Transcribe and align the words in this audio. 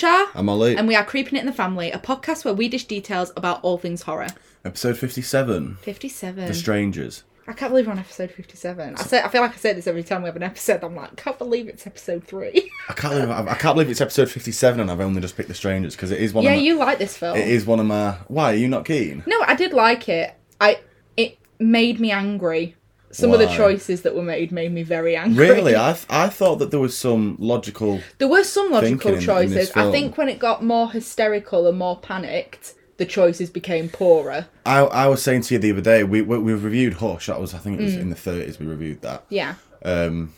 Shah. 0.00 0.28
I'm 0.34 0.48
Ollie. 0.48 0.78
And 0.78 0.88
we 0.88 0.94
are 0.96 1.04
Creeping 1.04 1.36
It 1.36 1.40
in 1.40 1.46
the 1.46 1.52
Family, 1.52 1.92
a 1.92 1.98
podcast 1.98 2.42
where 2.46 2.54
we 2.54 2.70
dish 2.70 2.86
details 2.86 3.32
about 3.36 3.62
all 3.62 3.76
things 3.76 4.00
horror. 4.00 4.28
Episode 4.64 4.96
57 4.96 5.76
57. 5.82 6.46
The 6.46 6.54
Strangers. 6.54 7.24
I 7.46 7.52
can't 7.52 7.70
believe 7.70 7.84
we're 7.84 7.92
on 7.92 7.98
episode 7.98 8.30
57. 8.30 8.94
I 8.96 9.02
say 9.02 9.20
I 9.20 9.28
feel 9.28 9.42
like 9.42 9.52
I 9.52 9.56
say 9.56 9.74
this 9.74 9.86
every 9.86 10.02
time 10.02 10.22
we 10.22 10.28
have 10.28 10.36
an 10.36 10.42
episode. 10.42 10.82
I'm 10.82 10.96
like, 10.96 11.16
can't 11.16 11.36
believe 11.36 11.68
it's 11.68 11.86
episode 11.86 12.24
3. 12.24 12.70
I 12.88 12.92
can't 12.94 13.12
believe 13.12 13.28
I 13.28 13.54
can't 13.56 13.74
believe 13.74 13.90
it's 13.90 14.00
episode 14.00 14.30
57 14.30 14.80
and 14.80 14.90
I've 14.90 15.00
only 15.00 15.20
just 15.20 15.36
picked 15.36 15.48
The 15.50 15.54
Strangers 15.54 15.96
because 15.96 16.10
it 16.10 16.22
is 16.22 16.32
one 16.32 16.44
yeah, 16.44 16.52
of 16.52 16.56
my, 16.56 16.62
Yeah, 16.62 16.72
you 16.72 16.78
like 16.78 16.98
this 16.98 17.18
film. 17.18 17.36
it 17.36 17.48
is 17.48 17.66
one 17.66 17.78
of 17.78 17.84
my 17.84 18.12
Why 18.28 18.54
are 18.54 18.56
you 18.56 18.68
not 18.68 18.86
keen? 18.86 19.22
No, 19.26 19.38
I 19.42 19.54
did 19.54 19.74
like 19.74 20.08
it. 20.08 20.34
I 20.58 20.80
It 21.18 21.36
made 21.58 22.00
me 22.00 22.10
angry. 22.10 22.74
Some 23.12 23.32
of 23.32 23.38
the 23.40 23.48
choices 23.48 24.02
that 24.02 24.14
were 24.14 24.22
made 24.22 24.52
made 24.52 24.72
me 24.72 24.82
very 24.84 25.16
angry. 25.16 25.48
Really? 25.50 25.74
I 25.74 25.92
th- 25.94 26.06
I 26.08 26.28
thought 26.28 26.56
that 26.60 26.70
there 26.70 26.78
was 26.80 26.96
some 26.96 27.36
logical 27.40 28.00
There 28.18 28.28
were 28.28 28.44
some 28.44 28.70
logical 28.70 28.88
thinking 28.98 29.12
in- 29.14 29.18
in 29.18 29.24
choices. 29.24 29.72
I 29.74 29.90
think 29.90 30.16
when 30.16 30.28
it 30.28 30.38
got 30.38 30.62
more 30.64 30.90
hysterical 30.92 31.66
and 31.66 31.76
more 31.76 31.98
panicked, 31.98 32.74
the 32.98 33.06
choices 33.06 33.50
became 33.50 33.88
poorer. 33.88 34.46
I 34.64 34.78
I 34.80 35.06
was 35.08 35.22
saying 35.22 35.42
to 35.42 35.54
you 35.54 35.58
the 35.60 35.72
other 35.72 35.80
day 35.80 36.04
we 36.04 36.22
we, 36.22 36.38
we 36.38 36.52
reviewed 36.54 36.94
Hush 36.94 37.26
that 37.26 37.40
was 37.40 37.52
I 37.54 37.58
think 37.58 37.80
it 37.80 37.82
Mm. 37.82 37.86
was 37.86 37.94
in 37.96 38.10
the 38.10 38.16
30s 38.16 38.58
we 38.60 38.66
reviewed 38.66 39.02
that. 39.02 39.24
Yeah. 39.28 39.54
Um 39.84 40.32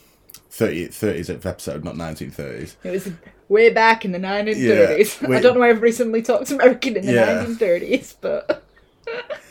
30 0.51 0.89
30s 0.89 1.45
episode 1.47 1.83
not 1.85 1.97
1930s. 1.97 2.77
It 2.85 2.91
was 2.91 3.09
way 3.49 3.69
back 3.71 4.05
in 4.07 4.13
the 4.13 4.19
1930s. 4.19 5.21
Yeah, 5.29 5.29
I 5.37 5.41
don't 5.41 5.55
know 5.55 5.61
why 5.61 5.71
everybody 5.71 5.93
suddenly 5.93 6.23
talks 6.23 6.51
American 6.51 6.97
in 6.97 7.05
the 7.07 7.13
Yeah. 7.13 7.45
1930s, 7.45 8.15
but 8.21 8.63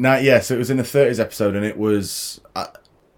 Now, 0.00 0.16
yeah, 0.16 0.40
so 0.40 0.54
it 0.54 0.58
was 0.58 0.70
in 0.70 0.78
the 0.78 0.82
30s 0.82 1.20
episode, 1.20 1.54
and 1.54 1.64
it 1.64 1.76
was. 1.76 2.40
I, 2.56 2.68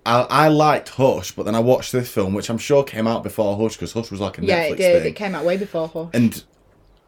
I, 0.04 0.26
I 0.28 0.48
liked 0.48 0.88
Hush, 0.90 1.30
but 1.30 1.44
then 1.44 1.54
I 1.54 1.60
watched 1.60 1.92
this 1.92 2.10
film, 2.10 2.34
which 2.34 2.50
I'm 2.50 2.58
sure 2.58 2.82
came 2.82 3.06
out 3.06 3.22
before 3.22 3.56
Hush, 3.56 3.76
because 3.76 3.92
Hush 3.92 4.10
was 4.10 4.18
like 4.20 4.38
a 4.38 4.44
yeah, 4.44 4.64
Netflix 4.66 4.72
it 4.72 4.76
did. 4.78 5.02
thing. 5.02 5.12
It 5.12 5.16
came 5.16 5.34
out 5.36 5.44
way 5.44 5.56
before 5.56 5.86
Hush. 5.88 6.10
and 6.12 6.42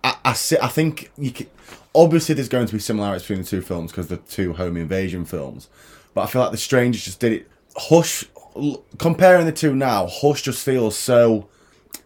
I, 0.04 0.16
I, 0.26 0.32
see, 0.34 0.56
I 0.62 0.68
think 0.68 1.10
you 1.18 1.32
can, 1.32 1.48
obviously 1.92 2.36
there's 2.36 2.48
going 2.48 2.66
to 2.68 2.72
be 2.72 2.78
similarities 2.78 3.22
between 3.22 3.40
the 3.42 3.48
two 3.48 3.62
films 3.62 3.90
because 3.90 4.06
they're 4.06 4.18
two 4.18 4.52
home 4.52 4.76
invasion 4.76 5.24
films, 5.24 5.68
but 6.14 6.20
I 6.20 6.26
feel 6.28 6.42
like 6.42 6.52
The 6.52 6.56
Strangers 6.56 7.04
just 7.04 7.18
did 7.18 7.32
it. 7.32 7.48
Hush, 7.76 8.24
l- 8.54 8.84
comparing 8.98 9.44
the 9.46 9.52
two 9.52 9.74
now, 9.74 10.06
Hush 10.08 10.42
just 10.42 10.64
feels 10.64 10.96
so. 10.96 11.48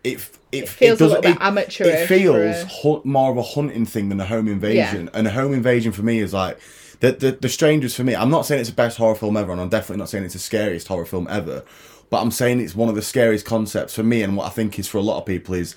It, 0.04 0.26
it, 0.52 0.68
feels 0.70 0.98
a 1.02 1.04
doesn't- 1.04 1.08
little 1.20 1.22
bit 1.22 1.42
it- 1.42 1.44
amateurish 1.44 1.94
It 2.02 2.06
feels 2.06 2.84
a- 2.84 3.00
more 3.06 3.30
of 3.30 3.36
a 3.36 3.42
hunting 3.42 3.84
thing 3.84 4.08
than 4.08 4.20
a 4.20 4.24
home 4.26 4.48
invasion, 4.48 5.10
and 5.12 5.26
a 5.26 5.30
home 5.30 5.52
invasion 5.52 5.92
for 5.92 6.00
me 6.02 6.20
is 6.20 6.32
like. 6.32 6.58
The, 7.00 7.12
the, 7.12 7.32
the 7.32 7.48
Strangers 7.48 7.94
for 7.94 8.02
me, 8.04 8.14
I'm 8.16 8.30
not 8.30 8.44
saying 8.46 8.60
it's 8.60 8.70
the 8.70 8.74
best 8.76 8.98
horror 8.98 9.14
film 9.14 9.36
ever, 9.36 9.52
and 9.52 9.60
I'm 9.60 9.68
definitely 9.68 9.98
not 9.98 10.08
saying 10.08 10.24
it's 10.24 10.34
the 10.34 10.40
scariest 10.40 10.88
horror 10.88 11.04
film 11.06 11.28
ever, 11.30 11.62
but 12.10 12.20
I'm 12.20 12.30
saying 12.30 12.60
it's 12.60 12.74
one 12.74 12.88
of 12.88 12.94
the 12.96 13.02
scariest 13.02 13.44
concepts 13.46 13.94
for 13.94 14.02
me, 14.02 14.22
and 14.22 14.36
what 14.36 14.46
I 14.46 14.50
think 14.50 14.78
is 14.78 14.88
for 14.88 14.98
a 14.98 15.02
lot 15.02 15.18
of 15.18 15.26
people 15.26 15.54
is 15.54 15.76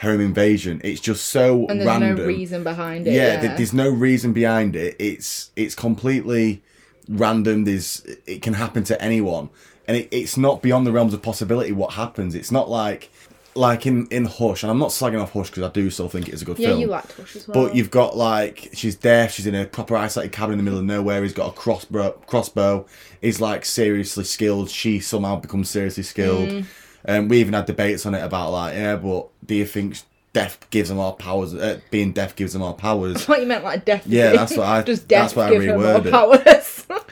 home 0.00 0.20
invasion. 0.20 0.80
It's 0.84 1.00
just 1.00 1.24
so 1.26 1.66
and 1.68 1.80
there's 1.80 1.86
random. 1.86 2.16
no 2.16 2.24
reason 2.26 2.62
behind 2.64 3.06
it. 3.06 3.14
yeah, 3.14 3.34
Yeah, 3.34 3.40
th- 3.40 3.56
there's 3.56 3.72
no 3.72 3.88
reason 3.90 4.32
behind 4.32 4.76
it. 4.76 4.94
It's 4.98 5.50
it's 5.56 5.74
completely 5.74 6.62
random. 7.08 7.64
There's 7.64 8.04
it 8.26 8.42
can 8.42 8.54
happen 8.54 8.84
to 8.84 9.02
anyone, 9.02 9.48
and 9.86 9.96
it, 9.96 10.08
it's 10.10 10.36
not 10.36 10.60
beyond 10.62 10.86
the 10.86 10.92
realms 10.92 11.14
of 11.14 11.22
possibility 11.22 11.72
what 11.72 11.94
happens. 11.94 12.34
It's 12.34 12.52
not 12.52 12.68
like 12.68 13.10
like 13.54 13.86
in 13.86 14.06
in 14.08 14.24
Hush, 14.26 14.62
and 14.62 14.70
I'm 14.70 14.78
not 14.78 14.90
slagging 14.90 15.20
off 15.20 15.32
Hush 15.32 15.50
because 15.50 15.64
I 15.64 15.70
do 15.70 15.90
still 15.90 16.08
think 16.08 16.28
it 16.28 16.34
is 16.34 16.42
a 16.42 16.44
good 16.44 16.58
yeah, 16.58 16.68
film. 16.68 16.78
Yeah, 16.80 16.84
you 16.86 16.90
liked 16.90 17.12
Hush 17.12 17.36
as 17.36 17.48
well. 17.48 17.66
But 17.66 17.74
you've 17.74 17.90
got 17.90 18.16
like 18.16 18.70
she's 18.72 18.94
deaf. 18.94 19.32
She's 19.32 19.46
in 19.46 19.54
a 19.54 19.64
proper 19.66 19.96
isolated 19.96 20.32
cabin 20.32 20.52
in 20.54 20.58
the 20.58 20.64
middle 20.64 20.78
of 20.78 20.84
nowhere. 20.84 21.22
He's 21.22 21.32
got 21.32 21.48
a 21.48 21.52
crossbow. 21.52 22.12
Crossbow. 22.26 22.86
He's 23.20 23.40
like 23.40 23.64
seriously 23.64 24.24
skilled. 24.24 24.70
She 24.70 25.00
somehow 25.00 25.36
becomes 25.36 25.68
seriously 25.70 26.02
skilled. 26.04 26.48
Mm. 26.48 26.64
And 27.04 27.30
we 27.30 27.38
even 27.38 27.54
had 27.54 27.66
debates 27.66 28.04
on 28.06 28.14
it 28.14 28.22
about 28.22 28.52
like, 28.52 28.74
yeah, 28.74 28.96
but 28.96 29.28
do 29.46 29.54
you 29.54 29.64
think 29.66 29.98
deaf 30.32 30.58
gives 30.70 30.88
them 30.88 30.98
our 30.98 31.12
powers? 31.12 31.54
Uh, 31.54 31.80
being 31.90 32.12
deaf 32.12 32.36
gives 32.36 32.52
them 32.52 32.62
our 32.62 32.74
powers. 32.74 33.16
I 33.16 33.20
thought 33.20 33.40
you 33.40 33.46
meant 33.46 33.64
like 33.64 33.84
deaf. 33.84 34.06
Yeah, 34.06 34.32
that's 34.32 34.56
what 34.56 34.66
I- 34.66 34.82
Does 34.82 35.00
death 35.00 35.34
that's 35.34 35.36
what 35.36 35.46
I 35.46 35.50
give 35.50 35.64
her 35.64 35.78
more 35.78 36.00
reworded. 36.00 36.10
powers? 36.10 36.86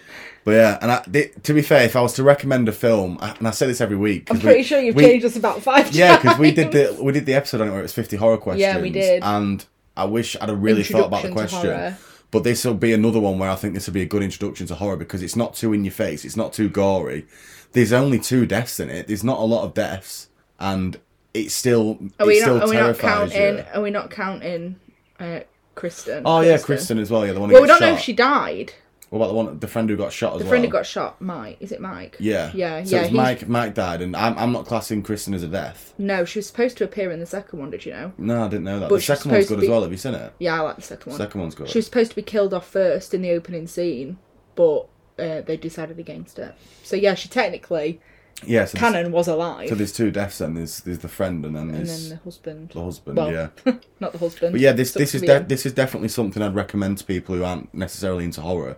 But 0.46 0.52
yeah, 0.52 0.78
and 0.80 0.92
I, 0.92 1.00
th- 1.00 1.32
to 1.42 1.52
be 1.54 1.60
fair, 1.60 1.82
if 1.82 1.96
I 1.96 2.00
was 2.00 2.12
to 2.14 2.22
recommend 2.22 2.68
a 2.68 2.72
film, 2.72 3.18
and 3.20 3.48
I 3.48 3.50
say 3.50 3.66
this 3.66 3.80
every 3.80 3.96
week, 3.96 4.30
I'm 4.30 4.38
pretty 4.38 4.58
we- 4.60 4.62
sure 4.62 4.80
you've 4.80 4.94
we- 4.94 5.02
changed 5.02 5.26
us 5.26 5.34
about 5.34 5.60
five 5.60 5.86
times. 5.86 5.96
Yeah, 5.98 6.16
because 6.16 6.38
we 6.38 6.52
did 6.52 6.70
the 6.70 6.96
we 7.02 7.10
did 7.12 7.26
the 7.26 7.34
episode 7.34 7.62
on 7.62 7.66
it 7.66 7.70
where 7.72 7.80
it 7.80 7.82
was 7.82 7.92
fifty 7.92 8.16
horror 8.16 8.38
questions. 8.38 8.60
Yeah, 8.60 8.80
we 8.80 8.90
did. 8.90 9.24
And 9.24 9.64
I 9.96 10.04
wish 10.04 10.36
I'd 10.40 10.48
have 10.48 10.62
really 10.62 10.84
thought 10.84 11.06
about 11.06 11.24
the 11.24 11.32
question. 11.32 11.96
But 12.30 12.44
this 12.44 12.64
will 12.64 12.74
be 12.74 12.92
another 12.92 13.18
one 13.18 13.40
where 13.40 13.50
I 13.50 13.56
think 13.56 13.74
this 13.74 13.86
will 13.88 13.94
be 13.94 14.02
a 14.02 14.06
good 14.06 14.22
introduction 14.22 14.68
to 14.68 14.76
horror 14.76 14.96
because 14.96 15.20
it's 15.20 15.34
not 15.34 15.54
too 15.54 15.72
in 15.72 15.84
your 15.84 15.92
face, 15.92 16.24
it's 16.24 16.36
not 16.36 16.52
too 16.52 16.68
gory. 16.68 17.26
There's 17.72 17.92
only 17.92 18.20
two 18.20 18.46
deaths 18.46 18.78
in 18.78 18.88
it. 18.88 19.08
There's 19.08 19.24
not 19.24 19.40
a 19.40 19.44
lot 19.44 19.64
of 19.64 19.74
deaths, 19.74 20.28
and 20.60 20.96
it's 21.34 21.54
still 21.54 21.98
Are 22.20 22.26
we 22.26 22.34
it 22.38 22.42
still 22.42 22.54
not? 22.58 22.62
Are 22.64 22.70
we 22.70 22.76
not 22.76 22.98
counting? 23.00 23.56
you. 23.58 23.64
Are 23.74 23.82
we 23.82 23.90
not 23.90 24.10
counting? 24.12 24.76
Uh, 25.18 25.40
Kristen. 25.74 26.22
Oh 26.24 26.40
yeah, 26.40 26.58
Kristen 26.58 26.98
as 26.98 27.10
well. 27.10 27.26
Yeah, 27.26 27.32
the 27.32 27.40
one 27.40 27.48
who 27.50 27.54
Well, 27.54 27.62
we 27.62 27.68
don't 27.68 27.80
know 27.80 27.94
if 27.94 28.00
she 28.00 28.12
died. 28.12 28.72
What 29.10 29.18
about 29.20 29.28
the 29.28 29.34
one, 29.34 29.58
the 29.60 29.68
friend 29.68 29.88
who 29.88 29.96
got 29.96 30.12
shot 30.12 30.32
as 30.34 30.38
The 30.38 30.44
well? 30.44 30.50
friend 30.50 30.64
who 30.64 30.70
got 30.70 30.84
shot, 30.84 31.20
Mike. 31.22 31.58
Is 31.60 31.70
it 31.70 31.80
Mike? 31.80 32.16
Yeah, 32.18 32.50
Yeah, 32.54 32.82
So 32.82 32.96
yeah. 32.96 33.02
it's 33.02 33.10
he's- 33.10 33.12
Mike. 33.12 33.48
Mike 33.48 33.74
died, 33.74 34.02
and 34.02 34.16
I'm 34.16 34.36
I'm 34.36 34.50
not 34.52 34.66
classing 34.66 35.02
Kristen 35.02 35.32
as 35.32 35.42
a 35.44 35.48
death. 35.48 35.94
No, 35.96 36.24
she 36.24 36.40
was 36.40 36.46
supposed 36.48 36.76
to 36.78 36.84
appear 36.84 37.10
in 37.12 37.20
the 37.20 37.26
second 37.26 37.60
one. 37.60 37.70
Did 37.70 37.86
you 37.86 37.92
know? 37.92 38.12
No, 38.18 38.44
I 38.44 38.48
didn't 38.48 38.64
know 38.64 38.80
that. 38.80 38.88
But 38.88 38.96
the 38.96 39.00
she's 39.00 39.06
second 39.18 39.30
one's 39.30 39.44
supposed 39.46 39.48
to 39.48 39.54
good 39.54 39.60
be- 39.60 39.66
as 39.66 39.70
well. 39.70 39.82
Have 39.82 39.92
you 39.92 39.96
seen 39.98 40.14
it? 40.14 40.32
Yeah, 40.40 40.56
I 40.58 40.60
like 40.64 40.76
the 40.76 40.82
second 40.82 41.10
one. 41.12 41.18
Second 41.18 41.40
one's 41.40 41.54
good. 41.54 41.68
She 41.68 41.78
was 41.78 41.84
supposed 41.84 42.10
to 42.10 42.16
be 42.16 42.22
killed 42.22 42.52
off 42.52 42.66
first 42.68 43.14
in 43.14 43.22
the 43.22 43.30
opening 43.30 43.66
scene, 43.68 44.18
but 44.56 44.88
uh, 45.18 45.40
they 45.42 45.56
decided 45.56 45.98
against 46.00 46.38
it. 46.40 46.54
So 46.82 46.96
yeah, 46.96 47.14
she 47.14 47.28
technically 47.28 48.00
yeah, 48.44 48.64
so 48.66 48.78
canon 48.78 49.12
was 49.12 49.28
alive, 49.28 49.69
So 49.69 49.74
there's 49.74 49.92
two 49.92 50.10
deaths 50.10 50.38
then. 50.38 50.54
There's 50.54 50.80
there's 50.80 50.98
the 50.98 51.08
friend 51.08 51.44
and 51.44 51.56
then 51.56 51.69
and 51.70 51.74
there's 51.74 52.08
then 52.10 52.19
the 52.19 52.24
husband. 52.24 52.70
the 52.70 52.82
husband. 52.84 53.16
well, 53.16 53.32
yeah. 53.32 53.48
not 54.00 54.12
the 54.12 54.19
husband. 54.19 54.52
But 54.52 54.60
yeah, 54.60 54.72
this 54.72 54.92
this 54.92 55.14
is 55.14 55.22
de- 55.22 55.41
this 55.44 55.64
is 55.66 55.72
definitely 55.72 56.08
something 56.08 56.42
I'd 56.42 56.54
recommend 56.54 56.98
to 56.98 57.04
people 57.04 57.34
who 57.34 57.44
aren't 57.44 57.72
necessarily 57.74 58.24
into 58.24 58.41
horror. 58.42 58.76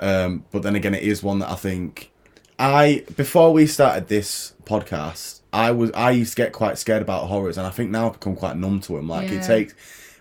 Um, 0.00 0.44
but 0.50 0.62
then 0.62 0.74
again, 0.76 0.94
it 0.94 1.02
is 1.02 1.22
one 1.22 1.38
that 1.38 1.50
I 1.50 1.54
think 1.54 2.10
I 2.58 3.04
before 3.16 3.52
we 3.52 3.66
started 3.66 4.08
this 4.08 4.52
podcast, 4.64 5.40
I 5.52 5.70
was 5.70 5.90
I 5.92 6.10
used 6.10 6.32
to 6.36 6.42
get 6.42 6.52
quite 6.52 6.76
scared 6.78 7.00
about 7.02 7.26
horrors, 7.28 7.56
and 7.56 7.66
I 7.66 7.70
think 7.70 7.90
now 7.90 8.08
I've 8.08 8.14
become 8.14 8.36
quite 8.36 8.56
numb 8.56 8.80
to 8.80 8.96
them. 8.96 9.08
Like 9.08 9.30
Yeah. 9.30 9.38
it 9.40 9.44
takes. 9.46 9.74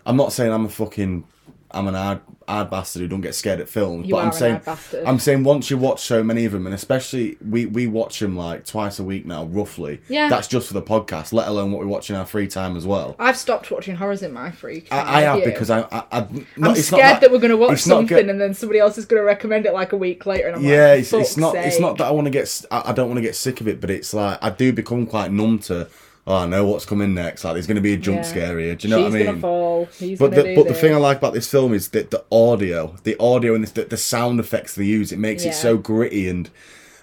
I'm 0.05 0.15
not 0.17 0.31
saying 0.33 0.51
I'm 0.51 0.65
a 0.65 0.69
fucking 0.69 1.25
I'm 1.73 1.87
an 1.87 1.95
hard, 1.95 2.21
hard 2.47 2.69
bastard 2.69 3.01
who 3.01 3.07
don't 3.07 3.21
get 3.21 3.35
scared 3.35 3.59
at 3.59 3.67
films, 3.67 4.07
You 4.07 4.13
but 4.13 4.17
are 4.17 4.21
I'm 4.21 4.27
an 4.27 4.33
saying. 4.33 5.05
I'm 5.05 5.19
saying 5.19 5.43
once 5.43 5.69
you 5.69 5.77
watch 5.77 6.01
so 6.01 6.23
many 6.23 6.45
of 6.45 6.51
them, 6.51 6.65
and 6.65 6.75
especially 6.75 7.37
we 7.47 7.65
we 7.65 7.87
watch 7.87 8.19
them 8.19 8.35
like 8.35 8.65
twice 8.65 8.99
a 8.99 9.03
week 9.03 9.25
now, 9.25 9.45
roughly. 9.45 10.01
Yeah. 10.07 10.29
That's 10.29 10.47
just 10.47 10.67
for 10.67 10.73
the 10.73 10.81
podcast, 10.81 11.33
let 11.33 11.47
alone 11.47 11.71
what 11.71 11.81
we 11.81 11.87
watch 11.87 12.09
in 12.09 12.15
our 12.15 12.25
free 12.25 12.47
time 12.47 12.77
as 12.77 12.85
well. 12.85 13.15
I've 13.19 13.37
stopped 13.37 13.71
watching 13.71 13.95
horrors 13.95 14.21
in 14.21 14.33
my 14.33 14.51
freak. 14.51 14.87
I, 14.91 15.19
I 15.19 15.21
have 15.21 15.43
because 15.43 15.69
I, 15.69 15.81
I, 15.91 16.03
I 16.11 16.27
no, 16.57 16.69
I'm 16.69 16.75
scared 16.75 17.01
not 17.01 17.21
that, 17.21 17.31
we're 17.31 17.39
going 17.39 17.51
to 17.51 17.57
watch 17.57 17.79
something 17.79 18.29
and 18.29 18.39
then 18.39 18.53
somebody 18.53 18.79
else 18.79 18.97
is 18.97 19.05
going 19.05 19.19
to 19.19 19.25
recommend 19.25 19.65
it 19.65 19.73
like 19.73 19.91
a 19.91 19.97
week 19.97 20.25
later, 20.25 20.47
and 20.47 20.57
I'm 20.57 20.63
yeah, 20.63 20.91
like, 20.91 20.99
it's, 20.99 21.13
it's 21.13 21.37
not 21.37 21.55
it's 21.55 21.79
not 21.79 21.97
that 21.97 22.05
I 22.05 22.11
want 22.11 22.25
to 22.25 22.31
get 22.31 22.65
I, 22.69 22.89
I 22.89 22.93
don't 22.93 23.07
want 23.07 23.17
to 23.17 23.21
get 23.23 23.35
sick 23.35 23.61
of 23.61 23.67
it, 23.67 23.81
but 23.81 23.89
it's 23.89 24.13
like 24.13 24.37
I 24.43 24.49
do 24.49 24.71
become 24.71 25.05
quite 25.05 25.31
numb 25.31 25.59
to. 25.59 25.87
Oh, 26.25 26.35
I 26.37 26.45
know 26.45 26.65
what's 26.65 26.85
coming 26.85 27.13
next. 27.13 27.43
Like, 27.43 27.55
there's 27.55 27.67
going 27.67 27.75
to 27.75 27.81
be 27.81 27.93
a 27.93 27.97
jump 27.97 28.17
Yeah. 28.19 28.21
scare 28.23 28.57
here. 28.59 28.75
Do 28.75 28.87
you 28.87 28.93
know 28.95 28.97
She's 29.03 29.11
what 29.11 29.13
I 29.13 29.17
mean? 29.17 29.25
gonna 29.25 29.39
fall. 29.41 29.89
He's 29.99 30.17
But 30.19 30.31
the 30.35 30.55
but 30.55 30.67
the 30.69 30.73
thing 30.73 30.93
I 30.93 30.97
like 30.97 31.17
about 31.17 31.33
this 31.33 31.49
film 31.51 31.73
is 31.73 31.89
that 31.89 32.11
the 32.11 32.23
audio, 32.31 32.95
the 33.03 33.17
audio 33.19 33.53
and 33.55 33.63
this, 33.63 33.71
the, 33.71 33.83
the 33.83 33.97
sound 33.97 34.39
effects 34.39 34.73
they 34.75 34.85
use, 34.85 35.11
it 35.11 35.19
makes 35.19 35.43
Yeah. 35.43 35.51
it 35.51 35.55
so 35.55 35.75
gritty 35.77 36.29
and 36.29 36.49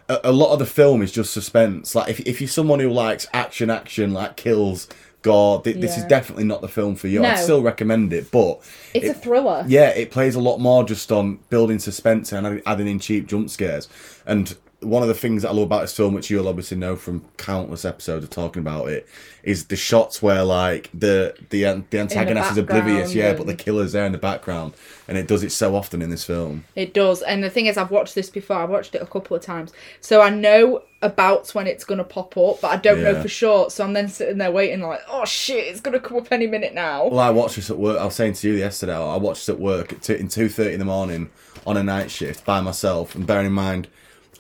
a, 0.09 0.31
a 0.31 0.33
lot 0.33 0.53
of 0.55 0.59
the 0.59 0.65
film 0.67 1.03
is 1.03 1.13
just 1.13 1.35
suspense. 1.35 1.95
Like 1.95 2.09
if 2.09 2.21
if 2.21 2.41
you're 2.41 2.49
someone 2.49 2.81
who 2.81 2.89
likes 2.89 3.27
action, 3.35 3.69
action 3.69 4.15
like 4.15 4.37
kills, 4.37 4.89
gore, 5.21 5.61
th- 5.61 5.77
this 5.77 5.99
is 5.99 6.05
definitely 6.05 6.45
not 6.45 6.63
the 6.63 6.69
film 6.69 6.95
for 6.97 7.07
you. 7.09 7.23
I'd 7.23 7.39
still 7.41 7.61
recommend 7.63 8.15
it, 8.15 8.31
but 8.31 8.61
it's 8.95 9.05
it- 9.05 9.11
a 9.11 9.15
thriller. 9.15 9.67
yeah, 9.69 9.91
it 9.91 10.11
plays 10.11 10.35
a 10.35 10.41
lot 10.41 10.61
more 10.61 10.83
just 10.83 11.13
on 11.13 11.41
building 11.51 11.79
suspense 11.79 12.33
and 12.33 12.63
adding 12.65 12.89
in 12.89 12.99
cheap 12.99 13.27
jump 13.27 13.51
scares. 13.51 13.87
And 14.25 14.57
one 14.81 15.03
of 15.03 15.09
the 15.09 15.15
things 15.15 15.43
that 15.43 15.51
I 15.51 15.53
love 15.53 15.65
about 15.65 15.83
this 15.83 15.97
film, 15.97 16.15
which 16.15 16.31
you'll 16.31 16.49
obviously 16.49 16.77
know 16.77 16.97
from 16.97 17.25
countless 17.37 17.85
episodes 17.85 18.25
of 18.25 18.31
talking 18.31 18.61
about 18.61 18.89
it, 18.89 19.07
is 19.43 19.67
the 19.67 19.77
shots 19.77 20.23
where 20.23 20.43
like 20.43 20.91
the 20.95 21.35
the 21.51 21.85
the 21.91 21.99
antagonist 21.99 22.53
is 22.53 22.59
oblivious, 22.59 23.15
yeah, 23.15 23.35
but 23.35 23.47
the 23.47 23.55
killer's 23.55 23.93
there 23.93 24.07
in 24.07 24.13
the 24.13 24.19
background, 24.19 24.75
and 25.07 25.19
it 25.19 25.29
does 25.29 25.43
it 25.43 25.53
so 25.53 25.77
often 25.77 26.01
in 26.01 26.11
this 26.11 26.25
film. 26.25 26.65
It 26.75 26.95
does, 26.95 27.23
and 27.23 27.45
the 27.45 27.51
thing 27.51 27.67
is, 27.67 27.77
I've 27.77 27.91
watched 27.91 28.15
this 28.15 28.31
before. 28.31 28.57
I've 28.57 28.71
watched 28.71 28.95
it 28.95 29.03
a 29.03 29.07
couple 29.07 29.37
of 29.37 29.43
times, 29.43 29.73
so 30.01 30.23
I 30.23 30.31
know 30.31 30.83
about 31.03 31.55
when 31.55 31.67
it's 31.67 31.85
gonna 31.85 32.05
pop 32.05 32.37
up, 32.37 32.61
but 32.61 32.71
I 32.71 32.77
don't 32.77 33.03
know 33.03 33.21
for 33.21 33.29
sure. 33.29 33.71
So 33.71 33.85
I'm 33.85 33.93
then 33.93 34.09
sitting 34.09 34.39
there 34.39 34.51
waiting, 34.51 34.81
like, 34.81 35.01
oh 35.09 35.25
shit, 35.25 35.67
it's 35.67 35.81
gonna 35.81 36.01
come 36.01 36.19
up 36.19 36.31
any 36.31 36.47
minute 36.47 36.75
now. 36.75 37.09
Well, 37.09 37.21
I 37.21 37.31
watched 37.31 37.57
this 37.57 37.71
at 37.71 37.79
work. 37.79 37.99
I 37.99 38.05
was 38.05 38.15
saying 38.15 38.35
to 38.35 38.49
you 38.49 38.55
yesterday. 38.55 38.95
I 38.95 39.17
watched 39.17 39.47
this 39.47 39.55
at 39.55 39.61
work 39.61 39.93
at 39.93 40.03
two, 40.03 40.15
in 40.15 40.29
two 40.29 40.49
thirty 40.49 40.73
in 40.73 40.79
the 40.79 40.85
morning 40.85 41.31
on 41.67 41.77
a 41.77 41.83
night 41.83 42.11
shift 42.11 42.45
by 42.45 42.61
myself. 42.61 43.15
And 43.15 43.27
bearing 43.27 43.47
in 43.47 43.53
mind, 43.53 43.89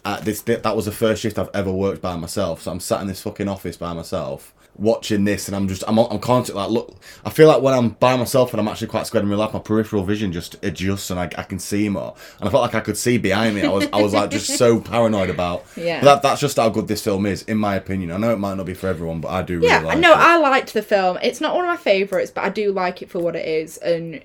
at 0.04 0.24
this 0.24 0.42
that 0.42 0.76
was 0.76 0.86
the 0.86 0.92
first 0.92 1.22
shift 1.22 1.38
I've 1.38 1.50
ever 1.54 1.72
worked 1.72 2.02
by 2.02 2.16
myself. 2.16 2.62
So 2.62 2.70
I'm 2.72 2.80
sat 2.80 3.00
in 3.00 3.06
this 3.06 3.22
fucking 3.22 3.48
office 3.48 3.76
by 3.76 3.92
myself 3.92 4.54
watching 4.76 5.24
this, 5.24 5.46
and 5.46 5.54
I'm 5.56 5.68
just 5.68 5.84
I'm 5.86 5.98
I'm 5.98 6.18
constantly 6.18 6.62
like 6.62 6.70
look. 6.70 6.96
I 7.24 7.30
feel 7.30 7.46
like 7.48 7.62
when 7.62 7.74
I'm 7.74 7.90
by 7.90 8.16
myself 8.16 8.52
and 8.52 8.60
I'm 8.60 8.68
actually 8.68 8.86
quite 8.88 9.06
scared 9.06 9.24
in 9.24 9.30
real 9.30 9.38
life, 9.38 9.52
my 9.52 9.58
peripheral 9.58 10.02
vision 10.02 10.32
just 10.32 10.56
adjusts 10.64 11.10
and 11.10 11.20
I, 11.20 11.24
I 11.36 11.42
can 11.42 11.58
see 11.58 11.88
more. 11.88 12.14
And 12.38 12.48
I 12.48 12.50
felt 12.50 12.62
like 12.62 12.74
I 12.74 12.80
could 12.80 12.96
see 12.96 13.18
behind 13.18 13.54
me. 13.54 13.62
I 13.62 13.68
was 13.68 13.88
I 13.92 14.00
was 14.00 14.12
like 14.14 14.30
just 14.30 14.56
so 14.56 14.80
paranoid 14.80 15.30
about. 15.30 15.64
Yeah. 15.76 16.00
But 16.00 16.06
that, 16.06 16.22
that's 16.22 16.40
just 16.40 16.56
how 16.56 16.68
good 16.70 16.88
this 16.88 17.04
film 17.04 17.26
is, 17.26 17.42
in 17.42 17.58
my 17.58 17.76
opinion. 17.76 18.10
I 18.10 18.16
know 18.16 18.32
it 18.32 18.38
might 18.38 18.56
not 18.56 18.66
be 18.66 18.74
for 18.74 18.88
everyone, 18.88 19.20
but 19.20 19.28
I 19.28 19.42
do 19.42 19.56
really 19.56 19.68
Yeah, 19.68 19.80
like 19.80 19.98
no, 19.98 20.12
it. 20.12 20.18
I 20.18 20.38
liked 20.38 20.72
the 20.72 20.82
film. 20.82 21.18
It's 21.22 21.40
not 21.40 21.54
one 21.54 21.64
of 21.64 21.68
my 21.68 21.76
favourites, 21.76 22.30
but 22.30 22.44
I 22.44 22.48
do 22.48 22.72
like 22.72 23.02
it 23.02 23.10
for 23.10 23.20
what 23.20 23.36
it 23.36 23.46
is. 23.46 23.76
And 23.78 24.24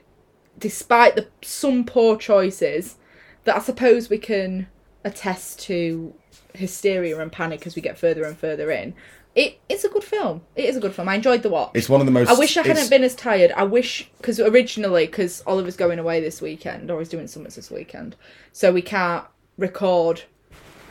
despite 0.57 1.15
the 1.15 1.27
some 1.41 1.83
poor 1.83 2.17
choices 2.17 2.95
that 3.43 3.57
I 3.57 3.59
suppose 3.59 4.09
we 4.09 4.17
can 4.17 4.67
attest 5.05 5.59
to 5.61 6.13
hysteria 6.53 7.19
and 7.19 7.31
panic 7.31 7.65
as 7.67 7.75
we 7.75 7.81
get 7.81 7.97
further 7.97 8.23
and 8.25 8.37
further 8.37 8.69
in, 8.71 8.93
it 9.35 9.59
it's 9.69 9.83
a 9.83 9.89
good 9.89 10.03
film. 10.03 10.41
It 10.55 10.65
is 10.65 10.75
a 10.75 10.79
good 10.79 10.93
film. 10.93 11.07
I 11.07 11.15
enjoyed 11.15 11.43
the 11.43 11.49
watch. 11.49 11.71
It's 11.73 11.87
one 11.89 11.99
of 12.01 12.05
the 12.07 12.11
most. 12.11 12.29
I 12.29 12.33
wish 12.33 12.57
I 12.57 12.61
it's- 12.61 12.75
hadn't 12.75 12.89
been 12.89 13.03
as 13.03 13.15
tired. 13.15 13.51
I 13.51 13.63
wish 13.63 14.09
because 14.17 14.39
originally 14.39 15.05
because 15.05 15.43
Oliver's 15.45 15.77
going 15.77 15.99
away 15.99 16.19
this 16.19 16.41
weekend 16.41 16.89
or 16.91 16.99
he's 16.99 17.09
doing 17.09 17.27
summits 17.27 17.55
this 17.55 17.71
weekend, 17.71 18.15
so 18.51 18.71
we 18.73 18.81
can't 18.81 19.25
record 19.57 20.23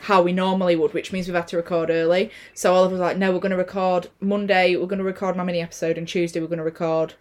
how 0.01 0.21
we 0.21 0.31
normally 0.31 0.75
would, 0.75 0.93
which 0.93 1.11
means 1.11 1.27
we've 1.27 1.35
had 1.35 1.47
to 1.47 1.57
record 1.57 1.89
early. 1.89 2.29
So 2.53 2.75
Oliver 2.75 2.91
was 2.93 3.01
like, 3.01 3.17
"No, 3.17 3.31
we're 3.31 3.39
going 3.39 3.51
to 3.51 3.57
record 3.57 4.09
Monday. 4.19 4.75
We're 4.75 4.85
going 4.85 4.99
to 4.99 5.03
record 5.05 5.35
my 5.35 5.43
mini 5.43 5.61
episode, 5.61 5.97
and 5.97 6.07
Tuesday 6.07 6.39
we're 6.39 6.47
going 6.47 6.59
to 6.59 6.63
record 6.63 7.15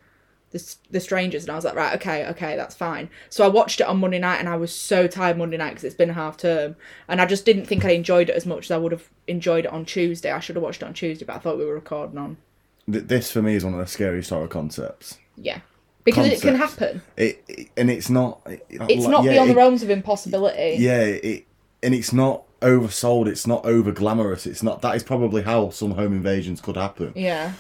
the 0.55 0.77
the 0.91 1.01
strangers." 1.01 1.43
And 1.45 1.51
I 1.51 1.55
was 1.57 1.65
like, 1.67 1.75
"Right, 1.75 1.95
okay, 1.97 2.27
okay, 2.29 2.57
that's 2.57 2.75
fine." 2.75 3.11
So 3.29 3.45
I 3.45 3.49
watched 3.49 3.81
it 3.83 3.87
on 3.87 3.99
Monday 4.01 4.19
night, 4.19 4.39
and 4.39 4.49
I 4.49 4.57
was 4.57 4.75
so 4.75 5.07
tired 5.07 5.37
Monday 5.37 5.59
night 5.59 5.71
because 5.71 5.85
it's 5.85 5.95
been 5.95 6.09
half 6.09 6.39
term, 6.39 6.77
and 7.09 7.21
I 7.21 7.27
just 7.27 7.45
didn't 7.45 7.67
think 7.67 7.85
I 7.85 7.91
enjoyed 7.91 8.31
it 8.31 8.37
as 8.37 8.47
much 8.47 8.65
as 8.67 8.71
I 8.71 8.79
would 8.79 8.93
have 8.93 9.11
enjoyed 9.27 9.67
it 9.67 9.71
on 9.73 9.85
Tuesday. 9.85 10.31
I 10.33 10.41
should 10.41 10.57
have 10.57 10.63
watched 10.63 10.81
it 10.83 10.87
on 10.87 10.95
Tuesday, 10.95 11.27
but 11.27 11.37
I 11.37 11.39
thought 11.41 11.59
we 11.59 11.67
were 11.67 11.75
recording 11.75 12.17
on 12.19 12.39
this 12.87 13.31
for 13.31 13.41
me 13.43 13.55
is 13.55 13.65
one 13.65 13.75
of 13.75 13.81
the 13.81 13.87
scariest 13.87 14.31
horror 14.31 14.49
concepts. 14.49 15.19
yeah. 15.37 15.61
Because 16.05 16.27
it 16.29 16.43
can 16.43 16.55
happen. 16.57 17.01
It, 17.17 17.43
it- 17.49 17.69
and 17.79 17.91
it's 17.91 18.11
not. 18.11 18.43
It, 18.45 18.67
It's 18.69 19.05
like- 19.05 19.11
not 19.11 19.25
yeah, 19.25 19.33
beyond 19.33 19.51
the 19.51 19.55
realms 19.55 19.83
of 19.83 19.89
impossibility. 19.89 20.77
Yeah, 20.79 21.01
it 21.01 21.47
and 21.83 21.95
it's 21.95 22.13
not 22.13 22.43
oversold. 22.61 23.27
It's 23.27 23.47
not 23.47 23.65
over 23.65 23.91
glamorous. 23.91 24.45
It's 24.47 24.63
not. 24.63 24.83
That 24.83 24.97
is 24.97 25.03
probably 25.03 25.41
how 25.43 25.71
some 25.71 25.93
home 25.93 26.13
invasions 26.13 26.61
could 26.61 26.77
happen. 26.77 27.13
Yeah. 27.17 27.53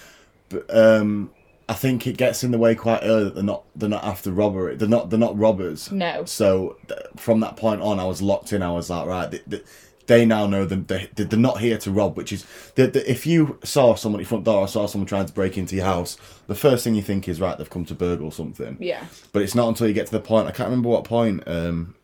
But 0.50 0.66
um, 0.76 1.30
I 1.68 1.74
think 1.74 2.06
it 2.06 2.16
gets 2.16 2.44
in 2.44 2.50
the 2.50 2.58
way 2.58 2.74
quite 2.74 3.00
early 3.02 3.24
that 3.24 3.34
they're 3.34 3.42
not. 3.42 3.64
They're 3.74 3.88
not 3.88 4.04
after 4.04 4.30
robbery. 4.30 4.76
They're 4.76 4.88
not. 4.88 5.10
They're 5.10 5.18
not 5.18 5.38
robbers. 5.38 5.90
No. 5.90 6.24
So 6.26 6.76
th- 6.88 7.00
from 7.16 7.40
that 7.40 7.56
point 7.56 7.80
on, 7.80 7.98
I 7.98 8.04
was 8.04 8.20
locked 8.20 8.52
in. 8.52 8.62
I 8.62 8.72
was 8.72 8.90
like, 8.90 9.06
right. 9.06 9.30
They, 9.30 9.40
they, 9.46 9.62
they 10.06 10.26
now 10.26 10.46
know 10.46 10.66
that 10.66 10.88
they, 10.88 11.08
they're 11.14 11.38
not 11.38 11.60
here 11.60 11.78
to 11.78 11.90
rob, 11.90 12.16
which 12.16 12.32
is 12.32 12.44
that 12.74 12.92
that 12.92 13.10
if 13.10 13.26
you 13.26 13.58
saw 13.64 13.94
someone 13.94 14.20
at 14.20 14.24
your 14.24 14.28
front 14.28 14.44
door 14.44 14.60
or 14.60 14.68
saw 14.68 14.86
someone 14.86 15.06
trying 15.06 15.26
to 15.26 15.32
break 15.32 15.56
into 15.56 15.76
your 15.76 15.86
house, 15.86 16.18
the 16.46 16.54
first 16.54 16.84
thing 16.84 16.94
you 16.94 17.02
think 17.02 17.28
is 17.28 17.40
right, 17.40 17.56
they've 17.56 17.70
come 17.70 17.86
to 17.86 17.94
burgle 17.94 18.30
something. 18.30 18.76
Yeah. 18.78 19.06
But 19.32 19.42
it's 19.42 19.54
not 19.54 19.68
until 19.68 19.88
you 19.88 19.94
get 19.94 20.06
to 20.06 20.12
the 20.12 20.20
point. 20.20 20.48
I 20.48 20.50
can't 20.50 20.68
remember 20.68 20.90
what 20.90 21.04
point 21.04 21.42
um, 21.46 21.94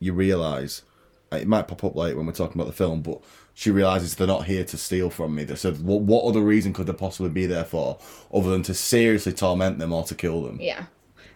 you 0.00 0.12
realise. 0.12 0.82
It 1.30 1.48
might 1.48 1.68
pop 1.68 1.82
up 1.84 1.96
later 1.96 2.16
when 2.16 2.26
we're 2.26 2.32
talking 2.32 2.60
about 2.60 2.68
the 2.68 2.76
film, 2.76 3.02
but 3.02 3.20
she 3.54 3.70
realizes 3.70 4.16
they're 4.16 4.26
not 4.26 4.46
here 4.46 4.64
to 4.64 4.76
steal 4.76 5.10
from 5.10 5.34
me. 5.34 5.46
So, 5.54 5.72
what, 5.74 6.02
what 6.02 6.24
other 6.24 6.40
reason 6.40 6.72
could 6.72 6.86
there 6.86 6.94
possibly 6.94 7.30
be 7.30 7.46
there 7.46 7.64
for, 7.64 7.98
other 8.32 8.50
than 8.50 8.62
to 8.64 8.74
seriously 8.74 9.32
torment 9.32 9.78
them 9.78 9.92
or 9.92 10.04
to 10.04 10.14
kill 10.14 10.42
them? 10.42 10.58
Yeah. 10.60 10.86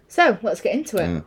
So 0.09 0.39
let's 0.43 0.61
get 0.61 0.75
into 0.75 0.97
it. 0.97 1.23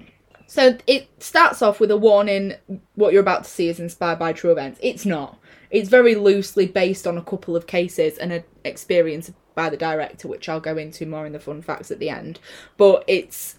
So 0.48 0.78
it 0.86 1.10
starts 1.24 1.62
off 1.62 1.80
with 1.80 1.92
a 1.92 1.98
warning 1.98 2.56
what 2.96 3.14
you're 3.14 3.22
about 3.22 3.46
to 3.46 3.50
see 3.50 3.70
is 3.70 3.80
inspired 3.80 4.20
by 4.20 4.34
true 4.34 4.52
events. 4.52 4.80
It's 4.84 5.06
not. 5.06 5.38
It's 5.70 5.88
very 5.88 6.16
loosely 6.16 6.66
based 6.66 7.08
on 7.08 7.18
a 7.18 7.22
couple 7.22 7.56
of 7.56 7.68
cases 7.68 8.18
and 8.18 8.34
an 8.34 8.44
experience 8.66 9.32
by 9.56 9.70
the 9.70 9.78
director, 9.78 10.28
which 10.28 10.50
I'll 10.50 10.60
go 10.60 10.76
into 10.76 11.06
more 11.06 11.26
in 11.26 11.32
the 11.32 11.40
fun 11.40 11.62
facts 11.62 11.92
at 11.92 12.00
the 12.00 12.10
end. 12.10 12.40
But 12.76 13.06
it's 13.08 13.56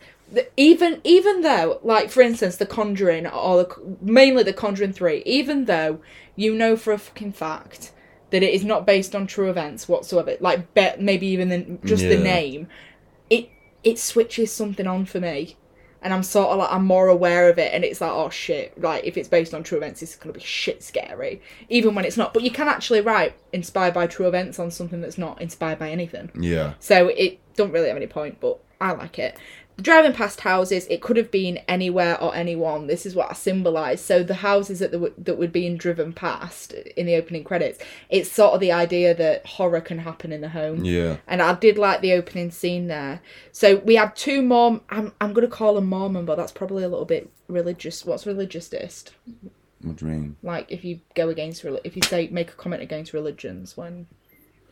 even 0.56 1.00
even 1.04 1.42
though, 1.42 1.80
like 1.82 2.10
for 2.10 2.22
instance, 2.22 2.56
The 2.56 2.66
Conjuring 2.66 3.26
or 3.26 3.64
the, 3.64 3.96
mainly 4.00 4.42
The 4.42 4.52
Conjuring 4.52 4.92
Three, 4.92 5.22
even 5.26 5.66
though 5.66 6.00
you 6.36 6.54
know 6.54 6.76
for 6.76 6.92
a 6.92 6.98
fucking 6.98 7.32
fact 7.32 7.92
that 8.30 8.42
it 8.42 8.54
is 8.54 8.64
not 8.64 8.86
based 8.86 9.14
on 9.14 9.26
true 9.26 9.50
events 9.50 9.88
whatsoever, 9.88 10.36
like 10.40 10.72
be, 10.74 10.88
maybe 10.98 11.26
even 11.26 11.48
the, 11.50 11.78
just 11.84 12.02
the 12.02 12.16
name, 12.18 12.68
it 13.28 13.50
it 13.84 13.98
switches 13.98 14.50
something 14.52 14.86
on 14.86 15.04
for 15.04 15.20
me. 15.20 15.56
And 16.04 16.12
i'm 16.12 16.24
sort 16.24 16.48
of 16.48 16.58
like 16.58 16.72
i'm 16.72 16.84
more 16.84 17.06
aware 17.06 17.48
of 17.48 17.60
it 17.60 17.72
and 17.72 17.84
it's 17.84 18.00
like 18.00 18.10
oh 18.10 18.28
shit 18.28 18.76
like 18.76 19.04
if 19.04 19.16
it's 19.16 19.28
based 19.28 19.54
on 19.54 19.62
true 19.62 19.78
events 19.78 20.02
it's 20.02 20.16
gonna 20.16 20.32
be 20.32 20.40
shit 20.40 20.82
scary. 20.82 21.40
Even 21.68 21.94
when 21.94 22.04
it's 22.04 22.16
not. 22.16 22.34
But 22.34 22.42
you 22.42 22.50
can 22.50 22.66
actually 22.66 23.02
write 23.02 23.36
inspired 23.52 23.94
by 23.94 24.08
true 24.08 24.26
events 24.26 24.58
on 24.58 24.72
something 24.72 25.00
that's 25.00 25.16
not 25.16 25.40
inspired 25.40 25.78
by 25.78 25.90
anything. 25.90 26.32
Yeah. 26.34 26.74
so 26.80 27.06
it 27.06 27.38
don't 27.54 27.70
really 27.70 27.88
have 27.88 27.96
any 27.96 28.06
point 28.06 28.40
but 28.40 28.58
i 28.80 28.92
like 28.92 29.18
it 29.18 29.36
driving 29.80 30.12
past 30.12 30.40
houses 30.40 30.86
it 30.88 31.00
could 31.00 31.16
have 31.16 31.30
been 31.30 31.56
anywhere 31.68 32.20
or 32.22 32.34
anyone 32.34 32.86
this 32.86 33.06
is 33.06 33.14
what 33.14 33.30
i 33.30 33.32
symbolise 33.34 34.00
so 34.00 34.22
the 34.22 34.34
houses 34.34 34.80
that, 34.80 34.90
the, 34.92 35.12
that 35.16 35.38
were 35.38 35.48
being 35.48 35.76
driven 35.76 36.12
past 36.12 36.72
in 36.72 37.06
the 37.06 37.14
opening 37.14 37.42
credits 37.42 37.78
it's 38.10 38.30
sort 38.30 38.52
of 38.52 38.60
the 38.60 38.70
idea 38.70 39.14
that 39.14 39.44
horror 39.46 39.80
can 39.80 39.98
happen 39.98 40.30
in 40.32 40.40
the 40.40 40.50
home 40.50 40.84
Yeah. 40.84 41.16
and 41.26 41.40
I 41.40 41.54
did 41.54 41.78
like 41.78 42.00
the 42.00 42.12
opening 42.12 42.50
scene 42.50 42.86
there. 42.88 43.20
So 43.52 43.76
we 43.76 43.94
had 43.96 44.14
two 44.16 44.42
more. 44.42 44.80
I'm 44.90 45.12
I'm 45.20 45.32
gonna 45.32 45.48
call 45.48 45.74
them 45.74 45.86
Mormon, 45.86 46.24
but 46.24 46.36
that's 46.36 46.52
probably 46.52 46.82
a 46.84 46.88
little 46.88 47.04
bit 47.04 47.30
religious. 47.48 48.04
What's 48.04 48.24
religiousist? 48.26 49.12
What 49.82 49.96
do 49.96 50.06
you 50.06 50.12
mean? 50.12 50.36
Like 50.42 50.70
if 50.70 50.84
you 50.84 51.00
go 51.14 51.28
against 51.28 51.64
if 51.84 51.96
you 51.96 52.02
say 52.02 52.28
make 52.28 52.50
a 52.50 52.54
comment 52.54 52.82
against 52.82 53.12
religions 53.12 53.76
when 53.76 54.06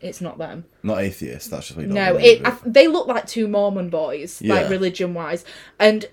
it's 0.01 0.21
not 0.21 0.39
them. 0.39 0.65
Not 0.83 1.01
atheists. 1.01 1.49
That's 1.49 1.67
just 1.69 1.77
what 1.77 1.87
you 1.87 1.93
don't 1.93 2.15
No, 2.15 2.17
it 2.17 2.41
I, 2.45 2.57
they 2.65 2.89
look 2.89 3.07
like 3.07 3.27
two 3.27 3.49
Mormon 3.49 3.91
boys, 3.91 4.41
like 4.43 4.69
religion 4.71 5.15
wise, 5.15 5.45
and 5.79 6.07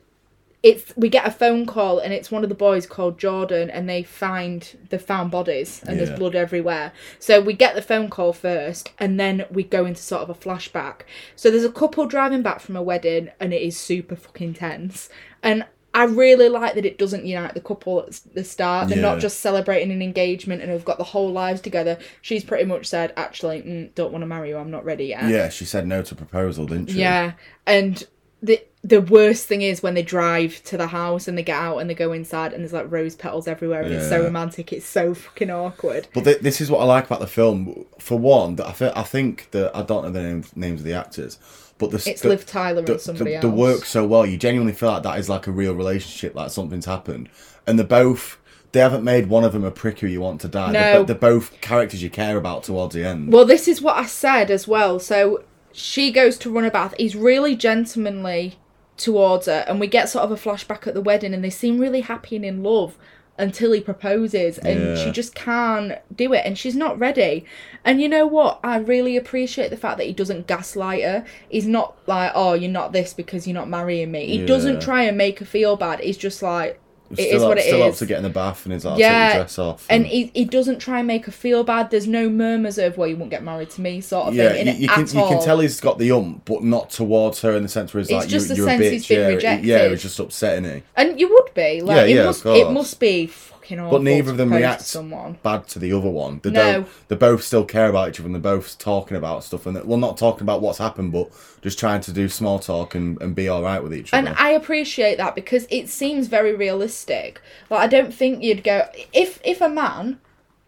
it's 0.63 0.92
we 0.98 1.07
get 1.07 1.25
a 1.25 1.31
phone 1.31 1.66
call 1.68 2.00
and 2.00 2.12
it's 2.12 2.31
one 2.31 2.44
of 2.44 2.50
the 2.50 2.56
boys 2.56 2.88
called 2.88 3.19
Jordan 3.19 3.69
and 3.69 3.88
they 3.88 4.01
find 4.01 4.75
they 4.89 4.98
found 4.98 5.30
bodies 5.30 5.81
and 5.88 5.98
Yeah. 5.98 6.06
there's 6.06 6.19
blood 6.19 6.36
everywhere. 6.36 6.92
So 7.19 7.39
we 7.39 7.54
get 7.54 7.75
the 7.75 7.81
phone 7.81 8.10
call 8.10 8.34
first 8.34 8.89
and 8.98 9.19
then 9.19 9.45
we 9.51 9.63
go 9.63 9.86
into 9.86 10.01
sort 10.01 10.24
of 10.24 10.30
a 10.31 10.33
flashback. 10.33 11.01
So 11.36 11.51
there's 11.51 11.63
a 11.63 11.72
couple 11.72 12.06
driving 12.07 12.42
back 12.42 12.60
from 12.60 12.75
a 12.75 12.81
wedding 12.81 13.30
and 13.40 13.54
it 13.54 13.62
is 13.62 13.78
super 13.78 14.16
fucking 14.16 14.56
tense. 14.56 15.10
And 15.44 15.66
I 15.98 16.04
really 16.06 16.48
like 16.48 16.76
that 16.76 16.86
it 16.86 16.98
doesn't 16.98 17.26
unite 17.26 17.54
the 17.56 17.60
couple 17.62 18.02
at 18.04 18.20
the 18.34 18.44
start. 18.44 18.88
They're 18.90 18.98
Yeah. 18.98 19.02
not 19.14 19.19
just 19.19 19.40
celebrating 19.40 19.92
an 19.92 20.02
engagement 20.02 20.62
and 20.62 20.69
have 20.71 20.86
got 20.86 20.98
the 21.00 21.04
whole 21.04 21.31
lives 21.31 21.60
together. 21.60 21.98
She's 22.21 22.44
pretty 22.44 22.66
much 22.66 22.86
said, 22.86 23.14
actually, 23.18 23.62
mm, 23.64 23.94
don't 23.95 24.12
want 24.12 24.21
to 24.21 24.28
marry 24.28 24.50
you. 24.50 24.57
I'm 24.57 24.69
not 24.71 24.86
ready 24.86 25.06
yet. 25.06 25.28
Yeah, 25.30 25.50
she 25.50 25.66
said 25.66 25.88
no 25.88 26.02
to 26.04 26.16
proposal, 26.16 26.68
didn't 26.68 26.92
she? 26.92 27.00
Yeah, 27.00 27.31
and 27.66 28.06
the 28.44 28.62
the 28.83 29.02
worst 29.02 29.48
thing 29.48 29.64
is 29.64 29.81
when 29.83 29.95
they 29.95 30.04
drive 30.04 30.64
to 30.64 30.78
the 30.78 30.88
house 30.88 31.28
and 31.28 31.38
they 31.38 31.44
get 31.44 31.57
out 31.60 31.80
and 31.80 31.90
they 31.90 31.95
go 31.95 32.14
inside 32.14 32.54
and 32.54 32.62
there's 32.62 32.71
like 32.71 32.90
rose 32.90 33.16
petals 33.16 33.45
everywhere 33.48 33.81
and 33.81 33.94
it's 33.94 34.07
so 34.07 34.24
romantic. 34.24 34.71
It's 34.71 34.86
so 34.86 35.14
fucking 35.14 35.50
awkward. 35.50 36.07
But 36.14 36.24
th- 36.24 36.40
this 36.40 36.62
is 36.62 36.71
what 36.71 36.80
I 36.80 36.86
like 36.86 37.06
about 37.06 37.19
the 37.19 37.28
film. 37.28 37.86
For 38.00 38.18
one, 38.18 38.56
that 38.57 38.68
I, 38.68 38.71
fe- 38.71 38.94
I 38.95 39.04
think 39.04 39.50
that 39.52 39.76
I 39.76 39.81
don't 39.81 40.04
know 40.06 40.12
the 40.12 40.21
names, 40.21 40.56
names 40.56 40.80
of 40.81 40.86
the 40.86 40.94
actors, 40.94 41.38
but 41.78 41.92
the 41.92 42.04
It's 42.10 42.22
the, 42.22 42.30
Liv 42.30 42.46
Tyler 42.46 42.80
and 42.80 42.88
the, 42.88 43.00
somebody 43.00 43.31
the, 43.31 43.36
else. 43.38 43.42
the 43.44 43.50
work 43.50 43.86
so 43.86 44.06
well. 44.06 44.26
You 44.26 44.38
genuinely 44.38 44.74
feel 44.74 44.90
like 44.90 45.04
that 45.04 45.19
is 45.19 45.30
like 45.30 45.48
a 45.48 45.52
real 45.52 45.74
relationship, 45.76 46.34
like 46.36 46.50
something's 46.52 46.86
happened, 46.86 47.30
and 47.66 47.78
they're 47.78 47.86
both. 47.86 48.38
They 48.74 48.81
haven't 48.81 49.04
made 49.04 49.28
one 49.28 49.44
of 49.46 49.54
them 49.54 49.64
a 49.64 49.72
prick 49.72 50.00
who 50.00 50.07
you 50.07 50.19
want 50.22 50.42
to 50.42 50.48
die. 50.50 50.72
They're, 50.74 50.94
No. 50.94 51.00
bo- 51.00 51.06
they're 51.06 51.16
both 51.16 51.60
characters 51.62 52.04
you 52.04 52.10
care 52.10 52.36
about 52.38 52.64
towards 52.64 52.94
the 52.94 53.04
end. 53.06 53.31
Well, 53.31 53.46
this 53.46 53.68
is 53.68 53.81
what 53.81 53.96
I 53.98 54.06
said 54.06 54.52
as 54.52 54.68
well. 54.68 55.00
So 55.00 55.44
she 55.72 56.12
goes 56.12 56.38
to 56.40 56.50
run 56.52 56.66
a 56.66 56.72
bath. 56.72 56.94
He's 56.98 57.16
really 57.16 57.56
gentlemanly 57.56 58.57
towards 58.98 59.46
her, 59.46 59.64
and 59.68 59.80
we 59.80 59.88
get 59.88 60.10
sort 60.10 60.24
of 60.26 60.31
a 60.31 60.36
flashback 60.36 60.86
at 60.88 60.94
the 60.94 61.02
wedding, 61.02 61.34
and 61.34 61.44
they 61.44 61.50
seem 61.50 61.80
really 61.80 62.02
happy 62.02 62.36
and 62.36 62.44
in 62.44 62.62
love 62.64 62.98
until 63.38 63.72
he 63.72 63.80
proposes, 63.80 64.58
and 64.58 64.80
Yeah. 64.80 64.96
she 65.04 65.12
just 65.12 65.36
can't 65.36 65.94
do 66.16 66.34
it, 66.34 66.42
and 66.46 66.58
she's 66.58 66.76
not 66.76 66.98
ready. 66.98 67.46
And 67.86 68.02
you 68.02 68.10
know 68.10 68.26
what? 68.26 68.60
I 68.64 68.78
really 68.78 69.16
appreciate 69.16 69.70
the 69.70 69.78
fact 69.78 69.98
that 69.98 70.08
he 70.08 70.14
doesn't 70.14 70.48
gaslight 70.48 71.04
her. 71.04 71.24
He's 71.50 71.68
not 71.68 71.96
like, 72.08 72.32
"Oh, 72.36 72.54
you're 72.54 72.72
not 72.72 72.94
this 72.94 73.14
because 73.14 73.48
you're 73.48 73.54
not 73.54 73.70
marrying 73.70 74.12
me." 74.12 74.26
He 74.26 74.40
Yeah. 74.40 74.46
doesn't 74.48 74.82
try 74.82 75.04
and 75.04 75.18
make 75.18 75.40
her 75.40 75.46
feel 75.46 75.76
bad. 75.76 76.00
He's 76.00 76.18
just 76.18 76.42
like. 76.42 76.80
It 77.11 77.16
still 77.16 77.35
is 77.37 77.44
up, 77.44 77.49
what 77.49 77.57
it 77.57 77.61
still 77.66 77.83
up 77.83 77.95
to 77.95 78.06
get 78.06 78.18
in 78.18 78.23
the 78.23 78.30
bath 78.30 78.66
and 78.66 78.73
he's 78.73 78.83
like, 78.85 78.99
Yeah, 78.99 79.35
dress 79.37 79.57
off. 79.59 79.85
and 79.90 80.06
he, 80.06 80.31
he 80.33 80.45
doesn't 80.45 80.80
try 80.80 80.99
and 80.99 81.07
make 81.07 81.26
her 81.26 81.31
feel 81.31 81.64
bad. 81.64 81.90
There's 81.92 82.07
no 82.07 82.30
murmurs 82.30 82.78
of 82.78 82.97
well, 82.97 83.07
you 83.07 83.16
won't 83.16 83.31
get 83.31 83.44
married 83.44 83.69
to 83.71 83.81
me, 83.81 84.02
sort 84.02 84.28
of 84.28 84.35
yeah, 84.35 84.52
thing. 84.52 84.68
you, 84.68 84.73
you 84.73 84.87
can 84.90 85.06
you 85.07 85.11
can 85.14 85.42
tell 85.42 85.59
he's 85.59 85.80
got 85.80 85.97
the 85.99 86.11
ump, 86.11 86.44
but 86.45 86.64
not 86.64 86.90
towards 86.90 87.42
her 87.42 87.56
in 87.56 87.64
the 87.64 87.69
sense 87.69 87.94
where 87.94 87.99
he's 88.02 88.09
It's 88.09 88.14
like, 88.16 88.28
just 88.28 88.49
you, 88.49 88.56
the 88.56 88.61
you're 88.61 88.69
a 88.69 88.71
bitch. 88.73 88.92
he's 88.92 89.07
been 89.07 89.19
yeah, 89.19 89.28
it- 89.30 89.35
rejected. 89.35 89.66
yeah, 89.68 89.83
it 89.85 89.92
was 89.92 90.02
just 90.02 90.19
upsetting 90.19 90.64
him. 90.66 90.83
And 90.95 91.19
you 91.19 91.30
would 91.30 91.54
be 91.54 91.81
like, 91.81 91.95
Yeah, 91.95 92.04
it 92.04 92.16
yeah, 92.16 92.26
must 92.26 92.45
it 92.45 92.71
must 92.71 92.99
be 92.99 93.31
fucking 93.68 93.80
awful. 93.80 94.00
But 94.00 94.04
neither 94.04 94.31
of 94.31 94.38
them 94.38 94.54
react 94.54 94.81
someone. 94.81 95.38
bad 95.44 95.68
to 95.69 95.80
the 95.80 95.92
other 95.94 96.09
one. 96.09 96.40
They 96.44 96.52
No. 96.52 96.74
don't. 96.74 96.88
They 97.07 97.16
both 97.16 97.44
still 97.44 97.66
care 97.66 97.90
about 97.90 98.09
each 98.09 98.19
other, 98.19 98.28
and 98.28 98.36
they're 98.36 98.42
both 98.42 98.78
talking 98.78 99.18
about 99.18 99.44
stuff. 99.44 99.66
And 99.66 99.83
well, 99.86 99.97
not 99.97 100.18
talking 100.18 100.44
about 100.44 100.62
what's 100.62 100.78
happened, 100.78 101.12
but 101.12 101.30
just 101.62 101.80
trying 101.80 102.02
to 102.02 102.12
do 102.12 102.30
small 102.30 102.59
talk 102.59 102.95
and, 102.95 103.21
and 103.21 103.36
be 103.36 103.47
all 103.47 103.62
right 103.62 103.81
with 103.83 103.94
each 103.94 104.14
other. 104.14 104.30
And. 104.30 104.38
I 104.38 104.52
appreciate 104.52 105.18
that 105.18 105.36
because 105.36 105.68
it 105.69 105.90
seems 105.90 106.28
very 106.28 106.56
realistic. 106.56 107.42
Like 107.69 107.81
I 107.81 107.88
don't 107.88 108.14
think 108.14 108.44
you'd 108.44 108.64
go 108.64 108.88
if 109.14 109.40
if 109.44 109.62
a 109.62 109.69
man 109.69 110.19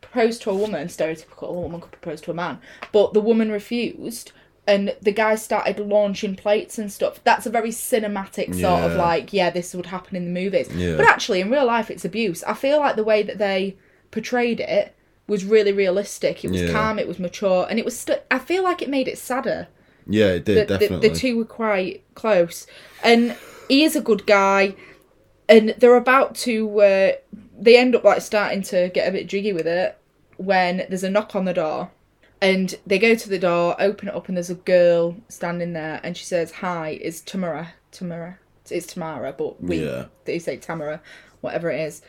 proposed 0.01 0.41
to 0.41 0.49
a 0.49 0.55
woman, 0.55 0.87
stereotypical, 0.87 1.49
a 1.49 1.53
woman 1.53 1.81
could 1.81 1.91
propose 1.91 2.19
to 2.21 2.31
a 2.31 2.33
man, 2.33 2.59
but 2.91 3.13
the 3.13 3.21
woman 3.21 3.51
refused 3.51 4.31
and 4.69 4.95
the 5.01 5.11
guy 5.11 5.35
started 5.35 5.79
launching 5.79 6.35
plates 6.35 6.77
and 6.77 6.91
stuff. 6.91 7.23
That's 7.23 7.45
a 7.45 7.49
very 7.49 7.71
cinematic 7.71 8.53
sort 8.53 8.83
of 8.83 8.95
like, 8.97 9.33
yeah, 9.33 9.49
this 9.49 9.73
would 9.73 9.87
happen 9.87 10.15
in 10.15 10.25
the 10.25 10.39
movies. 10.41 10.69
Yeah. 10.73 10.95
But 10.95 11.07
actually 11.07 11.41
in 11.41 11.49
real 11.49 11.65
life 11.65 11.89
it's 11.89 12.05
abuse. 12.05 12.43
I 12.43 12.53
feel 12.53 12.79
like 12.79 12.95
the 12.95 13.03
way 13.03 13.23
that 13.23 13.37
they 13.37 13.77
portrayed 14.11 14.59
it 14.59 14.95
was 15.27 15.45
really 15.45 15.73
realistic. 15.73 16.43
It 16.45 16.51
was 16.51 16.61
Yeah. 16.61 16.71
calm, 16.71 16.99
it 16.99 17.07
was 17.07 17.19
mature, 17.19 17.67
and 17.69 17.79
it 17.79 17.85
was 17.85 17.97
still 17.97 18.19
I 18.31 18.39
feel 18.39 18.63
like 18.63 18.81
it 18.81 18.89
made 18.89 19.07
it 19.07 19.17
sadder 19.17 19.67
yeah, 20.09 20.27
it 20.27 20.45
did 20.45 20.67
the, 20.67 20.73
the, 20.73 20.79
definitely. 20.79 21.09
the 21.09 21.15
two 21.15 21.37
were 21.37 21.45
quite 21.45 22.03
close 22.15 22.65
and 23.03 23.37
he 23.67 23.83
is 23.83 23.95
a 23.95 24.01
good 24.01 24.25
guy 24.25 24.75
and 25.47 25.75
they're 25.77 25.95
about 25.95 26.35
to 26.35 26.79
uh, 26.81 27.11
they 27.59 27.77
end 27.77 27.95
up 27.95 28.03
like 28.03 28.21
starting 28.21 28.63
to 28.63 28.89
get 28.93 29.07
a 29.07 29.11
bit 29.11 29.27
jiggy 29.27 29.53
with 29.53 29.67
it 29.67 29.97
when 30.37 30.85
there's 30.89 31.03
a 31.03 31.09
knock 31.09 31.35
on 31.35 31.45
the 31.45 31.53
door 31.53 31.91
and 32.41 32.75
they 32.87 32.97
go 32.99 33.15
to 33.15 33.29
the 33.29 33.39
door 33.39 33.75
open 33.79 34.07
it 34.07 34.15
up 34.15 34.27
and 34.27 34.37
there's 34.37 34.49
a 34.49 34.55
girl 34.55 35.15
standing 35.27 35.73
there 35.73 35.99
and 36.03 36.15
she 36.15 36.25
says 36.25 36.51
hi 36.51 36.91
is 37.01 37.21
tamara. 37.21 37.73
Tamara? 37.91 38.39
It's 38.69 38.87
tamara 38.87 39.33
but 39.33 39.61
we 39.61 39.83
Yeah. 39.85 40.05
they 40.25 40.39
say 40.39 40.57
tamara 40.57 41.01
whatever 41.41 41.69
it 41.69 41.79
is. 41.81 42.01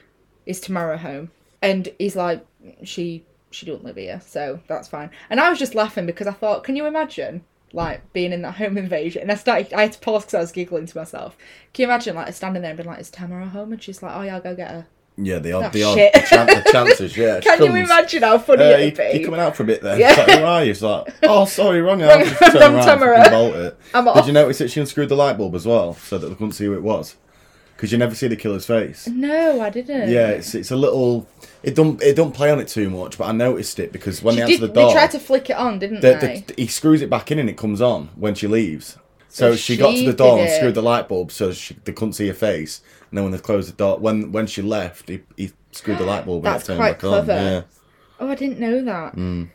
Is 0.46 0.60
tamara 0.60 0.98
home. 0.98 1.30
And 1.62 1.88
he's 1.98 2.16
like 2.16 2.44
she 2.84 3.24
she 3.50 3.66
don't 3.66 3.84
live 3.84 3.96
here 3.96 4.20
so 4.24 4.60
that's 4.68 4.88
fine. 4.88 5.10
And 5.28 5.40
i 5.40 5.50
was 5.50 5.58
just 5.58 5.74
laughing 5.74 6.06
because 6.06 6.26
i 6.26 6.32
thought 6.32 6.64
can 6.64 6.76
you 6.76 6.86
imagine 6.86 7.44
like 7.72 8.12
being 8.12 8.32
in 8.32 8.42
that 8.42 8.56
home 8.56 8.76
invasion? 8.78 9.22
And 9.22 9.32
i 9.32 9.36
started 9.36 9.72
i 9.72 9.82
had 9.82 9.92
to 9.92 9.98
pause 10.00 10.22
because 10.24 10.34
i 10.34 10.40
was 10.40 10.52
giggling 10.52 10.86
to 10.86 10.96
myself. 10.98 11.36
Can 11.72 11.82
you 11.82 11.88
imagine 11.88 12.14
like 12.16 12.32
standing 12.34 12.62
there 12.62 12.70
and 12.70 12.78
being 12.78 12.88
like 12.88 13.00
is 13.00 13.10
tamara 13.10 13.46
home 13.48 13.72
and 13.72 13.82
she's 13.82 14.02
like 14.02 14.14
oh 14.14 14.22
yeah 14.22 14.36
i'll 14.36 14.40
go 14.40 14.54
get 14.54 14.70
her 14.70 14.86
yeah, 15.24 15.38
the 15.38 15.52
odd, 15.52 15.64
Oh, 15.64 15.68
the 15.70 15.82
odd 15.84 15.94
shit. 15.96 16.12
the, 16.12 16.20
chan- 16.20 16.46
the 16.46 16.68
chances. 16.72 17.16
Yeah, 17.16 17.40
she 17.40 17.48
can 17.48 17.62
you 17.62 17.74
imagine 17.76 18.22
how 18.22 18.38
funny 18.38 18.62
Uh, 18.64 18.78
it'd 18.78 18.96
be 18.96 19.18
you 19.18 19.24
coming 19.24 19.40
out 19.40 19.56
for 19.56 19.62
a 19.62 19.66
bit 19.66 19.82
then? 19.82 19.98
Yeah. 20.00 20.10
It's 20.10 20.18
like, 20.18 20.38
who 20.38 20.44
are 20.44 20.64
you? 20.64 20.70
It's 20.72 20.82
like, 20.82 21.14
oh, 21.24 21.44
sorry, 21.44 21.82
wrong. 21.82 22.00
Wrong- 22.02 22.24
turn 22.24 22.56
around 22.74 22.84
Tamara. 22.86 23.20
and 23.22 23.30
bolt 23.30 23.54
it. 23.56 23.78
I'm 23.94 24.04
Did 24.04 24.10
off. 24.16 24.26
you 24.26 24.32
notice 24.32 24.58
that 24.58 24.70
she 24.70 24.80
unscrewed 24.80 25.08
the 25.08 25.16
light 25.16 25.36
bulb 25.38 25.54
as 25.54 25.66
well, 25.66 25.94
so 25.94 26.18
that 26.18 26.26
they 26.28 26.34
couldn't 26.34 26.52
see 26.52 26.64
who 26.64 26.74
it 26.74 26.82
was? 26.82 27.16
Because 27.76 27.92
you 27.92 27.98
never 27.98 28.14
see 28.14 28.28
the 28.28 28.36
killer's 28.36 28.66
face. 28.66 29.06
no 29.08 29.58
i 29.62 29.70
didn't 29.70 30.10
Yeah, 30.10 30.28
it's 30.28 30.54
it's 30.54 30.70
a 30.70 30.76
little. 30.76 31.26
It 31.62 31.74
don't 31.74 32.00
it 32.02 32.14
don't 32.14 32.32
play 32.34 32.50
on 32.50 32.60
it 32.60 32.68
too 32.68 32.90
much, 32.90 33.16
but 33.16 33.24
I 33.24 33.32
noticed 33.32 33.78
it 33.78 33.90
because 33.90 34.22
when 34.22 34.34
She 34.34 34.40
they 34.42 34.46
did, 34.48 34.52
answer 34.56 34.66
the 34.66 34.72
door, 34.74 34.86
they 34.88 34.92
tried 34.92 35.10
to 35.12 35.18
flick 35.18 35.48
it 35.48 35.56
on 35.56 35.78
didn't 35.78 36.00
the, 36.02 36.14
they 36.20 36.44
the, 36.46 36.54
he 36.62 36.66
screws 36.66 37.00
it 37.00 37.08
back 37.08 37.30
in 37.32 37.38
and 37.38 37.48
it 37.48 37.56
comes 37.56 37.80
on 37.80 38.10
when 38.16 38.34
she 38.34 38.46
leaves. 38.46 38.98
So, 39.30 39.52
So 39.52 39.56
she, 39.56 39.76
got 39.78 39.92
to 39.94 40.04
the 40.04 40.12
door 40.12 40.40
and 40.40 40.50
screwed 40.50 40.74
the 40.74 40.82
light 40.82 41.08
bulb 41.08 41.32
so 41.32 41.52
she, 41.52 41.74
they 41.84 41.92
couldn't 41.92 42.14
see 42.14 42.26
her 42.28 42.34
face. 42.34 42.82
And 43.10 43.16
then 43.18 43.24
when 43.24 43.32
they 43.32 43.38
closed 43.38 43.68
the 43.68 43.76
door, 43.76 43.98
when 43.98 44.32
when 44.32 44.46
she 44.46 44.62
left, 44.62 45.08
he, 45.08 45.20
he 45.36 45.52
screwed 45.72 45.98
the 45.98 46.04
light 46.04 46.24
bulb 46.26 46.44
and 46.44 46.54
That's 46.54 46.64
it 46.64 46.66
turned 46.68 46.78
quite 46.78 46.92
back 46.92 47.04
on. 47.04 47.10
clever. 47.24 47.32
Yeah, 47.32 47.62
oh 48.20 48.28
i 48.28 48.34
didn't 48.34 48.58
know 48.60 48.82
that 48.82 49.14
Mm. 49.16 49.48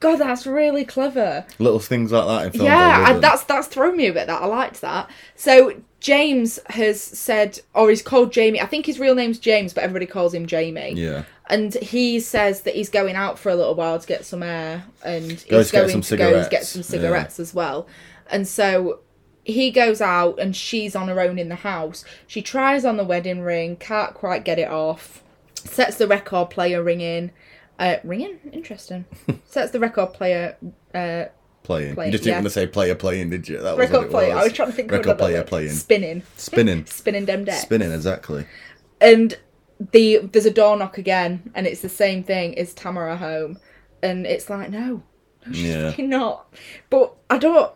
god 0.00 0.16
that's 0.16 0.46
really 0.46 0.84
clever 0.84 1.44
little 1.58 1.78
things 1.78 2.10
like 2.12 2.26
that 2.26 2.46
in 2.46 2.52
films. 2.52 2.64
yeah, 2.64 3.04
I 3.06 3.10
I, 3.10 3.18
that's 3.18 3.44
that's 3.44 3.66
thrown 3.68 3.96
me 3.96 4.06
a 4.06 4.12
bit. 4.12 4.26
That 4.26 4.42
I 4.42 4.46
liked 4.46 4.80
that. 4.82 5.10
So 5.36 5.74
James 6.00 6.58
has 6.66 7.00
said, 7.02 7.60
or 7.74 7.90
he's 7.90 8.02
called 8.02 8.32
Jamie. 8.32 8.60
I 8.60 8.66
think 8.66 8.86
his 8.86 9.00
real 9.00 9.14
name's 9.16 9.38
James, 9.40 9.72
but 9.72 9.82
everybody 9.82 10.06
calls 10.06 10.32
him 10.32 10.46
Jamie. 10.46 10.92
yeah, 10.94 11.24
And 11.50 11.74
he 11.74 12.20
says 12.20 12.60
that 12.62 12.76
he's 12.76 12.88
going 12.88 13.16
out 13.16 13.36
for 13.36 13.48
a 13.50 13.56
little 13.56 13.74
while 13.74 13.98
to 13.98 14.06
get 14.06 14.24
some 14.24 14.42
air, 14.44 14.84
and 15.04 15.24
he's 15.32 15.44
Goes 15.44 15.66
to 15.66 15.72
get 15.72 15.78
going 15.80 15.90
some 15.90 16.00
to 16.02 16.16
go 16.16 16.38
and 16.38 16.50
get 16.50 16.64
some 16.66 16.84
cigarettes 16.84 17.40
as 17.40 17.52
well. 17.52 17.88
And 18.30 18.46
so 18.46 19.00
he 19.48 19.70
goes 19.70 20.00
out, 20.02 20.38
and 20.38 20.54
she's 20.54 20.94
on 20.94 21.08
her 21.08 21.20
own 21.20 21.38
in 21.38 21.48
the 21.48 21.54
house. 21.56 22.04
She 22.26 22.42
tries 22.42 22.84
on 22.84 22.98
the 22.98 23.04
wedding 23.04 23.40
ring, 23.40 23.76
can't 23.76 24.12
quite 24.14 24.44
get 24.44 24.58
it 24.58 24.68
off. 24.70 25.22
Sets 25.54 25.96
the 25.96 26.06
record 26.06 26.50
player 26.50 26.82
ringing. 26.82 27.30
Uh, 27.78 27.96
ringing? 28.04 28.38
Interesting. 28.52 29.06
Sets 29.46 29.72
the 29.72 29.80
record 29.80 30.12
player 30.12 30.56
uh, 30.94 31.24
playing. 31.62 31.94
Playing, 31.94 32.08
you 32.08 32.12
just 32.12 32.24
didn't 32.24 32.26
yeah. 32.26 32.36
want 32.36 32.44
to 32.44 32.50
say 32.50 32.66
player 32.66 32.94
playing, 32.94 33.30
did 33.30 33.48
you? 33.48 33.56
That 33.56 33.76
was 33.76 33.88
what 33.88 34.00
record 34.00 34.10
player. 34.10 34.34
was. 34.34 34.42
I 34.42 34.44
was 34.44 34.52
trying 34.52 34.68
to 34.68 34.74
think 34.74 34.88
of 34.92 34.98
record 34.98 35.06
another 35.12 35.18
player 35.18 35.42
playing, 35.44 35.70
Spinning. 35.70 36.22
spinning, 36.36 36.84
Spinning 36.86 37.24
them 37.24 37.44
deck. 37.44 37.60
spinning 37.60 37.90
exactly. 37.90 38.46
And 39.00 39.38
the 39.92 40.18
there's 40.32 40.44
a 40.46 40.50
door 40.50 40.76
knock 40.76 40.98
again, 40.98 41.50
and 41.54 41.66
it's 41.66 41.80
the 41.80 41.88
same 41.88 42.22
thing. 42.22 42.52
Is 42.52 42.74
Tamara 42.74 43.16
home? 43.16 43.58
And 44.02 44.26
it's 44.26 44.50
like, 44.50 44.70
no, 44.70 45.02
no, 45.46 45.52
she's 45.52 45.62
Yeah. 45.64 45.94
not. 45.98 46.52
But 46.90 47.14
I 47.30 47.38
don't. 47.38 47.72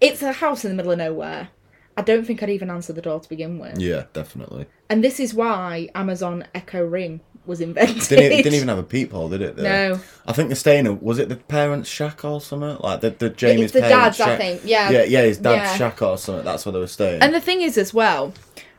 It's 0.00 0.22
a 0.22 0.32
house 0.32 0.64
in 0.64 0.70
the 0.70 0.76
middle 0.76 0.92
of 0.92 0.98
nowhere. 0.98 1.48
I 1.96 2.02
don't 2.02 2.26
think 2.26 2.42
I'd 2.42 2.50
even 2.50 2.70
answer 2.70 2.92
the 2.92 3.00
door 3.02 3.20
to 3.20 3.28
begin 3.28 3.58
with. 3.58 3.78
Yeah, 3.78 4.04
definitely. 4.12 4.66
And 4.90 5.02
this 5.02 5.18
is 5.18 5.32
why 5.32 5.88
Amazon 5.94 6.44
Echo 6.54 6.84
Ring 6.84 7.20
was 7.46 7.60
invented. 7.60 8.02
Didn't, 8.08 8.32
it 8.32 8.42
didn't 8.42 8.54
even 8.54 8.68
have 8.74 8.78
a 8.78 8.82
peephole, 8.82 9.28
did 9.30 9.40
it? 9.40 9.56
There? 9.56 9.90
No. 9.94 10.00
I 10.26 10.32
think 10.32 10.48
they're 10.50 10.56
staying. 10.56 10.84
in- 10.86 11.00
Was 11.00 11.18
it 11.18 11.28
the 11.30 11.36
parents' 11.36 11.88
shack 11.88 12.22
or 12.24 12.40
something? 12.40 12.76
Like 12.80 13.00
the 13.00 13.10
the 13.10 13.30
Jamie's 13.30 13.64
It's 13.66 13.72
the 13.74 13.80
dad's, 13.80 14.20
I 14.20 14.36
think, 14.36 14.62
yeah. 14.64 14.90
Yeah, 14.90 15.04
yeah, 15.04 15.22
his 15.22 15.38
dad's 15.38 15.56
Yeah. 15.70 15.76
shack 15.76 16.02
or 16.02 16.18
something. 16.18 16.44
That's 16.44 16.66
where 16.66 16.72
they 16.74 16.80
were 16.80 16.86
staying. 16.86 17.22
And 17.22 17.32
the 17.34 17.40
thing 17.40 17.62
is, 17.62 17.78
as 17.78 17.94
well, 17.94 18.34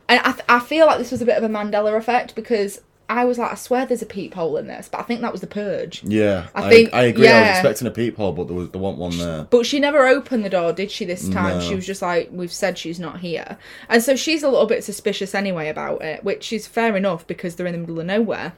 and 0.09 0.19
I, 0.19 0.31
th- 0.33 0.45
I 0.47 0.59
feel 0.59 0.85
like 0.85 0.99
this 0.99 1.11
was 1.11 1.21
a 1.21 1.25
bit 1.25 1.37
of 1.37 1.43
a 1.43 1.49
Mandela 1.49 1.97
effect 1.97 2.35
because 2.35 2.81
I 3.09 3.23
was 3.23 3.37
like, 3.37 3.51
I 3.53 3.55
swear 3.55 3.85
there's 3.85 4.01
a 4.01 4.05
peephole 4.05 4.57
in 4.57 4.67
this, 4.67 4.89
but 4.89 4.99
I 4.99 5.03
think 5.03 5.21
that 5.21 5.31
was 5.31 5.39
the 5.39 5.47
purge. 5.47 6.03
yeah, 6.03 6.47
I 6.53 6.65
I, 6.65 6.69
think- 6.69 6.93
I 6.93 7.03
agree. 7.03 7.27
I 7.27 7.39
was 7.41 7.49
expecting 7.59 7.87
a 7.87 7.91
peephole, 7.91 8.33
but 8.33 8.47
there 8.47 8.55
was 8.55 8.69
there 8.71 8.81
wasn't 8.81 8.99
one 8.99 9.17
there. 9.17 9.43
But 9.49 9.65
she 9.65 9.79
never 9.79 10.05
opened 10.07 10.43
the 10.43 10.49
door, 10.49 10.73
did 10.73 10.91
she, 10.91 11.05
this 11.05 11.29
time? 11.29 11.59
No. 11.59 11.61
She 11.61 11.73
was 11.75 11.85
just 11.85 12.01
like, 12.01 12.29
we've 12.33 12.51
said 12.51 12.77
she's 12.77 12.99
not 12.99 13.19
here. 13.21 13.57
And 13.87 14.03
so 14.03 14.15
she's 14.17 14.43
a 14.43 14.49
little 14.49 14.65
bit 14.67 14.83
suspicious 14.83 15.33
anyway 15.33 15.69
about 15.69 16.01
it, 16.01 16.23
which 16.25 16.51
is 16.51 16.67
fair 16.67 16.97
enough 16.97 17.25
because 17.25 17.55
they're 17.55 17.65
in 17.67 17.73
the 17.73 17.79
middle 17.79 17.99
of 17.99 18.05
nowhere. 18.05 18.53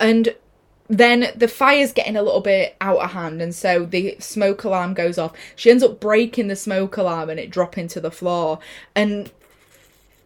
And 0.00 0.34
then 0.88 1.28
the 1.36 1.48
fire's 1.48 1.92
getting 1.92 2.16
a 2.16 2.22
little 2.22 2.40
bit 2.42 2.76
out 2.80 2.98
of 2.98 3.12
hand, 3.12 3.40
and 3.40 3.54
so 3.54 3.84
the 3.86 4.16
smoke 4.18 4.64
alarm 4.64 4.94
goes 4.94 5.18
off. 5.18 5.32
She 5.56 5.70
ends 5.70 5.82
up 5.84 6.00
breaking 6.00 6.48
the 6.48 6.56
smoke 6.56 6.96
alarm 6.96 7.30
and 7.30 7.38
it 7.40 7.48
dropping 7.48 7.88
to 7.88 8.00
the 8.00 8.10
floor. 8.10 8.58
And 8.94 9.30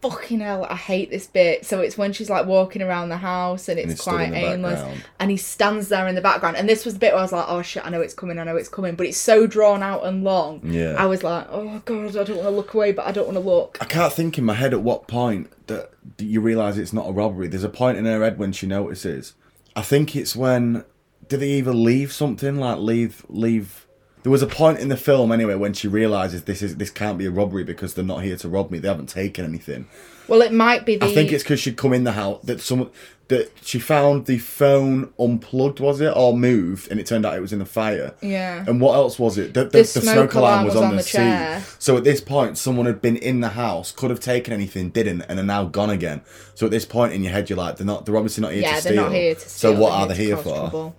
fucking 0.01 0.39
hell, 0.39 0.65
I 0.69 0.75
hate 0.75 1.09
this 1.09 1.27
bit. 1.27 1.65
So 1.65 1.81
it's 1.81 1.97
when 1.97 2.13
she's 2.13 2.29
like 2.29 2.45
walking 2.45 2.81
around 2.81 3.09
the 3.09 3.17
house 3.17 3.67
and 3.67 3.79
it's 3.79 3.91
And 3.91 3.99
quite 3.99 4.31
aimless. 4.33 4.75
background. 4.79 5.03
And 5.19 5.31
he 5.31 5.37
stands 5.37 5.89
there 5.89 6.07
in 6.07 6.15
the 6.15 6.21
background. 6.21 6.57
And 6.57 6.69
this 6.69 6.85
was 6.85 6.93
the 6.95 6.99
bit 6.99 7.11
where 7.13 7.19
I 7.19 7.23
was 7.23 7.31
like, 7.31 7.45
oh 7.47 7.61
shit, 7.61 7.85
I 7.85 7.89
know 7.89 8.01
it's 8.01 8.13
coming, 8.13 8.39
I 8.39 8.43
know 8.43 8.55
it's 8.55 8.69
coming. 8.69 8.95
But 8.95 9.07
it's 9.07 9.17
so 9.17 9.45
drawn 9.47 9.83
out 9.83 10.05
and 10.05 10.23
long. 10.23 10.61
Yeah. 10.63 10.95
I 10.97 11.05
was 11.05 11.23
like, 11.23 11.47
oh 11.49 11.81
god, 11.85 12.15
I 12.15 12.23
don't 12.23 12.37
want 12.37 12.47
to 12.47 12.49
look 12.51 12.73
away, 12.73 12.91
but 12.91 13.05
I 13.07 13.11
don't 13.11 13.25
want 13.25 13.37
to 13.37 13.43
look. 13.43 13.77
I 13.81 13.85
can't 13.85 14.13
think 14.13 14.37
in 14.37 14.45
my 14.45 14.53
head 14.53 14.73
at 14.73 14.81
what 14.81 15.07
point 15.07 15.51
that 15.67 15.91
you 16.17 16.41
realise 16.41 16.77
it's 16.77 16.93
not 16.93 17.07
a 17.09 17.11
robbery. 17.11 17.47
There's 17.47 17.63
a 17.63 17.69
point 17.69 17.97
in 17.97 18.05
her 18.05 18.23
head 18.23 18.37
when 18.39 18.51
she 18.53 18.67
notices. 18.67 19.33
I 19.75 19.81
think 19.81 20.15
it's 20.15 20.35
when 20.35 20.85
did 21.27 21.41
they 21.41 21.49
either 21.51 21.73
leave 21.73 22.11
something 22.11 22.57
like 22.57 22.77
leave 22.79 23.25
leave. 23.29 23.85
There 24.23 24.31
was 24.31 24.41
a 24.41 24.47
point 24.47 24.79
in 24.79 24.89
the 24.89 24.97
film 24.97 25.31
anyway 25.31 25.55
when 25.55 25.73
she 25.73 25.87
realizes 25.87 26.43
this 26.43 26.61
is 26.61 26.75
this 26.77 26.89
can't 26.89 27.17
be 27.17 27.25
a 27.25 27.31
robbery 27.31 27.63
because 27.63 27.93
they're 27.93 28.03
not 28.03 28.23
here 28.23 28.35
to 28.37 28.49
rob 28.49 28.69
me. 28.71 28.79
They 28.79 28.87
haven't 28.87 29.09
taken 29.09 29.45
anything. 29.45 29.87
Well, 30.27 30.41
it 30.41 30.53
might 30.53 30.85
be 30.85 30.97
the. 30.97 31.05
I 31.05 31.13
think 31.13 31.31
it's 31.31 31.43
because 31.43 31.59
she'd 31.59 31.77
come 31.77 31.93
in 31.93 32.03
the 32.03 32.11
house 32.11 32.41
that 32.43 32.61
someone 32.61 32.91
that 33.29 33.51
she 33.61 33.79
found 33.79 34.25
the 34.25 34.39
phone 34.39 35.13
unplugged, 35.19 35.79
was 35.79 36.01
it, 36.01 36.11
or 36.15 36.35
moved, 36.35 36.89
and 36.91 36.99
it 36.99 37.05
turned 37.05 37.25
out 37.25 37.35
it 37.35 37.41
was 37.41 37.53
in 37.53 37.59
the 37.59 37.65
fire. 37.65 38.13
Yeah. 38.21 38.65
And 38.67 38.81
what 38.81 38.95
else 38.95 39.17
was 39.19 39.37
it? 39.37 39.53
The, 39.53 39.65
the, 39.65 39.69
The 39.69 39.77
the 39.79 39.85
smoke 39.85 40.03
smoke 40.03 40.33
alarm 40.33 40.65
was, 40.65 40.73
was 40.75 40.83
on, 40.83 40.89
on 40.91 40.97
the, 40.97 41.03
chair. 41.03 41.61
seat. 41.61 41.75
So 41.79 41.95
at 41.95 42.03
this 42.03 42.21
point, 42.21 42.57
someone 42.57 42.87
had 42.87 43.01
been 43.01 43.15
in 43.15 43.39
the 43.39 43.49
house, 43.49 43.91
could 43.91 44.09
have 44.09 44.19
taken 44.19 44.51
anything, 44.53 44.89
didn't, 44.89 45.21
and 45.23 45.39
are 45.39 45.43
now 45.43 45.65
gone 45.65 45.89
again. 45.91 46.21
So 46.55 46.65
at 46.65 46.71
this 46.71 46.85
point 46.85 47.13
in 47.13 47.23
your 47.23 47.31
head, 47.31 47.49
you're 47.49 47.57
like, 47.57 47.77
they're 47.77 47.85
not. 47.85 48.05
They're 48.05 48.17
obviously 48.17 48.41
not 48.41 48.51
here 48.51 48.63
yeah, 48.63 48.79
to 48.79 48.83
they're 48.83 48.95
not 48.95 49.11
here 49.13 49.35
to 49.35 49.39
steal. 49.41 49.73
So 49.73 49.79
what 49.79 49.91
they're 49.91 49.99
are 49.99 50.07
they 50.07 50.15
here 50.15 50.37
for? 50.37 50.43
trouble. 50.43 50.95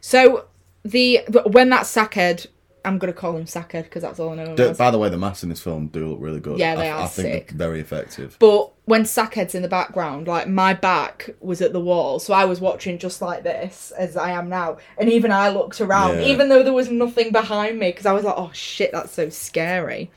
So 0.00 0.44
the 0.90 1.20
when 1.50 1.70
that 1.70 1.82
sackhead, 1.84 2.46
I'm 2.84 2.98
gonna 2.98 3.12
call 3.12 3.36
him 3.36 3.44
sackhead 3.44 3.84
because 3.84 4.02
that's 4.02 4.20
all 4.20 4.30
I 4.30 4.36
know. 4.44 4.54
as. 4.54 4.78
by 4.78 4.90
the 4.90 4.98
way, 4.98 5.08
the 5.08 5.18
masks 5.18 5.42
in 5.42 5.48
this 5.48 5.60
film 5.60 5.88
do 5.88 6.06
look 6.08 6.18
really 6.20 6.40
good. 6.40 6.58
Yeah, 6.58 6.74
they 6.76 6.88
I, 6.88 6.98
are 6.98 7.02
I 7.04 7.06
think 7.08 7.26
sick. 7.28 7.48
they're 7.48 7.68
very 7.68 7.80
effective. 7.80 8.36
But 8.38 8.72
when 8.84 9.02
Sackhead's 9.02 9.54
in 9.56 9.62
the 9.62 9.68
background, 9.68 10.28
like 10.28 10.46
my 10.48 10.72
back 10.72 11.30
was 11.40 11.60
at 11.60 11.72
the 11.72 11.80
wall, 11.80 12.20
so 12.20 12.32
I 12.32 12.44
was 12.44 12.60
watching 12.60 12.98
just 12.98 13.20
like 13.20 13.42
this 13.42 13.90
as 13.98 14.16
I 14.16 14.30
am 14.30 14.48
now, 14.48 14.78
and 14.98 15.10
even 15.10 15.32
I 15.32 15.48
looked 15.48 15.80
around, 15.80 16.18
Yeah. 16.20 16.26
even 16.26 16.48
though 16.48 16.62
there 16.62 16.72
was 16.72 16.88
nothing 16.90 17.32
behind 17.32 17.78
me, 17.78 17.88
because 17.90 18.06
I 18.06 18.12
was 18.12 18.22
like, 18.24 18.36
"Oh 18.36 18.50
shit, 18.52 18.92
that's 18.92 19.12
so 19.12 19.28
scary." 19.28 20.10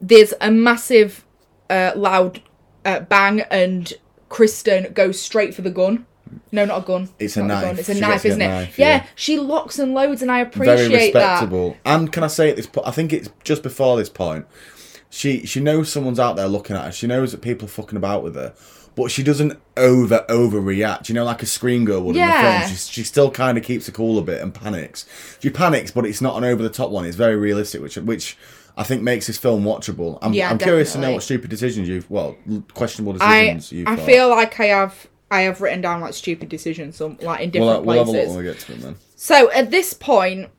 There's 0.00 0.34
a 0.42 0.50
massive, 0.50 1.24
uh, 1.70 1.92
loud 1.96 2.42
uh, 2.84 3.00
bang, 3.00 3.40
and 3.50 3.92
Kristen 4.28 4.92
goes 4.92 5.18
straight 5.20 5.54
for 5.54 5.62
the 5.62 5.70
gun. 5.70 6.04
No, 6.52 6.64
not 6.64 6.82
a 6.82 6.86
gun. 6.86 7.08
It's 7.18 7.36
a 7.36 7.42
Not 7.42 7.62
knife. 7.64 7.78
It's 7.78 7.88
a 7.88 7.94
She 7.94 8.00
knife, 8.00 8.24
isn't 8.24 8.40
it? 8.40 8.44
a 8.44 8.48
knife, 8.48 8.78
yeah. 8.78 8.88
yeah. 8.88 9.06
she 9.14 9.38
locks 9.38 9.78
and 9.78 9.94
loads, 9.94 10.22
and 10.22 10.30
I 10.30 10.44
very 10.44 10.84
appreciate 10.86 11.12
that. 11.12 11.32
respectable. 11.32 11.76
And 11.84 12.12
can 12.12 12.22
I 12.24 12.28
say 12.28 12.50
at 12.50 12.56
this 12.56 12.66
point? 12.66 12.86
I 12.86 12.90
think 12.90 13.12
it's 13.12 13.28
just 13.44 13.62
before 13.62 13.96
this 13.96 14.08
point. 14.08 14.46
She 15.10 15.46
she 15.46 15.60
knows 15.60 15.90
someone's 15.90 16.18
out 16.18 16.36
there 16.36 16.48
looking 16.48 16.76
at 16.76 16.84
her. 16.84 16.92
She 16.92 17.06
knows 17.06 17.32
that 17.32 17.40
people 17.42 17.66
are 17.66 17.70
fucking 17.70 17.96
about 17.96 18.22
with 18.22 18.34
her, 18.34 18.54
but 18.96 19.10
she 19.10 19.22
doesn't 19.22 19.58
over 19.76 20.24
overreact. 20.28 21.08
You 21.08 21.14
know, 21.14 21.24
like 21.24 21.42
a 21.42 21.46
screen 21.46 21.84
girl 21.84 22.02
would 22.02 22.16
in 22.16 22.26
the 22.26 22.32
film. 22.32 22.62
She, 22.68 22.76
she 22.76 23.02
still 23.04 23.30
kind 23.30 23.56
of 23.56 23.64
keeps 23.64 23.88
it 23.88 23.92
cool 23.94 24.18
a 24.18 24.22
bit 24.22 24.42
and 24.42 24.52
panics. 24.52 25.06
She 25.40 25.50
panics, 25.50 25.90
but 25.90 26.04
it's 26.06 26.20
not 26.20 26.36
an 26.36 26.44
over 26.44 26.62
the 26.62 26.70
top 26.70 26.90
one. 26.90 27.04
It's 27.06 27.16
very 27.16 27.36
realistic, 27.36 27.80
which 27.82 27.96
which. 27.96 28.36
I 28.78 28.82
think 28.82 29.00
makes 29.00 29.26
this 29.26 29.38
film 29.38 29.64
watchable. 29.64 30.18
I'm, 30.20 30.34
Yeah, 30.34 30.50
I'm 30.50 30.58
curious 30.58 30.92
to 30.92 30.98
know 30.98 31.12
what 31.12 31.22
stupid 31.22 31.48
decisions 31.48 31.88
you've, 31.88 32.10
well, 32.10 32.36
questionable 32.74 33.14
I 33.22 33.40
decisions 33.54 33.72
you've 33.72 33.88
I 33.88 33.96
thought. 33.96 34.04
feel 34.04 34.28
like 34.28 34.60
I 34.60 34.64
have 34.66 35.06
I 35.30 35.42
have 35.42 35.60
written 35.60 35.80
down 35.80 36.00
like 36.00 36.14
stupid 36.14 36.48
decisions, 36.48 36.96
some 36.96 37.18
like 37.20 37.40
in 37.40 37.50
We'll, 37.50 37.68
different 37.68 37.86
we'll 37.86 37.98
have 37.98 38.08
a 38.08 38.12
look 38.12 38.28
when 38.28 38.36
we 38.38 38.44
get 38.44 38.60
to 38.60 38.72
them 38.72 38.80
then. 38.80 38.96
So 39.16 39.50
at 39.50 39.70
this 39.70 39.92
point, 39.92 40.50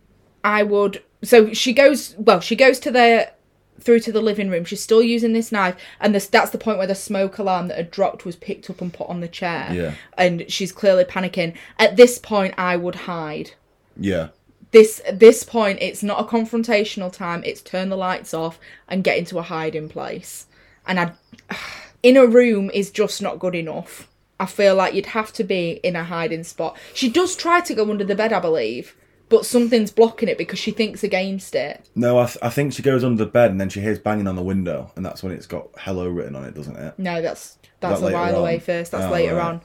I 0.44 0.64
would. 0.64 1.04
So 1.24 1.54
she 1.54 1.74
goes. 1.74 2.16
Well, 2.18 2.42
she 2.42 2.56
goes 2.56 2.80
to 2.80 2.92
the 2.92 3.32
through 3.80 4.00
to 4.02 4.12
the 4.12 4.22
living 4.22 4.50
room. 4.50 4.66
She's 4.66 4.82
still 4.82 5.04
using 5.04 5.34
this 5.34 5.52
knife, 5.52 5.76
and 6.00 6.14
this 6.14 6.28
that's 6.28 6.52
the 6.52 6.58
point 6.58 6.78
where 6.78 6.88
the 6.88 6.96
smoke 6.96 7.38
alarm 7.38 7.68
that 7.70 7.78
had 7.78 7.92
dropped 7.92 8.26
was 8.26 8.36
picked 8.36 8.70
up 8.70 8.82
and 8.82 8.94
put 8.94 9.10
on 9.10 9.22
the 9.22 9.28
chair. 9.28 9.70
Yeah. 9.72 9.94
And 10.18 10.50
she's 10.52 10.72
clearly 10.72 11.06
panicking. 11.06 11.56
At 11.80 11.96
this 11.96 12.18
point, 12.18 12.54
I 12.58 12.76
would 12.76 12.96
hide. 12.96 13.52
Yeah. 13.96 14.30
This 14.72 15.02
this 15.12 15.44
point, 15.44 15.80
it's 15.82 16.04
not 16.04 16.20
a 16.20 16.24
confrontational 16.24 17.12
time. 17.12 17.44
It's 17.46 17.62
turn 17.62 17.90
the 17.90 17.98
lights 17.98 18.34
off 18.34 18.60
and 18.88 19.04
get 19.04 19.18
into 19.18 19.40
a 19.40 19.44
hiding 19.44 19.88
place. 19.88 20.46
And 20.86 21.00
I, 21.00 21.12
in 22.04 22.18
a 22.18 22.26
room 22.26 22.70
is 22.74 22.92
just 22.92 23.22
not 23.22 23.40
good 23.40 23.56
enough. 23.56 24.10
I 24.40 24.46
feel 24.46 24.76
like 24.76 24.94
you'd 24.94 25.08
have 25.08 25.34
to 25.34 25.44
be 25.44 25.80
in 25.84 25.96
a 25.96 26.04
hiding 26.04 26.44
spot. 26.44 26.78
She 26.94 27.10
does 27.10 27.36
try 27.36 27.60
to 27.62 27.74
go 27.74 27.90
under 27.90 28.04
the 28.04 28.16
bed, 28.16 28.32
I 28.32 28.40
believe, 28.40 28.96
but 29.30 29.46
something's 29.46 29.92
blocking 29.92 30.30
it 30.30 30.38
because 30.38 30.60
she 30.60 30.72
thinks 30.72 31.04
against 31.04 31.56
it. 31.56 31.86
No, 31.96 32.20
I, 32.20 32.26
th- 32.28 32.38
I 32.42 32.50
think 32.50 32.74
she 32.74 32.82
goes 32.84 33.04
under 33.04 33.24
the 33.26 33.30
bed 33.30 33.52
and 33.52 33.60
then 33.60 33.70
she 33.70 33.82
hears 33.82 33.98
banging 34.00 34.28
on 34.28 34.36
the 34.36 34.44
window, 34.44 34.92
and 34.96 35.06
that's 35.06 35.24
when 35.24 35.32
it's 35.34 35.48
got 35.48 35.70
hello 35.80 36.08
written 36.08 36.36
on 36.36 36.44
it, 36.46 36.54
doesn't 36.54 36.76
it? 36.78 36.94
No, 36.98 37.22
that's 37.22 37.58
that's 37.80 38.02
that 38.02 38.10
a 38.12 38.14
while 38.14 38.36
away 38.36 38.60
first. 38.60 38.92
That's 38.92 39.06
Oh, 39.06 39.12
later 39.12 39.36
right. 39.36 39.46
on. 39.46 39.62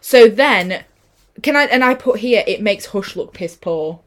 So 0.00 0.28
then, 0.28 0.84
can 1.42 1.54
I? 1.56 1.64
And 1.64 1.84
I 1.84 1.94
put 1.94 2.20
here, 2.20 2.42
it 2.46 2.60
makes 2.62 2.86
Hush 2.86 3.16
look 3.16 3.34
piss 3.34 3.56
poor. 3.56 4.00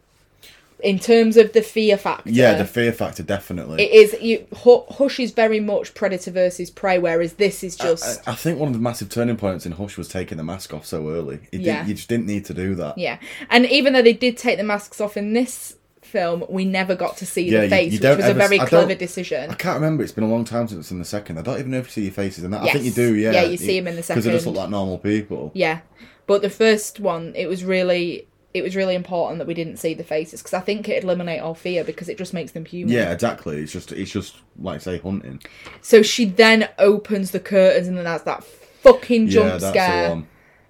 In 0.84 1.00
terms 1.00 1.38
of 1.38 1.54
the 1.54 1.64
fear 1.64 1.98
factor, 1.98 2.30
Yeah, 2.30 2.54
the 2.54 2.64
fear 2.66 2.92
factor 2.94 3.24
definitely. 3.24 3.84
it 3.84 3.92
is. 3.92 4.22
You 4.22 4.46
Hush 4.56 5.20
is 5.20 5.32
very 5.32 5.60
much 5.60 5.96
predator 5.96 6.30
versus 6.30 6.70
prey, 6.70 7.00
whereas 7.00 7.34
this 7.34 7.64
is 7.64 7.76
just 7.76 8.28
I, 8.28 8.34
I 8.34 8.36
think 8.36 8.60
one 8.60 8.68
of 8.68 8.74
the 8.74 8.80
massive 8.80 9.10
turning 9.10 9.38
points 9.38 9.66
in 9.66 9.72
Hush 9.72 9.98
was 9.98 10.08
taking 10.08 10.38
the 10.38 10.44
mask 10.44 10.74
off 10.76 10.86
so 10.86 11.10
early. 11.10 11.40
It 11.52 11.62
Yeah. 11.62 11.86
you 11.88 11.96
just 11.96 12.10
didn't 12.10 12.28
need 12.28 12.46
to 12.46 12.54
do 12.54 12.76
that. 12.76 12.98
yeah. 12.98 13.18
And 13.50 13.66
even 13.66 13.94
though 13.94 14.04
they 14.04 14.14
did 14.14 14.38
take 14.38 14.58
the 14.58 14.64
masks 14.64 15.02
off 15.02 15.18
in 15.18 15.34
this 15.34 15.76
film, 16.04 16.44
we 16.48 16.64
never 16.64 16.94
got 16.96 17.18
to 17.18 17.26
see 17.26 17.50
Yeah, 17.50 17.58
the 17.62 17.64
you- 17.66 17.70
face, 17.72 17.94
you 17.94 18.00
which 18.10 18.18
was 18.18 18.26
a 18.28 18.34
very 18.36 18.60
clever 18.60 18.94
decision. 18.96 19.50
I 19.50 19.56
can't 19.56 19.76
remember. 19.76 20.04
It's 20.04 20.12
been 20.12 20.24
a 20.24 20.30
long 20.30 20.46
time 20.46 20.68
since 20.68 20.80
it's 20.82 20.92
in 20.92 21.00
the 21.00 21.06
second. 21.06 21.40
I 21.40 21.42
don't 21.42 21.58
even 21.60 21.72
know 21.72 21.80
if 21.80 21.88
you 21.88 21.92
see 21.92 22.04
your 22.04 22.14
faces 22.14 22.44
in 22.44 22.52
that. 22.52 22.62
I 22.62 22.72
think 22.72 22.86
you 22.86 22.92
do. 22.92 23.16
Yeah. 23.16 23.32
Yeah, 23.32 23.44
you 23.46 23.58
see 23.58 23.80
'em 23.80 23.88
in 23.88 23.96
the 23.96 24.04
second 24.04 24.22
because 24.22 24.26
they 24.26 24.32
just 24.32 24.46
look 24.46 24.56
like 24.56 24.70
normal 24.70 25.00
people. 25.00 25.52
Yeah, 25.56 25.80
but 26.28 26.44
the 26.44 26.50
first 26.52 27.00
one, 27.00 27.34
it 27.36 27.48
was 27.48 27.64
really. 27.64 28.28
It 28.58 28.64
was 28.64 28.76
really 28.76 28.96
important 28.96 29.40
that 29.40 29.48
we 29.48 29.54
didn't 29.54 29.78
see 29.78 29.94
the 29.94 30.04
faces 30.04 30.42
because 30.42 30.54
I 30.54 30.60
think 30.60 30.90
it'd 30.90 31.04
eliminate 31.04 31.42
all 31.42 31.54
fear 31.54 31.84
because 31.84 32.10
it 32.10 32.18
just 32.18 32.34
makes 32.34 32.52
them 32.52 32.66
human. 32.66 32.94
Yeah, 32.94 33.12
exactly. 33.12 33.62
It's 33.62 33.72
just 33.72 33.92
it's 33.92 34.12
just 34.12 34.38
like 34.60 34.82
say 34.82 34.98
hunting. 35.00 35.42
So 35.82 36.02
she 36.02 36.26
then 36.26 36.70
opens 36.78 37.32
the 37.32 37.40
curtains 37.40 37.88
and 37.88 37.98
then 37.98 38.06
that's 38.06 38.24
that 38.24 38.44
fucking 38.44 39.28
jump 39.28 39.62
yeah, 39.62 39.70
scare. 39.70 40.24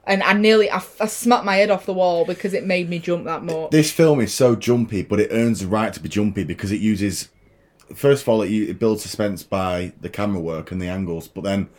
And 0.05 0.23
I 0.23 0.31
nearly, 0.33 0.71
I, 0.71 0.81
I 1.01 1.07
smacked 1.07 1.43
my 1.43 1.57
head 1.57 1.69
off 1.69 1.85
the 1.85 1.93
wall 1.93 2.23
because 2.23 2.53
it 2.53 2.65
made 2.65 2.89
me 2.89 2.97
jump 2.97 3.25
that 3.25 3.43
much. 3.43 3.71
This 3.71 3.91
film 3.91 4.21
is 4.21 4.33
so 4.33 4.55
jumpy, 4.55 5.03
but 5.03 5.19
it 5.19 5.29
earns 5.31 5.59
the 5.59 5.67
right 5.67 5.93
to 5.93 5.99
be 5.99 6.07
jumpy 6.07 6.45
because 6.45 6.71
it 6.71 6.79
uses. 6.79 7.27
First 7.93 8.21
of 8.23 8.29
all, 8.29 8.41
it, 8.41 8.51
it 8.51 8.79
builds 8.79 9.01
suspense 9.01 9.43
by 9.43 9.91
the 9.99 10.09
camera 10.09 10.39
work 10.39 10.71
and 10.71 10.81
the 10.81 10.87
angles, 10.87 11.27
but 11.27 11.43
then 11.43 11.69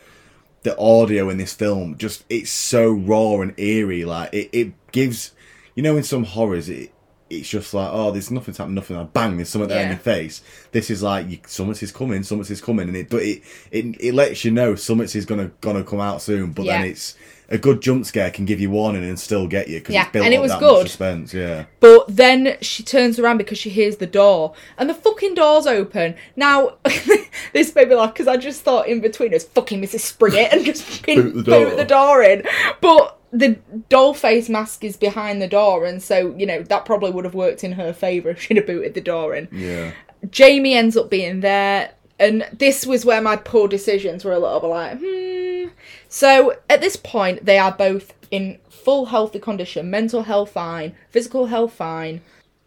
the 0.61 0.77
audio 0.77 1.29
in 1.29 1.37
this 1.37 1.53
film 1.53 1.97
just 1.97 2.23
it's 2.29 2.51
so 2.51 2.91
raw 2.91 3.39
and 3.41 3.57
eerie. 3.59 4.05
Like 4.05 4.31
it, 4.31 4.49
it 4.51 4.91
gives, 4.91 5.33
you 5.79 5.83
know, 5.83 5.95
in 5.95 6.03
some 6.03 6.25
horrors, 6.25 6.67
it 6.67 6.91
it's 7.29 7.47
just 7.47 7.73
like 7.73 7.89
oh, 7.93 8.11
there's 8.11 8.29
nothing's 8.31 8.57
happening, 8.57 8.75
nothing. 8.75 8.97
Like, 8.97 9.13
bang, 9.13 9.37
there's 9.37 9.47
something 9.47 9.69
there 9.69 9.77
in 9.79 9.83
Yeah. 9.87 9.91
your 9.93 9.99
face. 9.99 10.41
This 10.73 10.89
is 10.89 11.01
like 11.01 11.29
you, 11.29 11.37
something 11.47 11.77
is 11.81 11.91
coming, 11.93 12.21
something 12.23 12.51
is 12.51 12.59
coming, 12.59 12.89
and 12.89 12.97
it 12.97 13.09
but 13.09 13.21
it 13.21 13.43
it 13.71 13.85
it 14.01 14.13
lets 14.13 14.43
you 14.43 14.51
know 14.51 14.75
something 14.75 15.05
is 15.05 15.25
gonna 15.25 15.51
gonna 15.61 15.85
come 15.85 16.01
out 16.01 16.21
soon. 16.21 16.51
But 16.51 16.65
then 16.65 16.83
it's 16.83 17.15
a 17.51 17.57
good 17.57 17.81
jump 17.81 18.05
scare 18.05 18.29
can 18.29 18.45
give 18.45 18.59
you 18.59 18.69
warning 18.69 19.03
and 19.07 19.17
still 19.19 19.47
get 19.47 19.69
you 19.69 19.79
because 19.79 19.95
Yeah, 19.95 20.03
it's 20.03 20.11
built 20.11 20.25
and 20.25 20.33
it 20.33 20.41
was 20.41 20.51
that 20.51 20.59
good. 20.59 20.85
suspense. 20.87 21.33
Yeah. 21.33 21.65
But 21.79 22.05
then 22.07 22.57
she 22.61 22.83
turns 22.83 23.17
around 23.19 23.37
because 23.37 23.57
she 23.57 23.69
hears 23.69 23.97
the 23.97 24.05
door, 24.07 24.53
and 24.77 24.89
the 24.89 24.93
fucking 24.93 25.35
door's 25.35 25.65
open. 25.65 26.15
Now, 26.35 26.77
this 27.53 27.73
made 27.75 27.89
me 27.89 27.95
laugh 27.95 28.13
because 28.13 28.27
I 28.27 28.37
just 28.37 28.61
thought 28.63 28.87
in 28.87 29.01
between 29.01 29.33
us, 29.33 29.43
fucking 29.45 29.81
Mrs. 29.81 30.01
Spriggett, 30.01 30.51
and 30.51 30.65
just 30.65 30.83
fucking 30.83 31.21
Boot 31.21 31.33
the 31.35 31.43
boot 31.43 31.77
the 31.77 31.85
door 31.85 32.21
in. 32.23 32.43
But 32.81 33.18
the 33.31 33.59
doll 33.89 34.13
face 34.13 34.49
mask 34.49 34.83
is 34.83 34.97
behind 34.97 35.41
the 35.41 35.47
door, 35.47 35.85
and 35.85 36.01
so, 36.01 36.35
you 36.37 36.45
know, 36.45 36.63
that 36.63 36.85
probably 36.85 37.11
would 37.11 37.25
have 37.25 37.35
worked 37.35 37.63
in 37.63 37.73
her 37.73 37.93
favour 37.93 38.29
if 38.31 38.41
she'd 38.41 38.57
have 38.57 38.67
booted 38.67 38.93
the 38.93 39.01
door 39.01 39.35
in. 39.35 39.47
Yeah. 39.51 39.93
Jamie 40.29 40.73
ends 40.73 40.97
up 40.97 41.09
being 41.09 41.41
there, 41.41 41.91
and 42.19 42.47
this 42.51 42.85
was 42.85 43.05
where 43.05 43.21
my 43.21 43.35
poor 43.35 43.67
decisions 43.67 44.25
were 44.25 44.33
a 44.33 44.39
little 44.39 44.59
bit 44.59 44.67
like, 44.67 44.99
hmm. 44.99 45.67
So 46.07 46.55
at 46.69 46.81
this 46.81 46.95
point, 46.95 47.45
they 47.45 47.57
are 47.57 47.71
both 47.71 48.13
in 48.31 48.59
full 48.69 49.05
healthy 49.05 49.39
condition, 49.39 49.89
mental 49.89 50.23
health 50.23 50.51
fine, 50.51 50.95
physical 51.09 51.45
health 51.45 51.73
fine. 51.73 52.21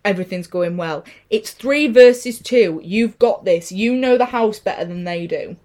Everything's 0.05 0.47
going 0.49 0.77
well. 0.77 1.05
It's 1.31 1.53
three 1.53 1.87
versus 1.87 2.41
two. 2.41 2.81
You've 2.83 3.19
got 3.19 3.45
this. 3.45 3.71
You 3.71 3.95
know 3.95 4.19
the 4.19 4.27
house 4.27 4.59
better 4.59 4.85
than 4.85 5.05
they 5.05 5.27
do. 5.27 5.57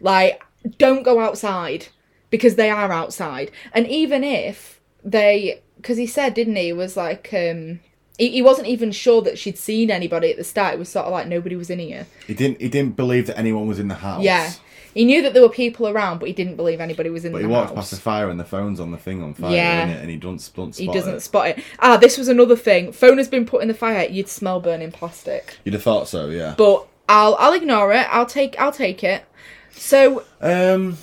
Like, 0.00 0.42
don't 0.78 1.02
go 1.02 1.20
outside 1.20 1.88
because 2.30 2.56
they 2.56 2.70
are 2.70 2.90
outside. 2.92 3.50
And 3.72 3.86
even 3.88 4.24
if 4.24 4.80
they, 5.04 5.60
because 5.76 5.96
he 5.98 6.06
said, 6.06 6.34
didn't 6.34 6.56
he, 6.56 6.72
was 6.72 6.96
like, 6.96 7.28
um, 7.32 7.80
he, 8.18 8.28
he 8.30 8.42
wasn't 8.42 8.68
even 8.68 8.92
sure 8.92 9.22
that 9.22 9.38
she'd 9.38 9.58
seen 9.58 9.90
anybody 9.90 10.30
at 10.30 10.36
the 10.36 10.44
start. 10.44 10.74
It 10.74 10.78
was 10.78 10.88
sort 10.88 11.06
of 11.06 11.12
like 11.12 11.26
nobody 11.26 11.56
was 11.56 11.70
in 11.70 11.78
here. 11.78 12.06
He 12.26 12.34
didn't. 12.34 12.60
He 12.60 12.68
didn't 12.68 12.96
believe 12.96 13.26
that 13.28 13.38
anyone 13.38 13.66
was 13.66 13.78
in 13.78 13.88
the 13.88 13.94
house. 13.96 14.22
Yeah. 14.22 14.52
He 14.92 15.04
knew 15.04 15.22
that 15.22 15.34
there 15.34 15.42
were 15.42 15.48
people 15.48 15.86
around, 15.86 16.18
but 16.18 16.26
he 16.26 16.34
didn't 16.34 16.56
believe 16.56 16.80
anybody 16.80 17.10
was 17.10 17.24
in 17.24 17.30
But 17.30 17.38
the 17.42 17.46
he 17.46 17.52
walks 17.52 17.68
house. 17.68 17.76
past 17.76 17.90
the 17.92 17.96
fire 17.98 18.28
and 18.28 18.40
the 18.40 18.44
phone's 18.44 18.80
on 18.80 18.90
the 18.90 18.98
thing 18.98 19.22
on 19.22 19.34
fire, 19.34 19.54
Yeah. 19.54 19.86
It, 19.86 20.00
And 20.00 20.10
he 20.10 20.16
doesn't, 20.16 20.36
doesn't 20.52 20.72
spot 20.74 20.76
he 20.76 20.86
doesn't 20.92 21.14
it. 21.14 21.20
spot 21.20 21.46
it. 21.50 21.64
Ah, 21.78 21.96
this 21.96 22.18
was 22.18 22.26
another 22.26 22.56
thing. 22.56 22.90
Phone 22.90 23.16
has 23.18 23.28
been 23.28 23.46
put 23.46 23.62
in 23.62 23.68
the 23.68 23.74
fire. 23.74 24.08
You'd 24.08 24.28
smell 24.28 24.58
burning 24.60 24.90
plastic. 24.90 25.58
You'd 25.64 25.74
have 25.74 25.84
thought 25.84 26.08
so, 26.08 26.28
yeah. 26.30 26.54
But 26.58 26.88
I'll 27.08 27.36
I'll 27.38 27.52
ignore 27.52 27.92
it. 27.92 28.06
I'll 28.10 28.26
take 28.26 28.58
I'll 28.60 28.72
take 28.72 29.04
it. 29.04 29.24
So 29.70 30.24
um, 30.40 30.98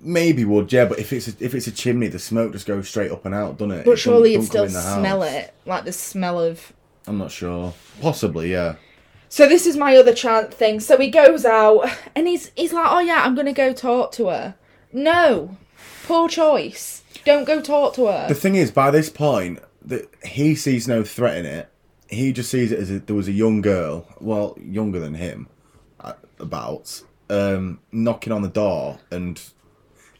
maybe 0.00 0.44
would, 0.44 0.72
yeah. 0.72 0.84
But 0.86 0.98
if 0.98 1.12
it's 1.12 1.28
a, 1.28 1.32
if 1.40 1.54
it's 1.54 1.66
a 1.66 1.72
chimney, 1.72 2.08
the 2.08 2.18
smoke 2.18 2.52
just 2.52 2.66
goes 2.66 2.88
straight 2.88 3.10
up 3.10 3.24
and 3.24 3.34
out, 3.34 3.58
doesn't 3.58 3.72
it? 3.78 3.84
But 3.84 3.92
It 3.92 3.96
surely 3.98 4.32
you'd 4.32 4.44
still 4.44 4.66
the 4.66 4.80
house. 4.80 4.98
smell 4.98 5.22
it, 5.22 5.54
like 5.64 5.84
the 5.84 5.92
smell 5.92 6.40
of. 6.40 6.72
I'm 7.06 7.18
not 7.18 7.30
sure. 7.30 7.72
Possibly, 8.00 8.50
yeah. 8.50 8.76
So 9.28 9.48
this 9.48 9.66
is 9.66 9.76
my 9.76 9.96
other 9.96 10.14
chant 10.14 10.52
thing. 10.54 10.80
So 10.80 10.96
he 10.96 11.10
goes 11.10 11.44
out 11.44 11.88
and 12.14 12.26
he's 12.26 12.50
he's 12.56 12.72
like, 12.72 12.86
oh 12.90 13.00
yeah, 13.00 13.22
I'm 13.24 13.34
gonna 13.34 13.52
go 13.52 13.72
talk 13.72 14.12
to 14.12 14.28
her. 14.28 14.54
No, 14.92 15.56
poor 16.04 16.28
choice. 16.28 17.02
Don't 17.24 17.44
go 17.44 17.60
talk 17.60 17.94
to 17.94 18.06
her. 18.06 18.26
The 18.28 18.34
thing 18.34 18.54
is, 18.54 18.70
by 18.70 18.90
this 18.90 19.10
point, 19.10 19.58
that 19.84 20.08
he 20.24 20.54
sees 20.54 20.86
no 20.86 21.02
threat 21.02 21.36
in 21.36 21.46
it. 21.46 21.68
He 22.08 22.32
just 22.32 22.50
sees 22.50 22.70
it 22.70 22.78
as 22.78 22.90
a, 22.90 23.00
there 23.00 23.16
was 23.16 23.26
a 23.26 23.32
young 23.32 23.60
girl, 23.62 24.06
well, 24.20 24.56
younger 24.60 25.00
than 25.00 25.14
him, 25.14 25.48
uh, 25.98 26.12
about, 26.38 27.02
um, 27.28 27.80
knocking 27.90 28.32
on 28.32 28.42
the 28.42 28.48
door, 28.48 29.00
and 29.10 29.42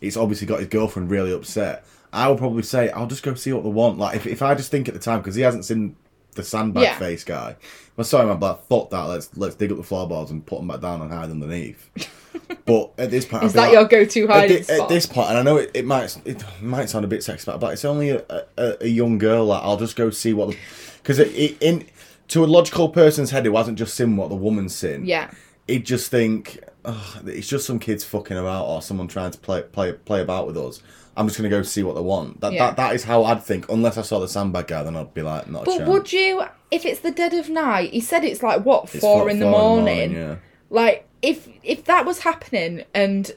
it's 0.07 0.17
obviously 0.17 0.47
got 0.47 0.61
his 0.61 0.69
girlfriend 0.69 1.11
really 1.11 1.33
upset. 1.33 1.85
I 2.13 2.29
would 2.29 2.39
probably 2.39 2.63
say, 2.63 2.91
I'll 2.91 3.07
just 3.07 3.23
go 3.23 3.35
see 3.35 3.53
what 3.53 3.63
they 3.65 3.69
want. 3.71 3.99
Like, 3.99 4.17
if, 4.17 4.27
if 4.27 4.41
I 4.43 4.55
just 4.55 4.71
think 4.71 4.89
at 4.89 4.95
the 4.95 5.01
time, 5.01 5.21
because 5.21 5.35
he 5.35 5.43
hasn't 5.43 5.65
seen 5.65 5.97
the 6.35 6.43
sandbag 6.43 6.83
Yeah. 6.85 6.99
face 6.99 7.25
guy, 7.25 7.57
if 7.61 7.93
I 7.99 8.03
saw 8.03 8.23
him, 8.23 8.31
I'd 8.31 8.41
be 8.41 8.47
like, 8.47 8.67
fuck 8.67 8.91
that, 8.91 9.03
let's 9.05 9.37
let's 9.37 9.55
dig 9.57 9.71
up 9.73 9.79
the 9.79 9.83
floorboards 9.85 10.31
and 10.31 10.45
put 10.45 10.59
them 10.59 10.69
back 10.69 10.81
down 10.81 11.01
and 11.03 11.11
hide 11.13 11.31
underneath. 11.31 11.91
but 12.67 12.93
at 12.99 13.11
this 13.11 13.25
point, 13.25 13.45
is 13.45 13.53
that 13.55 13.63
like- 13.63 13.73
your 13.73 13.85
go-to 13.87 14.25
at, 14.25 14.31
hiding 14.31 14.57
thi- 14.59 14.63
spot? 14.63 14.81
at 14.81 14.89
this 14.89 15.07
point, 15.07 15.29
and 15.31 15.39
I 15.39 15.43
know 15.43 15.57
it, 15.57 15.71
it 15.75 15.85
might 15.85 16.17
it 16.25 16.45
might 16.63 16.89
sound 16.91 17.05
a 17.05 17.09
bit 17.09 17.21
sexist, 17.21 17.59
but 17.61 17.73
it's 17.73 17.85
only 17.85 18.11
a, 18.11 18.23
a, 18.57 18.77
a 18.83 18.87
young 18.87 19.19
girl. 19.19 19.47
Like 19.47 19.63
I'll 19.63 19.77
just 19.79 19.97
go 19.97 20.11
see 20.11 20.33
what 20.33 20.57
because 21.03 21.19
in 21.21 21.87
to 22.29 22.45
a 22.45 22.47
logical 22.47 22.89
person's 22.91 23.31
head, 23.31 23.47
it 23.47 23.51
wasn't 23.51 23.79
just 23.79 23.95
seen 23.95 24.17
what 24.17 24.29
the 24.29 24.35
woman's 24.37 24.75
seen. 24.75 25.05
yeah. 25.07 25.31
he'd 25.67 25.87
just 25.87 26.11
think 26.11 26.61
oh, 26.87 27.21
it's 27.27 27.49
just 27.49 27.67
some 27.67 27.79
kids 27.79 28.05
fucking 28.05 28.37
about 28.37 28.65
or 28.67 28.81
someone 28.83 29.09
trying 29.09 29.31
to 29.33 29.39
play 29.39 29.63
play 29.63 29.93
play 29.93 30.21
about 30.23 30.47
with 30.47 30.57
us. 30.57 30.83
I'm 31.17 31.27
just 31.27 31.39
gonna 31.39 31.49
go 31.49 31.63
see 31.63 31.83
what 31.83 31.95
they 31.95 32.01
want. 32.03 32.41
That 32.41 32.53
Yeah. 32.53 32.67
that, 32.67 32.77
that 32.77 32.95
is 32.95 33.05
how 33.05 33.25
I'd 33.25 33.43
think. 33.43 33.69
Unless 33.71 33.97
I 33.99 34.03
saw 34.03 34.19
the 34.21 34.29
sandbag 34.29 34.67
guy, 34.69 34.83
then 34.83 34.97
I'd 34.97 35.13
be 35.15 35.23
like, 35.23 35.49
not 35.49 35.63
a 35.63 35.65
But 35.67 35.77
chance. 35.79 35.89
would 35.89 36.13
you, 36.13 36.43
if 36.71 36.85
it's 36.85 37.01
the 37.01 37.11
dead 37.11 37.33
of 37.35 37.49
night? 37.49 37.91
He 37.93 38.01
said 38.01 38.25
it's 38.25 38.43
like 38.43 38.65
what 38.65 38.85
It's 38.95 39.01
four, 39.01 39.29
in, 39.31 39.39
the 39.39 39.51
morning. 39.51 40.13
yeah. 40.13 40.37
Like 40.71 41.07
if 41.23 41.49
if 41.63 41.85
that 41.85 42.05
was 42.05 42.21
happening 42.21 42.85
and 42.95 43.33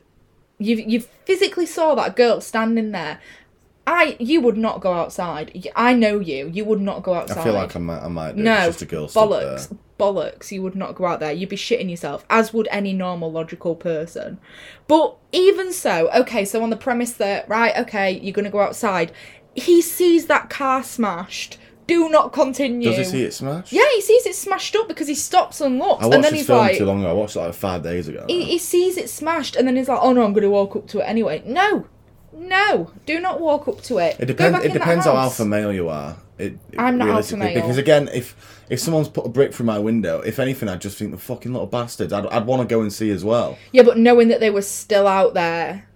you 0.57 0.75
you 0.75 0.99
physically 1.25 1.65
saw 1.65 1.95
that 1.95 2.15
girl 2.15 2.41
standing 2.41 2.91
there. 2.91 3.19
I 3.87 4.17
you 4.19 4.41
would 4.41 4.57
not 4.57 4.81
go 4.81 4.91
outside. 4.93 5.51
Y- 5.55 5.71
I 5.75 5.93
know 5.93 6.19
you. 6.19 6.47
You 6.53 6.65
would 6.65 6.81
not 6.81 7.01
go 7.01 7.13
outside. 7.15 7.37
I 7.39 7.43
feel 7.43 7.53
like 7.53 7.75
I 7.75 7.79
might, 7.79 8.01
I 8.03 8.07
might 8.09 8.35
do. 8.35 8.43
no 8.43 8.53
It's 8.57 8.65
just 8.67 8.81
a 8.83 8.85
girl 8.85 9.07
stood 9.07 9.19
bollocks. 9.29 9.69
there. 9.69 9.77
Bollocks! 9.99 10.51
You 10.51 10.61
would 10.63 10.75
not 10.75 10.95
go 10.95 11.05
out 11.05 11.19
there. 11.19 11.31
You'd 11.31 11.49
be 11.49 11.55
shitting 11.57 11.89
yourself, 11.89 12.25
as 12.29 12.53
would 12.53 12.67
any 12.71 12.93
normal, 12.93 13.31
logical 13.31 13.75
person. 13.75 14.39
But 14.87 15.15
even 15.31 15.71
so, 15.73 16.09
okay. 16.11 16.45
So 16.45 16.63
on 16.63 16.69
the 16.71 16.77
premise 16.77 17.11
that 17.13 17.47
right, 17.49 17.75
okay, 17.77 18.11
you're 18.19 18.33
gonna 18.33 18.49
go 18.49 18.61
outside. 18.61 19.11
He 19.53 19.81
sees 19.81 20.27
that 20.27 20.49
car 20.49 20.83
smashed. 20.83 21.57
Do 21.85 22.07
not 22.07 22.31
continue. 22.33 22.87
Does 22.89 22.97
he 22.97 23.03
see 23.03 23.23
it 23.23 23.33
smash? 23.33 23.73
Yeah, 23.73 23.81
he 23.95 24.01
sees 24.01 24.25
it 24.27 24.35
smashed 24.35 24.75
up 24.75 24.87
because 24.87 25.07
he 25.07 25.15
stops 25.15 25.59
and 25.59 25.79
looks, 25.79 26.03
I 26.03 26.05
watched 26.05 26.15
and 26.15 26.23
then 26.23 26.31
this 26.31 26.39
he's 26.41 26.45
film 26.47 26.59
like, 26.59 26.77
too 26.77 26.85
long 26.85 26.99
ago. 27.01 27.09
I 27.09 27.13
watched 27.13 27.35
it 27.35 27.39
like 27.39 27.53
five 27.55 27.81
days 27.81 28.07
ago. 28.07 28.25
he, 28.27 28.43
he 28.45 28.57
sees 28.59 28.95
it 28.95 29.09
smashed, 29.09 29.55
and 29.55 29.67
then 29.67 29.75
he's 29.75 29.89
like, 29.89 29.99
"Oh 30.01 30.13
no, 30.13 30.23
I'm 30.23 30.31
going 30.33 30.43
to 30.43 30.49
walk 30.51 30.75
up 30.75 30.87
to 30.89 30.99
it 30.99 31.03
anyway." 31.05 31.41
No, 31.47 31.87
no, 32.31 32.91
do 33.07 33.19
not 33.19 33.41
walk 33.41 33.67
up 33.67 33.81
to 33.81 33.97
it. 33.97 34.15
It 34.19 34.19
Go 34.19 34.25
depends. 34.27 34.53
back 34.57 34.61
It 34.63 34.67
in 34.67 34.73
that 34.73 34.79
depends 34.79 35.05
how 35.05 35.15
house. 35.15 35.39
alpha 35.39 35.45
male 35.45 35.73
you 35.73 35.89
are. 35.89 36.15
It, 36.39 36.53
it- 36.71 36.79
I'm 36.79 36.97
not 36.97 37.05
realistically, 37.05 37.53
because 37.53 37.77
again, 37.77 38.09
if 38.13 38.35
if 38.69 38.79
someone's 38.79 39.09
put 39.09 39.25
a 39.25 39.29
brick 39.29 39.53
through 39.53 39.65
my 39.65 39.79
window, 39.79 40.21
if 40.21 40.39
anything, 40.39 40.69
I'd 40.69 40.81
just 40.81 40.97
think 40.97 41.11
the 41.11 41.17
fucking 41.17 41.51
little 41.51 41.67
bastards. 41.67 42.13
I'd, 42.13 42.25
I'd 42.27 42.45
want 42.45 42.61
to 42.61 42.67
go 42.75 42.81
and 42.81 42.91
see 42.93 43.09
as 43.11 43.23
well. 43.25 43.57
Yeah, 43.71 43.83
but 43.83 43.97
knowing 43.97 44.27
that 44.29 44.39
they 44.39 44.49
were 44.49 44.61
still 44.61 45.07
out 45.07 45.33
there, 45.33 45.87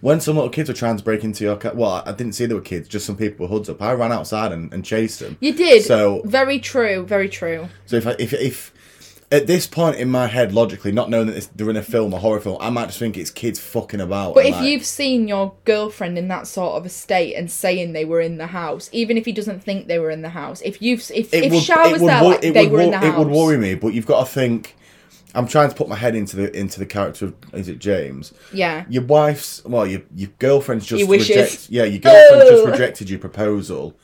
When 0.00 0.20
some 0.20 0.36
little 0.36 0.50
kids 0.50 0.68
were 0.68 0.74
trying 0.74 0.96
to 0.98 1.02
break 1.04 1.24
into 1.24 1.42
your 1.44 1.56
car, 1.56 1.72
well, 1.74 2.02
I 2.06 2.12
didn't 2.12 2.34
see 2.34 2.46
there 2.46 2.56
were 2.56 2.62
kids, 2.62 2.86
just 2.88 3.04
some 3.06 3.16
people 3.16 3.44
with 3.44 3.50
hoods 3.50 3.68
up. 3.68 3.82
I 3.82 3.92
ran 3.94 4.12
outside 4.12 4.52
and, 4.52 4.72
and 4.72 4.84
chased 4.84 5.18
them. 5.20 5.36
you 5.40 5.52
did. 5.52 5.82
So 5.84 6.22
very 6.24 6.58
true, 6.60 7.04
very 7.04 7.28
true. 7.28 7.68
So 7.86 7.96
if 7.96 8.06
I, 8.06 8.14
if 8.18 8.32
if 8.34 8.72
at 9.30 9.46
this 9.46 9.66
point 9.66 9.96
in 9.96 10.10
my 10.10 10.26
head, 10.26 10.54
logically, 10.54 10.90
not 10.90 11.10
knowing 11.10 11.26
that 11.26 11.48
they're 11.54 11.68
in 11.68 11.76
a 11.76 11.82
film, 11.82 12.14
a 12.14 12.18
horror 12.18 12.40
film, 12.40 12.56
I 12.60 12.70
might 12.70 12.86
just 12.86 12.98
think 12.98 13.18
it's 13.18 13.30
kids 13.30 13.60
fucking 13.60 14.00
about. 14.00 14.34
But 14.34 14.46
if 14.46 14.54
like, 14.54 14.64
you've 14.64 14.86
seen 14.86 15.28
your 15.28 15.54
girlfriend 15.64 16.16
in 16.16 16.28
that 16.28 16.46
sort 16.46 16.76
of 16.76 16.86
a 16.86 16.88
state 16.88 17.34
and 17.34 17.50
saying 17.50 17.92
they 17.92 18.06
were 18.06 18.22
in 18.22 18.38
the 18.38 18.46
house, 18.46 18.88
even 18.92 19.18
if 19.18 19.26
he 19.26 19.32
doesn't 19.32 19.62
think 19.62 19.86
they 19.86 19.98
were 19.98 20.10
in 20.10 20.22
the 20.22 20.30
house, 20.30 20.62
if 20.62 20.80
you've 20.80 21.00
if 21.10 21.32
if 21.34 21.62
Shah 21.62 21.90
was 21.90 22.00
there, 22.00 22.22
wor- 22.22 22.32
like 22.32 22.40
they 22.40 22.66
were 22.68 22.80
in 22.80 22.90
the 22.90 22.98
house, 22.98 23.06
It 23.06 23.18
would 23.18 23.28
worry 23.28 23.58
me, 23.58 23.74
but 23.74 23.88
you've 23.88 24.06
got 24.06 24.20
to 24.20 24.32
think. 24.32 24.74
I'm 25.34 25.46
trying 25.46 25.68
to 25.68 25.74
put 25.74 25.90
my 25.90 25.94
head 25.94 26.16
into 26.16 26.36
the 26.36 26.56
into 26.58 26.78
the 26.78 26.86
character 26.86 27.26
of 27.26 27.34
is 27.52 27.68
it 27.68 27.78
James? 27.78 28.32
Yeah, 28.50 28.86
Your 28.88 29.02
wife's 29.02 29.62
well, 29.66 29.86
your 29.86 30.00
your 30.16 30.30
girlfriend's 30.38 30.86
just 30.86 31.00
Your 31.00 31.08
reject, 31.08 31.68
yeah, 31.68 31.84
your 31.84 32.00
girlfriend 32.00 32.48
just 32.48 32.66
rejected 32.72 33.10
your 33.10 33.18
proposal. 33.18 33.94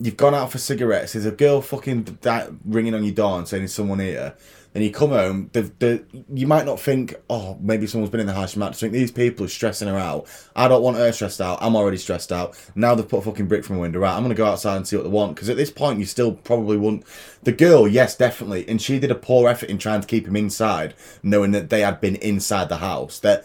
You've 0.00 0.16
gone 0.16 0.34
out 0.34 0.50
for 0.50 0.58
cigarettes. 0.58 1.12
There's 1.12 1.24
a 1.26 1.30
girl 1.30 1.60
fucking 1.60 2.18
that 2.22 2.50
ringing 2.64 2.94
on 2.94 3.04
your 3.04 3.14
door 3.14 3.38
and 3.38 3.46
saying 3.46 3.62
there's 3.62 3.74
someone 3.74 4.00
here. 4.00 4.34
Then 4.72 4.82
you 4.82 4.90
come 4.90 5.10
home. 5.10 5.50
The, 5.52 5.62
the 5.78 6.04
you 6.32 6.48
might 6.48 6.66
not 6.66 6.80
think, 6.80 7.14
oh, 7.30 7.56
maybe 7.60 7.86
someone's 7.86 8.10
been 8.10 8.18
in 8.18 8.26
the 8.26 8.32
house. 8.32 8.56
You 8.56 8.60
might 8.60 8.70
just 8.70 8.80
think 8.80 8.92
these 8.92 9.12
people 9.12 9.46
are 9.46 9.48
stressing 9.48 9.86
her 9.86 9.96
out. 9.96 10.26
I 10.56 10.66
don't 10.66 10.82
want 10.82 10.96
her 10.96 11.12
stressed 11.12 11.40
out. 11.40 11.58
I'm 11.62 11.76
already 11.76 11.96
stressed 11.96 12.32
out. 12.32 12.56
Now 12.74 12.96
they've 12.96 13.08
put 13.08 13.18
a 13.18 13.22
fucking 13.22 13.46
brick 13.46 13.64
from 13.64 13.76
a 13.76 13.78
window. 13.78 14.00
Right, 14.00 14.16
I'm 14.16 14.22
gonna 14.22 14.34
go 14.34 14.46
outside 14.46 14.76
and 14.76 14.86
see 14.88 14.96
what 14.96 15.04
they 15.04 15.10
want. 15.10 15.36
Because 15.36 15.48
at 15.48 15.56
this 15.56 15.70
point, 15.70 16.00
you 16.00 16.06
still 16.06 16.32
probably 16.32 16.76
wouldn't. 16.76 17.04
The 17.44 17.52
girl, 17.52 17.86
yes, 17.86 18.16
definitely, 18.16 18.68
and 18.68 18.82
she 18.82 18.98
did 18.98 19.12
a 19.12 19.14
poor 19.14 19.48
effort 19.48 19.68
in 19.68 19.78
trying 19.78 20.00
to 20.00 20.08
keep 20.08 20.26
him 20.26 20.34
inside, 20.34 20.94
knowing 21.22 21.52
that 21.52 21.70
they 21.70 21.82
had 21.82 22.00
been 22.00 22.16
inside 22.16 22.68
the 22.68 22.78
house. 22.78 23.20
That 23.20 23.44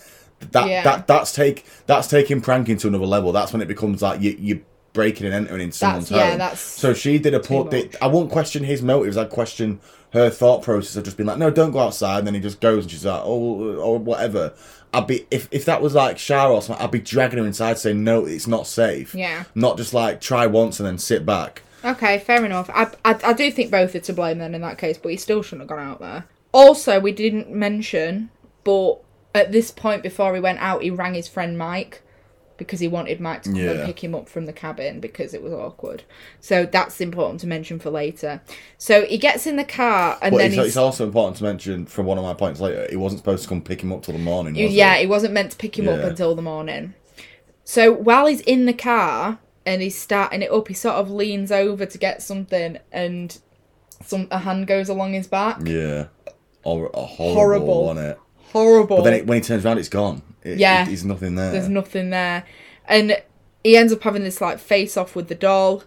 that 0.51 0.67
Yeah. 0.67 0.83
that 0.83 1.05
that's 1.05 1.31
take 1.31 1.63
that's 1.85 2.07
taking 2.07 2.41
pranking 2.41 2.77
to 2.77 2.87
another 2.87 3.05
level. 3.05 3.31
That's 3.31 3.53
when 3.53 3.61
it 3.61 3.67
becomes 3.67 4.01
like 4.01 4.19
you 4.19 4.35
you 4.39 4.65
breaking 4.99 5.25
and 5.27 5.33
entering 5.33 5.61
in 5.61 5.71
someone's 5.71 6.11
yeah, 6.11 6.31
home. 6.31 6.39
that's 6.39 6.59
so 6.59 6.93
she 6.93 7.17
did 7.17 7.33
a 7.33 7.39
port. 7.39 7.71
much. 7.71 7.95
I 8.01 8.07
won't 8.07 8.29
question 8.29 8.65
his 8.65 8.81
motives. 8.81 9.15
I'd 9.15 9.29
question 9.29 9.79
her 10.11 10.29
thought 10.29 10.61
process 10.61 10.97
of 10.97 11.05
just 11.05 11.15
being 11.15 11.25
like, 11.25 11.37
no, 11.37 11.49
don't 11.49 11.71
go 11.71 11.79
outside. 11.79 12.17
And 12.17 12.27
then 12.27 12.33
he 12.33 12.41
just 12.41 12.59
goes 12.59 12.83
and 12.83 12.91
she's 12.91 13.05
like, 13.05 13.21
oh, 13.23 13.77
or 13.77 13.97
whatever. 13.97 14.53
I'd 14.93 15.07
be 15.07 15.25
if 15.31 15.47
if 15.51 15.63
that 15.63 15.81
was 15.81 15.95
like 15.95 16.17
Shara 16.17 16.49
or 16.51 16.61
something, 16.61 16.83
I'd 16.83 16.91
be 16.91 16.99
dragging 16.99 17.39
her 17.39 17.45
inside 17.45 17.77
saying 17.77 18.03
no, 18.03 18.25
it's 18.25 18.45
not 18.45 18.67
safe. 18.67 19.15
Yeah. 19.15 19.45
Not 19.55 19.77
just 19.77 19.93
like 19.93 20.19
try 20.19 20.45
once 20.47 20.81
and 20.81 20.87
then 20.87 20.97
sit 20.97 21.25
back. 21.25 21.61
Okay, 21.85 22.19
fair 22.19 22.43
enough. 22.43 22.69
I, 22.73 22.87
I, 23.05 23.17
I 23.23 23.31
do 23.31 23.49
think 23.51 23.71
both 23.71 23.95
are 23.95 24.01
to 24.01 24.11
blame 24.11 24.39
then 24.39 24.53
in 24.53 24.59
that 24.63 24.77
case, 24.77 24.97
but 24.97 25.09
he 25.09 25.17
still 25.17 25.41
shouldn't 25.41 25.61
have 25.61 25.69
gone 25.69 25.87
out 25.87 26.01
there. 26.01 26.25
Also, 26.51 26.99
we 26.99 27.13
didn't 27.13 27.49
mention, 27.49 28.31
but 28.65 28.95
at 29.33 29.53
this 29.53 29.71
point 29.71 30.03
before 30.03 30.35
he 30.35 30.41
went 30.41 30.59
out, 30.59 30.83
he 30.83 30.89
rang 30.89 31.13
his 31.13 31.29
friend 31.29 31.57
Mike 31.57 32.01
because 32.59 32.79
he 32.79 32.87
wanted 32.87 33.19
Mike 33.19 33.41
to 33.43 33.49
come 33.49 33.59
and 33.59 33.85
pick 33.85 34.03
him 34.03 34.13
up 34.13 34.29
from 34.29 34.45
the 34.45 34.53
cabin 34.53 34.99
because 34.99 35.33
it 35.33 35.41
was 35.41 35.51
awkward. 35.51 36.03
So 36.39 36.65
that's 36.65 37.01
important 37.01 37.39
to 37.41 37.47
mention 37.47 37.79
for 37.79 37.89
later. 37.89 38.41
So 38.77 39.05
he 39.05 39.17
gets 39.17 39.47
in 39.47 39.55
the 39.55 39.63
car 39.63 40.19
and 40.21 40.31
But 40.31 40.37
then 40.37 40.53
it's, 40.53 40.59
it's 40.59 40.77
also 40.77 41.05
important 41.05 41.37
to 41.37 41.43
mention 41.43 41.87
from 41.87 42.05
one 42.05 42.19
of 42.19 42.23
my 42.23 42.35
points 42.35 42.59
later, 42.59 42.85
he 42.87 42.95
wasn't 42.95 43.19
supposed 43.19 43.43
to 43.43 43.49
come 43.49 43.61
pick 43.61 43.81
him 43.81 43.91
up 43.91 44.03
till 44.03 44.13
the 44.13 44.19
morning. 44.19 44.53
Was 44.53 44.73
yeah, 44.73 44.95
he? 44.95 45.01
he 45.01 45.07
wasn't 45.07 45.33
meant 45.33 45.51
to 45.51 45.57
pick 45.57 45.79
him 45.79 45.87
up 45.87 45.99
until 45.99 46.35
the 46.35 46.43
morning. 46.43 46.93
So 47.63 47.91
while 47.91 48.27
he's 48.27 48.41
in 48.41 48.65
the 48.65 48.73
car 48.73 49.39
and 49.65 49.81
he's 49.81 49.99
starting 49.99 50.41
it 50.41 50.51
up, 50.51 50.67
he 50.67 50.73
sort 50.73 50.95
of 50.95 51.09
leans 51.09 51.51
over 51.51 51.85
to 51.85 51.97
get 51.97 52.21
something, 52.21 52.79
and 52.91 53.37
some 54.03 54.27
a 54.31 54.39
hand 54.39 54.67
goes 54.67 54.89
along 54.89 55.13
his 55.13 55.27
back. 55.27 55.61
Yeah. 55.65 56.07
Or, 56.63 56.89
a 56.93 57.05
horrible, 57.05 57.85
Horrible. 57.85 57.97
it? 57.99 58.19
Horrible. 58.51 58.97
But 58.97 59.03
then 59.03 59.13
it, 59.13 59.27
when 59.27 59.37
he 59.37 59.41
turns 59.41 59.65
around, 59.65 59.77
it's 59.77 59.89
gone. 59.89 60.21
It, 60.43 60.57
Yeah. 60.57 60.85
there's 60.85 61.05
nothing 61.05 61.35
there. 61.35 61.51
There's 61.51 61.69
nothing 61.69 62.09
there, 62.09 62.45
and 62.87 63.21
he 63.63 63.75
ends 63.77 63.91
up 63.93 64.01
having 64.03 64.23
this 64.23 64.41
like 64.41 64.59
face 64.59 64.97
off 64.97 65.15
with 65.15 65.27
the 65.27 65.35
doll. 65.35 65.83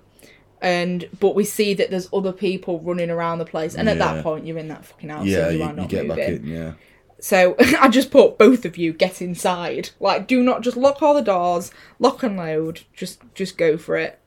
And 0.61 1.09
but 1.19 1.35
we 1.35 1.45
see 1.45 1.75
that 1.75 1.91
there's 1.91 2.09
other 2.13 2.33
people 2.33 2.79
running 2.81 3.11
around 3.11 3.39
the 3.39 3.45
place, 3.45 3.75
and 3.75 3.89
at 3.89 3.97
Yeah. 3.97 4.15
that 4.15 4.23
point 4.23 4.47
you're 4.47 4.59
in 4.59 4.69
that 4.69 4.85
fucking 4.85 5.09
house, 5.09 5.27
yeah, 5.27 5.49
and 5.49 5.53
you, 5.55 5.59
you, 5.59 5.65
are 5.65 5.71
you 5.71 5.77
not 5.77 5.89
get 5.89 6.07
moving. 6.07 6.17
back 6.25 6.29
in. 6.41 6.47
Yeah. 6.47 6.73
So 7.19 7.57
I 7.81 7.89
just 7.89 8.11
put 8.13 8.39
both 8.39 8.65
of 8.65 8.77
you 8.77 8.93
get 8.93 9.21
inside. 9.21 9.91
Like 9.99 10.27
do 10.29 10.43
not 10.43 10.61
just 10.63 10.77
lock 10.77 11.03
all 11.03 11.15
the 11.15 11.23
doors, 11.23 11.73
lock 11.99 12.23
and 12.23 12.37
load. 12.37 12.83
Just 12.95 13.21
just 13.35 13.57
go 13.59 13.77
for 13.77 13.97
it. 13.97 14.21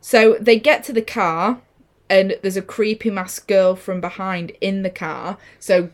So 0.00 0.36
they 0.40 0.58
get 0.60 0.84
to 0.84 0.92
the 0.92 1.02
car 1.02 1.60
and 2.08 2.36
there's 2.42 2.56
a 2.56 2.62
creepy 2.62 3.10
masked 3.10 3.48
girl 3.48 3.74
from 3.74 4.00
behind 4.00 4.52
in 4.60 4.82
the 4.82 4.90
car. 4.90 5.38
So 5.58 5.90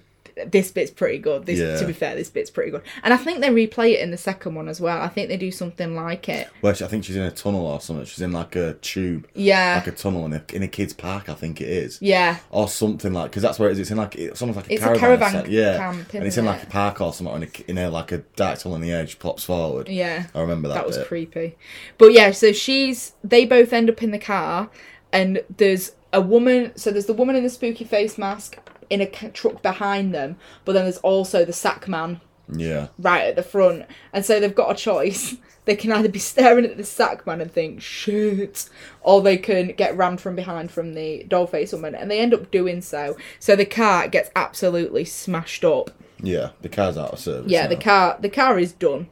this 0.47 0.71
bit's 0.71 0.91
pretty 0.91 1.19
good. 1.19 1.47
This 1.47 1.59
Yeah. 1.61 1.77
to 1.77 1.87
be 1.87 1.93
fair, 1.93 2.15
this 2.15 2.29
bit's 2.31 2.51
pretty 2.51 2.71
good. 2.71 2.83
And 3.03 3.15
I 3.15 3.17
think 3.17 3.41
they 3.41 3.49
replay 3.49 3.93
it 3.93 4.01
in 4.01 4.11
the 4.11 4.17
second 4.17 4.55
one 4.55 4.69
as 4.69 4.81
well. 4.81 5.01
I 5.01 5.09
think 5.09 5.29
they 5.29 5.37
do 5.37 5.51
something 5.51 5.95
like 5.95 6.29
it. 6.29 6.49
Well, 6.63 6.73
I 6.73 6.87
think 6.87 7.05
she's 7.05 7.17
in 7.17 7.23
a 7.23 7.31
tunnel 7.31 7.67
or 7.67 7.81
something. 7.81 8.05
She's 8.05 8.21
in 8.21 8.33
like 8.33 8.57
a 8.57 8.75
tube, 8.75 9.27
Yeah. 9.35 9.77
like 9.77 9.87
a 9.87 9.97
tunnel 9.97 10.25
in 10.27 10.33
a 10.33 10.43
in 10.53 10.63
a 10.63 10.69
kids' 10.69 10.93
park. 10.93 11.29
I 11.29 11.35
think 11.35 11.61
it 11.61 11.69
is. 11.69 11.99
yeah. 12.01 12.39
Or 12.51 12.69
something 12.69 13.13
like 13.13 13.31
because 13.31 13.43
that's 13.43 13.59
where 13.59 13.69
it 13.69 13.73
is. 13.73 13.79
It's 13.81 13.91
in 13.91 13.97
like 13.99 14.17
it's 14.17 14.43
almost 14.43 14.57
like 14.57 14.71
a 14.71 14.75
It's 14.75 14.83
a 14.83 14.87
caravan. 14.87 15.01
caravan 15.01 15.33
set, 15.45 15.51
yeah, 15.51 15.77
camp, 15.79 16.15
and 16.15 16.25
it's 16.27 16.37
in 16.37 16.45
like 16.45 16.63
a 16.63 16.67
park 16.67 17.01
or 17.01 17.13
something, 17.13 17.37
in 17.37 17.43
a, 17.45 17.71
in 17.71 17.79
a 17.79 17.91
like 17.91 18.13
a 18.13 18.19
dark 18.37 18.59
tunnel 18.59 18.75
on 18.77 18.81
the 18.81 18.93
edge. 18.93 19.19
pops 19.19 19.45
forward. 19.45 19.89
Yeah. 19.89 20.27
I 20.35 20.41
remember 20.41 20.69
that. 20.69 20.75
that 20.75 20.87
was 20.87 20.99
bit. 20.99 21.07
creepy. 21.09 21.57
But 21.99 22.13
yeah, 22.13 22.31
so 22.33 22.53
she's 22.53 23.13
they 23.23 23.45
both 23.47 23.73
end 23.73 23.89
up 23.89 24.03
in 24.03 24.11
the 24.11 24.19
car, 24.19 24.71
and 25.13 25.43
there's 25.57 25.93
a 26.13 26.21
woman. 26.21 26.73
So 26.77 26.91
there's 26.91 27.07
the 27.07 27.13
woman 27.15 27.37
in 27.37 27.43
the 27.45 27.51
spooky 27.51 27.85
face 27.85 28.19
mask 28.19 28.59
in 28.91 29.01
a 29.01 29.07
truck 29.07 29.63
behind 29.63 30.15
them, 30.15 30.37
but 30.65 30.73
then 30.73 30.85
there's 30.85 30.99
also 30.99 31.45
the 31.45 31.53
sack 31.53 31.89
man 31.89 32.21
Yeah, 32.49 32.89
right 32.99 33.25
at 33.25 33.37
the 33.37 33.43
front, 33.43 33.87
and 34.13 34.25
so 34.25 34.39
they've 34.41 34.55
got 34.55 34.71
a 34.73 34.75
choice. 34.75 35.37
They 35.67 35.77
can 35.77 35.93
either 35.93 36.11
be 36.11 36.19
staring 36.19 36.67
at 36.67 36.77
the 36.77 36.85
sack 36.85 37.27
man 37.27 37.41
and 37.41 37.51
think 37.51 37.81
shit, 37.81 38.69
or 39.01 39.23
they 39.23 39.39
can 39.39 39.69
get 39.69 39.97
rammed 39.97 40.21
from 40.21 40.37
behind 40.37 40.71
from 40.71 40.93
the 40.93 41.25
dollface 41.27 41.73
woman, 41.73 41.95
and 41.95 42.11
they 42.11 42.21
end 42.21 42.35
up 42.35 42.51
doing 42.51 42.83
so. 42.83 43.17
So 43.39 43.57
the 43.57 43.65
car 43.65 44.07
gets 44.09 44.31
absolutely 44.37 45.07
smashed 45.07 45.65
up. 45.65 45.91
yeah. 46.21 46.51
The 46.61 46.69
car's 46.69 46.99
out 46.99 47.15
of 47.15 47.19
service. 47.19 47.51
Yeah, 47.51 47.63
now. 47.63 47.69
the 47.71 47.77
car 47.77 48.19
the 48.21 48.29
car 48.29 48.59
is 48.59 48.73
done. 48.73 49.09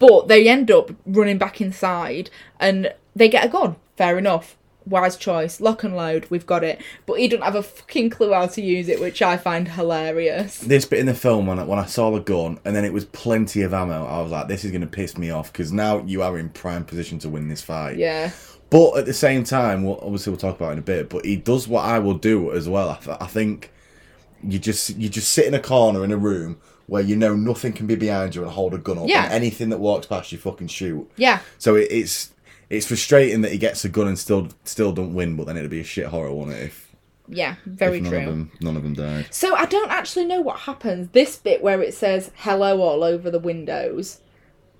But 0.00 0.26
they 0.26 0.48
end 0.48 0.72
up 0.72 0.90
running 1.06 1.38
back 1.38 1.60
inside 1.60 2.30
and 2.58 2.92
they 3.14 3.28
get 3.28 3.44
a 3.44 3.48
gun. 3.48 3.76
Fair 3.96 4.18
enough. 4.18 4.56
Wise 4.86 5.16
choice. 5.16 5.60
Lock 5.60 5.84
and 5.84 5.96
load. 5.96 6.26
We've 6.30 6.46
got 6.46 6.64
it. 6.64 6.80
But 7.06 7.20
he 7.20 7.28
doesn't 7.28 7.44
have 7.44 7.54
a 7.54 7.62
fucking 7.62 8.10
clue 8.10 8.32
how 8.32 8.46
to 8.46 8.62
use 8.62 8.88
it, 8.88 9.00
which 9.00 9.22
I 9.22 9.36
find 9.36 9.68
hilarious. 9.68 10.58
This 10.58 10.84
bit 10.84 10.98
in 10.98 11.06
the 11.06 11.14
film 11.14 11.46
when 11.46 11.58
I, 11.58 11.64
when 11.64 11.78
I 11.78 11.86
saw 11.86 12.10
the 12.10 12.20
gun 12.20 12.58
and 12.64 12.74
then 12.74 12.84
it 12.84 12.92
was 12.92 13.04
plenty 13.04 13.62
of 13.62 13.72
ammo, 13.72 14.04
I 14.04 14.20
was 14.20 14.32
like, 14.32 14.48
this 14.48 14.64
is 14.64 14.72
gonna 14.72 14.86
piss 14.86 15.16
me 15.16 15.30
off 15.30 15.52
because 15.52 15.72
now 15.72 16.02
you 16.04 16.22
are 16.22 16.38
in 16.38 16.48
prime 16.48 16.84
position 16.84 17.18
to 17.20 17.28
win 17.28 17.48
this 17.48 17.62
fight. 17.62 17.96
Yeah. 17.96 18.32
But 18.70 18.96
at 18.96 19.06
the 19.06 19.12
same 19.12 19.44
time, 19.44 19.82
well, 19.82 19.98
obviously 20.02 20.30
we'll 20.30 20.38
talk 20.38 20.56
about 20.56 20.70
it 20.70 20.72
in 20.72 20.78
a 20.78 20.82
bit. 20.82 21.10
But 21.10 21.26
he 21.26 21.36
does 21.36 21.68
what 21.68 21.84
I 21.84 21.98
will 21.98 22.14
do 22.14 22.52
as 22.52 22.68
well. 22.68 22.88
I, 22.88 22.96
th- 22.96 23.18
I 23.20 23.26
think 23.26 23.70
you 24.42 24.58
just 24.58 24.96
you 24.96 25.08
just 25.08 25.30
sit 25.30 25.46
in 25.46 25.54
a 25.54 25.60
corner 25.60 26.02
in 26.04 26.10
a 26.10 26.16
room 26.16 26.58
where 26.86 27.02
you 27.02 27.14
know 27.14 27.34
nothing 27.34 27.72
can 27.72 27.86
be 27.86 27.94
behind 27.94 28.34
you 28.34 28.42
and 28.42 28.50
hold 28.50 28.74
a 28.74 28.78
gun 28.78 28.98
up. 28.98 29.08
Yeah. 29.08 29.24
And 29.24 29.32
anything 29.34 29.68
that 29.68 29.78
walks 29.78 30.06
past 30.06 30.32
you, 30.32 30.38
fucking 30.38 30.68
shoot. 30.68 31.10
Yeah. 31.16 31.40
So 31.58 31.76
it, 31.76 31.88
it's 31.90 32.32
it's 32.72 32.86
frustrating 32.86 33.42
that 33.42 33.52
he 33.52 33.58
gets 33.58 33.84
a 33.84 33.88
gun 33.88 34.08
and 34.08 34.18
still 34.18 34.48
still 34.64 34.92
don't 34.92 35.14
win. 35.14 35.36
But 35.36 35.46
then 35.46 35.56
it'd 35.58 35.70
be 35.70 35.80
a 35.80 35.84
shit 35.84 36.06
horror, 36.06 36.32
wouldn't 36.32 36.56
it? 36.56 36.64
If, 36.64 36.88
Yeah. 37.28 37.56
Very 37.66 37.98
if 37.98 38.04
none 38.04 38.10
true. 38.10 38.20
of 38.20 38.26
them 38.26 38.50
none 38.60 38.76
of 38.76 38.82
them 38.82 38.94
died. 38.94 39.26
So 39.30 39.54
I 39.54 39.66
don't 39.66 39.90
actually 39.90 40.24
know 40.24 40.40
what 40.40 40.60
happens. 40.60 41.10
This 41.12 41.36
bit 41.36 41.62
where 41.62 41.82
it 41.82 41.94
says 41.94 42.30
hello 42.34 42.80
all 42.80 43.04
over 43.04 43.30
the 43.30 43.38
windows, 43.38 44.20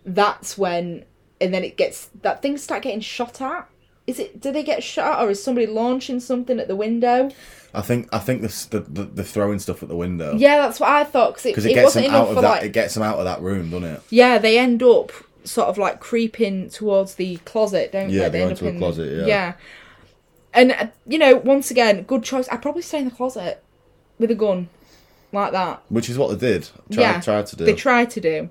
that's 0.04 0.56
when 0.56 1.04
and 1.40 1.52
then 1.52 1.64
it 1.64 1.76
gets 1.76 2.08
that 2.22 2.40
things 2.40 2.62
start 2.62 2.82
getting 2.82 3.00
shot 3.00 3.40
at. 3.42 3.68
is 4.06 4.18
it? 4.18 4.40
Do 4.40 4.50
they 4.50 4.62
get 4.62 4.82
shot 4.82 5.22
or 5.22 5.30
is 5.30 5.42
somebody 5.42 5.66
launching 5.66 6.18
something 6.18 6.58
at 6.58 6.68
the 6.68 6.76
window? 6.76 7.30
I 7.74 7.82
think 7.82 8.08
I 8.12 8.18
think 8.18 8.42
the 8.42 8.82
the, 8.88 9.04
the, 9.04 9.24
throwing 9.24 9.58
stuff 9.58 9.82
at 9.82 9.88
the 9.88 9.96
window 9.96 10.34
Yeah, 10.36 10.58
that's 10.58 10.78
what 10.78 10.90
I 10.90 11.04
thought 11.04 11.36
because 11.36 11.64
it, 11.64 11.70
it, 11.70 11.72
it, 11.72 11.74
gets 11.74 11.84
wasn't 11.84 12.06
them 12.06 12.14
out 12.14 12.28
of 12.28 12.34
that. 12.36 12.42
like 12.42 12.62
It 12.64 12.72
gets 12.72 12.94
them 12.94 13.02
out 13.02 13.18
of 13.18 13.24
that 13.24 13.40
room, 13.40 13.70
doesn't 13.70 13.88
it? 13.88 14.02
Yeah, 14.10 14.38
they 14.38 14.58
end 14.58 14.82
up 14.82 15.10
sort 15.44 15.68
of 15.68 15.78
like 15.78 16.00
creeping 16.00 16.68
towards 16.70 17.14
the 17.16 17.36
closet, 17.38 17.92
don't 17.92 18.10
Yeah, 18.10 18.24
they? 18.28 18.38
they 18.38 18.42
end 18.42 18.50
into 18.52 18.68
up 18.68 18.74
a 18.74 18.78
closet, 18.78 19.18
yeah. 19.18 19.26
Yeah. 19.26 19.52
And 20.54 20.72
uh, 20.72 20.86
you 21.06 21.18
know, 21.18 21.36
once 21.36 21.70
again, 21.70 22.02
good 22.02 22.22
choice. 22.22 22.48
I'd 22.50 22.62
probably 22.62 22.82
stay 22.82 22.98
in 22.98 23.06
the 23.06 23.10
closet 23.10 23.62
with 24.18 24.30
a 24.30 24.34
gun 24.34 24.68
like 25.32 25.52
that. 25.52 25.82
Which 25.88 26.08
is 26.10 26.18
what 26.18 26.38
they 26.38 26.52
did. 26.52 26.68
Try, 26.90 27.02
yeah, 27.02 27.20
tried 27.20 27.46
to 27.46 27.56
do. 27.56 27.64
They 27.64 27.74
tried 27.74 28.10
to 28.10 28.20
do. 28.20 28.50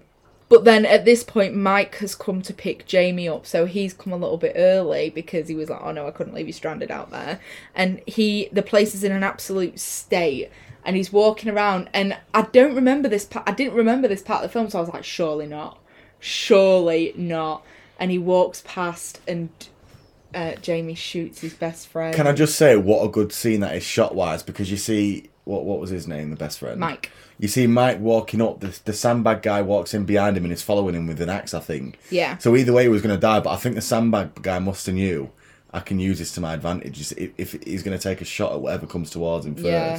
But 0.50 0.66
then 0.66 0.86
at 0.86 1.06
this 1.06 1.24
point, 1.24 1.56
Mike 1.56 1.96
has 1.98 2.14
come 2.14 2.42
to 2.42 2.54
pick 2.54 2.86
Jamie 2.86 3.30
up, 3.30 3.46
so 3.46 3.66
he's 3.66 3.94
come 3.94 4.12
a 4.12 4.18
little 4.18 4.36
bit 4.36 4.54
early 4.58 5.10
because 5.10 5.48
he 5.48 5.56
was 5.56 5.70
like, 5.70 5.80
"Oh 5.82 5.94
no, 5.94 6.08
I 6.08 6.12
couldn't 6.12 6.34
leave 6.34 6.48
you 6.48 6.52
stranded 6.54 6.92
out 6.92 7.10
there." 7.10 7.40
And 7.74 8.02
he, 8.06 8.50
the 8.52 8.62
place 8.62 8.94
is 8.94 9.06
in 9.06 9.14
an 9.14 9.24
absolute 9.24 9.80
state, 9.80 10.50
and 10.84 10.98
he's 10.98 11.14
walking 11.14 11.50
around. 11.50 11.90
And 11.94 12.18
I 12.34 12.42
don't 12.42 12.76
remember 12.76 13.08
this 13.08 13.24
part. 13.24 13.48
I 13.48 13.54
didn't 13.54 13.76
remember 13.76 14.10
this 14.10 14.22
part 14.22 14.44
of 14.44 14.50
the 14.50 14.54
film, 14.54 14.70
so 14.70 14.80
I 14.80 14.82
was 14.82 14.90
like, 14.90 15.06
"Surely 15.06 15.48
not, 15.48 15.80
surely 16.22 17.14
not." 17.18 17.66
And 18.00 18.10
he 18.10 18.18
walks 18.18 18.64
past, 18.66 19.20
and 19.28 19.50
uh, 20.34 20.56
Jamie 20.56 20.96
shoots 20.96 21.42
his 21.42 21.54
best 21.54 21.88
friend, 21.88 22.16
Can 22.16 22.28
I 22.28 22.34
just 22.34 22.56
say 22.56 22.76
what 22.76 23.04
a 23.04 23.10
good 23.10 23.34
scene 23.34 23.60
that 23.62 23.76
is 23.76 23.84
shot 23.84 24.16
wise 24.16 24.44
because 24.44 24.72
you 24.72 24.78
see 24.78 25.30
what 25.44 25.66
what 25.66 25.80
was 25.80 25.90
his 25.90 26.08
name, 26.08 26.30
the 26.30 26.36
best 26.36 26.60
friend? 26.60 26.80
Mike. 26.80 27.12
You 27.40 27.48
see 27.48 27.66
Mike 27.66 28.00
walking 28.00 28.42
up, 28.42 28.60
the, 28.60 28.80
the 28.86 28.94
sandbag 28.94 29.42
guy 29.42 29.64
walks 29.64 29.94
in 29.96 30.06
behind 30.06 30.38
him 30.38 30.44
and 30.44 30.54
is 30.54 30.62
following 30.62 30.94
him 30.94 31.08
with 31.08 31.20
an 31.22 31.30
axe, 31.30 31.56
I 31.56 31.60
think. 31.60 31.98
Yeah. 32.12 32.38
So 32.38 32.56
either 32.56 32.72
way 32.72 32.84
he 32.84 32.90
was 32.90 33.02
gonna 33.02 33.18
die, 33.18 33.40
but 33.40 33.50
I 33.50 33.56
think 33.58 33.76
the 33.76 33.82
sandbag 33.82 34.42
guy 34.42 34.60
must 34.60 34.86
have 34.86 34.96
knew 34.96 35.32
I 35.74 35.80
can 35.80 36.00
use 36.00 36.20
this 36.20 36.32
to 36.34 36.42
my 36.42 36.54
advantage 36.54 37.12
if, 37.14 37.32
if 37.38 37.64
he's 37.64 37.84
gonna 37.84 37.98
take 37.98 38.22
a 38.22 38.26
shot 38.26 38.54
at 38.54 38.62
whatever 38.62 38.86
comes 38.86 39.10
towards 39.10 39.46
him 39.46 39.56
first. 39.56 39.66
Yeah. 39.66 39.98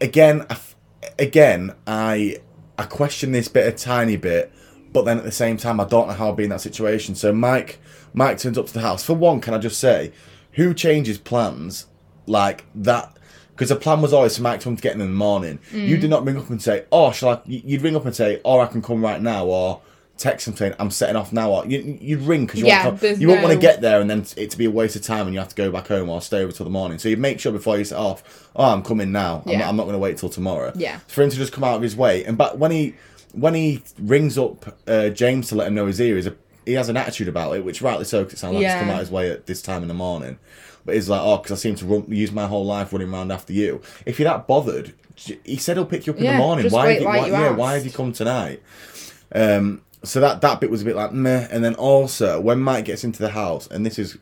Again 0.00 0.40
I 0.50 0.54
f- 0.54 0.76
again, 1.18 1.74
I 1.86 2.38
I 2.76 2.84
question 2.84 3.32
this 3.32 3.48
bit 3.48 3.66
a 3.66 3.76
tiny 3.76 4.16
bit, 4.16 4.52
but 4.92 5.04
then 5.04 5.18
at 5.18 5.24
the 5.24 5.32
same 5.32 5.56
time 5.56 5.80
I 5.80 5.84
don't 5.84 6.08
know 6.08 6.14
how 6.14 6.30
I'd 6.30 6.36
be 6.36 6.44
in 6.44 6.50
that 6.50 6.60
situation. 6.60 7.14
So 7.14 7.32
Mike 7.32 7.78
Mike 8.14 8.38
turns 8.38 8.58
up 8.58 8.66
to 8.66 8.72
the 8.72 8.80
house. 8.80 9.02
For 9.04 9.14
one, 9.14 9.40
can 9.40 9.54
I 9.54 9.58
just 9.58 9.78
say, 9.80 10.12
who 10.52 10.74
changes 10.74 11.16
plans 11.18 11.86
like 12.26 12.64
that? 12.74 13.16
Because 13.54 13.68
the 13.68 13.76
plan 13.76 14.00
was 14.02 14.12
always 14.12 14.36
for 14.36 14.42
Mike 14.42 14.60
to 14.60 14.64
come 14.64 14.76
to 14.76 14.82
get 14.82 14.94
in 14.94 15.00
in 15.00 15.08
the 15.08 15.14
morning. 15.14 15.58
Mm. 15.72 15.86
You 15.88 15.96
did 15.98 16.10
not 16.10 16.24
ring 16.24 16.36
up 16.38 16.48
and 16.50 16.60
say, 16.60 16.84
"Oh, 16.90 17.12
shall 17.12 17.28
I?" 17.30 17.40
you- 17.46 17.62
You'd 17.64 17.82
ring 17.82 17.94
up 17.96 18.04
and 18.06 18.14
say, 18.16 18.40
"Oh, 18.44 18.60
I 18.60 18.66
can 18.66 18.80
come 18.82 19.02
right 19.02 19.20
now," 19.20 19.44
or 19.46 19.80
text 20.16 20.48
him 20.48 20.56
saying, 20.56 20.74
"I'm 20.78 20.90
setting 20.90 21.16
off 21.16 21.32
now." 21.32 21.50
Or 21.50 21.66
you, 21.66 21.98
you'd 22.00 22.22
ring 22.22 22.46
because 22.46 22.60
you, 22.60 22.66
Yeah, 22.66 22.86
want 22.86 23.00
to, 23.00 23.14
you 23.16 23.28
won't 23.28 23.42
want 23.42 23.52
to 23.54 23.60
get 23.60 23.80
there 23.82 24.00
and 24.00 24.08
then 24.10 24.24
it 24.36 24.50
to 24.50 24.58
be 24.58 24.64
a 24.64 24.70
waste 24.70 24.96
of 24.96 25.02
time 25.02 25.26
and 25.26 25.34
you 25.34 25.38
have 25.40 25.48
to 25.50 25.54
go 25.54 25.70
back 25.70 25.86
home 25.88 26.08
or 26.08 26.20
stay 26.22 26.42
over 26.42 26.50
till 26.52 26.64
the 26.64 26.70
morning. 26.70 26.98
So 26.98 27.08
you 27.08 27.16
make 27.18 27.40
sure 27.40 27.52
before 27.52 27.76
you 27.78 27.84
set 27.84 27.98
off, 27.98 28.48
"Oh, 28.56 28.64
I'm 28.72 28.82
coming 28.82 29.12
now. 29.12 29.42
I'm, 29.46 29.52
not, 29.58 29.68
I'm 29.68 29.76
not 29.76 29.84
going 29.84 29.94
to 29.94 29.98
wait 29.98 30.16
till 30.16 30.28
tomorrow." 30.30 30.72
Yeah. 30.74 30.98
For 31.06 31.22
him 31.22 31.30
to 31.30 31.36
just 31.36 31.52
come 31.52 31.62
out 31.64 31.76
of 31.76 31.82
his 31.82 31.94
way, 31.94 32.24
and 32.24 32.36
but 32.38 32.58
when 32.58 32.70
he 32.70 32.94
when 33.32 33.54
he 33.54 33.82
rings 33.98 34.38
up 34.38 34.78
uh, 34.86 35.08
James 35.08 35.48
to 35.48 35.54
let 35.54 35.68
him 35.68 35.74
know 35.74 35.86
he's 35.86 35.98
here, 35.98 36.16
he's 36.16 36.26
a, 36.26 36.36
he 36.64 36.74
has 36.74 36.88
an 36.88 36.96
attitude 36.96 37.28
about 37.28 37.56
it, 37.56 37.64
which 37.64 37.82
rightly 37.82 38.04
so, 38.04 38.22
because 38.22 38.34
it 38.34 38.40
sounds 38.40 38.54
like 38.54 38.64
he's 38.64 38.74
come 38.74 38.90
out 38.90 39.00
his 39.00 39.10
way 39.10 39.30
at 39.30 39.46
this 39.46 39.62
time 39.62 39.82
in 39.82 39.88
the 39.88 39.94
morning. 39.94 40.38
But 40.84 40.94
he's 40.94 41.08
like, 41.08 41.20
oh, 41.22 41.38
because 41.38 41.52
I 41.52 41.56
seem 41.56 41.74
to 41.76 41.86
run, 41.86 42.04
use 42.08 42.32
my 42.32 42.46
whole 42.46 42.64
life 42.64 42.92
running 42.92 43.12
around 43.12 43.30
after 43.30 43.52
you. 43.52 43.80
If 44.04 44.18
you're 44.18 44.28
that 44.28 44.46
bothered, 44.46 44.94
he 45.44 45.56
said 45.56 45.76
he'll 45.76 45.86
pick 45.86 46.06
you 46.06 46.12
up 46.12 46.18
in 46.18 46.24
the 46.24 46.38
morning. 46.38 46.70
Why? 46.70 46.92
have 46.92 47.00
you, 47.02 47.06
why 47.06 47.26
yeah, 47.28 47.50
why 47.50 47.74
have 47.74 47.84
you 47.84 47.92
come 47.92 48.12
tonight? 48.12 48.62
Um, 49.34 49.82
so 50.04 50.20
that 50.20 50.40
that 50.40 50.60
bit 50.60 50.70
was 50.70 50.82
a 50.82 50.84
bit 50.84 50.96
like 50.96 51.12
meh. 51.12 51.46
And 51.50 51.64
then 51.64 51.74
also 51.74 52.40
when 52.40 52.60
Mike 52.60 52.86
gets 52.86 53.04
into 53.04 53.20
the 53.20 53.30
house, 53.30 53.66
and 53.68 53.86
this 53.86 53.98
is 53.98 54.18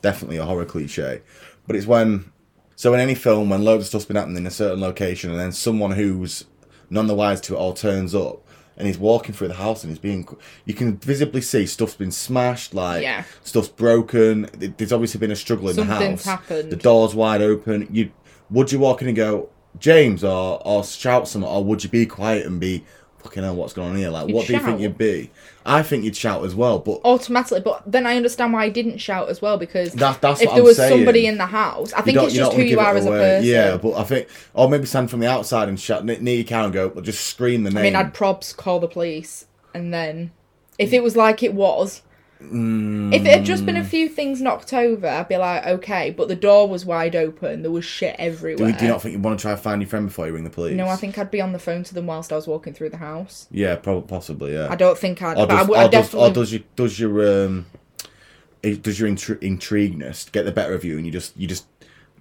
definitely 0.00 0.38
a 0.38 0.44
horror 0.44 0.64
cliche, 0.64 1.22
but 1.66 1.76
it's 1.76 1.86
when 1.86 2.32
so 2.74 2.92
in 2.94 3.00
any 3.00 3.14
film 3.14 3.50
when 3.50 3.64
loads 3.64 3.84
of 3.84 3.88
stuff's 3.88 4.04
been 4.04 4.16
happening 4.16 4.38
in 4.38 4.46
a 4.46 4.50
certain 4.50 4.80
location, 4.80 5.30
and 5.30 5.38
then 5.38 5.52
someone 5.52 5.92
who's 5.92 6.44
none 6.92 7.06
the 7.08 7.14
wise 7.14 7.40
to 7.42 7.54
it 7.54 7.56
all 7.56 7.72
turns 7.72 8.14
up. 8.14 8.38
And 8.76 8.86
he's 8.86 8.98
walking 8.98 9.34
through 9.34 9.48
the 9.48 9.54
house, 9.54 9.84
and 9.84 9.90
he's 9.90 9.98
being. 9.98 10.26
You 10.64 10.72
can 10.74 10.96
visibly 10.96 11.40
see 11.42 11.66
stuff's 11.66 11.94
been 11.94 12.10
smashed, 12.10 12.72
like 12.74 13.02
Yeah. 13.02 13.24
stuff's 13.44 13.68
broken. 13.68 14.48
There's 14.56 14.92
obviously 14.92 15.20
been 15.20 15.30
a 15.30 15.36
struggle 15.36 15.68
in 15.68 15.76
the 15.76 15.84
house. 15.84 16.24
happened. 16.24 16.70
The 16.70 16.76
door's 16.76 17.14
wide 17.14 17.42
open. 17.42 17.88
You 17.92 18.10
would 18.50 18.72
you 18.72 18.78
walk 18.78 19.02
in 19.02 19.08
and 19.08 19.16
go, 19.16 19.50
James, 19.78 20.24
or 20.24 20.60
or 20.64 20.82
shout 20.84 21.28
something, 21.28 21.48
or 21.50 21.62
would 21.62 21.84
you 21.84 21.90
be 21.90 22.06
quiet 22.06 22.46
and 22.46 22.58
be 22.58 22.82
fucking 23.22 23.42
hell, 23.42 23.54
what's 23.54 23.72
going 23.72 23.90
on 23.90 23.96
here? 23.96 24.10
Like, 24.10 24.28
You'd 24.28 24.34
what 24.34 24.46
do 24.46 24.52
you 24.52 24.58
shout. 24.58 24.66
think 24.68 24.80
you'd 24.80 24.98
be? 24.98 25.30
I 25.64 25.82
think 25.82 26.04
you'd 26.04 26.16
shout 26.16 26.44
as 26.44 26.54
well, 26.54 26.78
but 26.80 27.00
automatically. 27.04 27.60
But 27.60 27.82
then 27.86 28.04
I 28.06 28.16
understand 28.16 28.52
why 28.52 28.64
I 28.64 28.68
didn't 28.68 28.98
shout 28.98 29.28
as 29.28 29.40
well 29.40 29.56
because 29.58 29.92
That- 29.92 30.20
that's 30.20 30.40
if 30.40 30.46
what 30.48 30.54
there 30.54 30.62
I'm 30.62 30.66
was 30.66 30.76
saying. 30.76 30.90
somebody 30.98 31.26
in 31.26 31.38
the 31.38 31.46
house, 31.46 31.92
I 31.92 32.00
think 32.02 32.16
don't- 32.16 32.24
it's 32.26 32.34
just 32.34 32.50
who 32.52 32.56
wanna 32.58 32.64
you 32.64 32.70
give 32.70 32.78
it 32.78 32.82
are 32.84 32.96
as 32.96 33.04
a 33.06 33.08
away. 33.08 33.18
person. 33.18 33.48
Yeah, 33.48 33.76
but 33.76 33.94
I 33.94 34.02
think, 34.02 34.26
or 34.54 34.68
maybe 34.68 34.86
stand 34.86 35.10
from 35.10 35.20
the 35.20 35.28
outside 35.30 35.68
and 35.68 35.78
shout 35.78 36.04
near 36.04 36.34
your 36.34 36.44
car 36.44 36.64
and 36.64 36.72
go, 36.72 36.90
just 37.00 37.24
scream 37.26 37.62
the 37.62 37.70
name. 37.70 37.78
I 37.78 37.82
mean, 37.82 37.96
I'd 37.96 38.12
probs 38.14 38.56
call 38.56 38.80
the 38.80 38.88
police, 38.88 39.46
and 39.72 39.94
then 39.94 40.32
if 40.78 40.92
it 40.92 41.02
was 41.02 41.16
like 41.16 41.42
it 41.42 41.54
was, 41.54 42.02
if 42.50 43.24
it 43.24 43.26
had 43.26 43.44
just 43.44 43.64
been 43.64 43.76
a 43.76 43.84
few 43.84 44.08
things 44.08 44.40
knocked 44.40 44.72
over, 44.72 45.06
I'd 45.06 45.28
be 45.28 45.36
like, 45.36 45.66
okay. 45.66 46.10
But 46.10 46.28
the 46.28 46.36
door 46.36 46.68
was 46.68 46.84
wide 46.84 47.14
open. 47.14 47.62
There 47.62 47.70
was 47.70 47.84
shit 47.84 48.16
do, 48.16 48.22
everywhere. 48.22 48.68
you, 48.68 48.74
do 48.74 48.84
you 48.84 48.90
not 48.90 49.02
think 49.02 49.12
you'd 49.12 49.24
want 49.24 49.38
to 49.38 49.42
try 49.42 49.52
and 49.52 49.60
find 49.60 49.80
your 49.80 49.88
friend 49.88 50.06
before 50.06 50.26
you 50.26 50.32
ring 50.32 50.44
the 50.44 50.50
police? 50.50 50.76
no, 50.76 50.88
I 50.88 50.96
think 50.96 51.18
I'd 51.18 51.30
be 51.30 51.40
on 51.40 51.52
the 51.52 51.58
phone 51.58 51.82
to 51.84 51.94
them 51.94 52.06
whilst 52.06 52.32
I 52.32 52.36
was 52.36 52.46
walking 52.46 52.74
through 52.74 52.90
the 52.90 52.96
house. 52.98 53.46
Yeah, 53.50 53.76
probably, 53.76 54.08
possibly, 54.08 54.54
yeah. 54.54 54.68
I 54.70 54.76
don't 54.76 54.98
think 54.98 55.22
I'd. 55.22 55.38
or 55.38 55.46
but 55.46 55.54
I 55.54 55.58
does, 55.58 55.68
would, 55.68 55.76
or, 55.76 55.80
I 55.80 55.88
does, 55.88 55.90
definitely. 55.90 56.30
or 56.30 56.32
does 56.32 56.52
your 56.52 56.62
does 56.76 57.00
your 57.00 57.44
um 57.44 57.66
does 58.62 59.00
your 59.00 59.08
intri- 59.08 59.42
intrigueness 59.42 60.28
get 60.30 60.44
the 60.44 60.52
better 60.52 60.72
of 60.72 60.84
you 60.84 60.96
and 60.96 61.04
you 61.04 61.12
just 61.12 61.36
you 61.36 61.48
just 61.48 61.66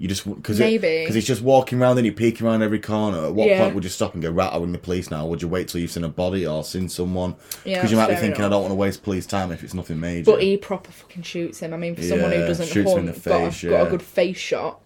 you 0.02 0.08
just 0.08 0.26
because 0.28 0.60
Maybe. 0.60 1.02
because 1.02 1.14
he's 1.14 1.28
just 1.28 1.44
walking 1.44 1.80
around 1.80 1.98
and 2.00 2.08
you're 2.08 2.16
peeking 2.16 2.48
around 2.48 2.64
every 2.64 2.80
corner. 2.80 3.26
At 3.26 3.36
what 3.36 3.48
Yeah. 3.48 3.60
point 3.62 3.76
would 3.76 3.84
you 3.84 3.90
stop 3.92 4.16
and 4.16 4.24
go 4.24 4.32
right? 4.32 4.52
Ring 4.60 4.72
the 4.72 4.80
police 4.80 5.12
now. 5.12 5.28
Would 5.28 5.44
you 5.44 5.48
wait 5.48 5.68
till 5.68 5.80
you've 5.80 5.92
seen 5.92 6.04
a 6.04 6.10
body 6.10 6.48
or 6.48 6.64
seen 6.64 6.90
someone? 6.90 7.36
Yeah, 7.64 7.76
Because 7.78 7.92
you 7.92 7.98
might 7.98 8.08
be 8.10 8.16
thinking 8.16 8.44
I 8.44 8.50
don't 8.50 8.62
want 8.64 8.72
to 8.72 8.76
waste 8.76 9.04
police 9.04 9.28
time 9.28 9.52
if 9.52 9.64
it's 9.64 9.76
nothing 9.76 10.00
major. 10.00 10.32
But 10.32 10.42
he 10.42 10.58
proper 10.58 10.92
fucking 10.92 11.22
shoots 11.22 11.60
him. 11.60 11.74
I 11.74 11.78
mean, 11.78 11.96
for 11.96 12.02
someone 12.02 12.32
who 12.32 12.40
doesn't 12.48 12.68
shoots 12.68 12.92
him 12.92 12.98
in 13.00 13.06
hunt, 13.08 13.24
the 13.24 13.30
got, 13.30 13.54
face, 13.54 13.64
got 13.70 13.88
a 13.88 13.90
good 13.92 14.02
face 14.02 14.38
shot. 14.38 14.80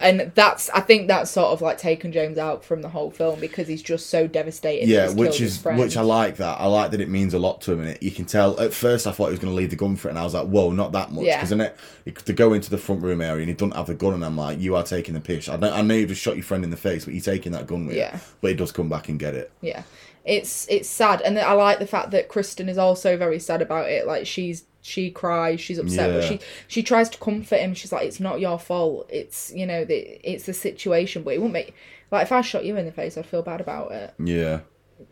And 0.00 0.32
that's, 0.34 0.68
I 0.70 0.80
think 0.80 1.08
that's 1.08 1.30
sort 1.30 1.48
of 1.52 1.62
like 1.62 1.78
taken 1.78 2.12
James 2.12 2.36
out 2.36 2.64
from 2.64 2.82
the 2.82 2.88
whole 2.88 3.10
film 3.10 3.40
because 3.40 3.68
he's 3.68 3.82
just 3.82 4.10
so 4.10 4.26
devastated. 4.26 4.88
yeah, 4.88 5.08
which 5.10 5.40
is 5.40 5.64
which 5.64 5.96
I 5.96 6.02
like 6.02 6.36
that. 6.36 6.60
I 6.60 6.66
like 6.66 6.90
that 6.90 7.00
it 7.00 7.08
means 7.08 7.32
a 7.32 7.38
lot 7.38 7.60
to 7.62 7.72
him, 7.72 7.80
and 7.80 7.88
it, 7.90 8.02
you 8.02 8.10
can 8.10 8.24
tell. 8.24 8.58
At 8.60 8.74
first, 8.74 9.06
I 9.06 9.12
thought 9.12 9.26
he 9.26 9.30
was 9.32 9.40
going 9.40 9.52
to 9.52 9.56
leave 9.56 9.70
the 9.70 9.76
gun 9.76 9.96
for 9.96 10.08
it, 10.08 10.12
and 10.12 10.18
I 10.18 10.24
was 10.24 10.34
like, 10.34 10.46
"Whoa, 10.48 10.72
not 10.72 10.92
that 10.92 11.12
much." 11.12 11.24
Yeah. 11.24 11.36
Because 11.36 11.50
then 11.50 11.60
it, 11.60 11.76
it, 12.04 12.16
to 12.16 12.32
go 12.32 12.52
into 12.52 12.70
the 12.70 12.78
front 12.78 13.02
room 13.02 13.20
area 13.20 13.40
and 13.40 13.48
he 13.48 13.54
doesn't 13.54 13.76
have 13.76 13.86
the 13.86 13.94
gun, 13.94 14.14
and 14.14 14.24
I'm 14.24 14.36
like, 14.36 14.60
"You 14.60 14.74
are 14.76 14.82
taking 14.82 15.14
the 15.14 15.20
piss." 15.20 15.48
I 15.48 15.56
know, 15.56 15.72
I 15.72 15.82
know 15.82 15.94
you 15.94 16.06
just 16.06 16.20
shot 16.20 16.34
your 16.36 16.44
friend 16.44 16.64
in 16.64 16.70
the 16.70 16.76
face, 16.76 17.04
but 17.04 17.14
you're 17.14 17.22
taking 17.22 17.52
that 17.52 17.66
gun 17.66 17.86
with 17.86 17.96
Yeah. 17.96 18.14
you. 18.14 18.20
But 18.40 18.48
he 18.50 18.56
does 18.56 18.72
come 18.72 18.88
back 18.88 19.08
and 19.08 19.18
get 19.18 19.34
it. 19.34 19.52
Yeah, 19.60 19.84
it's 20.24 20.66
it's 20.68 20.88
sad, 20.88 21.20
and 21.20 21.38
I 21.38 21.52
like 21.52 21.78
the 21.78 21.86
fact 21.86 22.10
that 22.12 22.28
Kristen 22.28 22.68
is 22.68 22.78
also 22.78 23.16
very 23.16 23.38
sad 23.38 23.60
about 23.62 23.90
it. 23.90 24.06
Like 24.06 24.26
she's 24.26 24.64
she 24.80 25.10
cries, 25.10 25.60
she's 25.60 25.78
upset, 25.78 26.12
but 26.12 26.24
she 26.24 26.40
she 26.68 26.82
tries 26.82 27.08
to 27.10 27.18
comfort 27.18 27.56
him. 27.56 27.74
She's 27.74 27.92
like, 27.92 28.06
"It's 28.06 28.20
not 28.20 28.40
your 28.40 28.58
fault. 28.58 29.08
It's 29.10 29.52
you 29.54 29.66
know 29.66 29.84
the 29.84 29.96
it's 30.28 30.46
the 30.46 30.54
situation." 30.54 31.22
But 31.22 31.34
it 31.34 31.40
won't 31.40 31.52
make 31.52 31.74
like 32.10 32.22
if 32.22 32.32
I 32.32 32.40
shot 32.40 32.64
you 32.64 32.76
in 32.76 32.86
the 32.86 32.92
face, 32.92 33.18
I'd 33.18 33.26
feel 33.26 33.42
bad 33.42 33.60
about 33.60 33.92
it. 33.92 34.14
Yeah. 34.18 34.60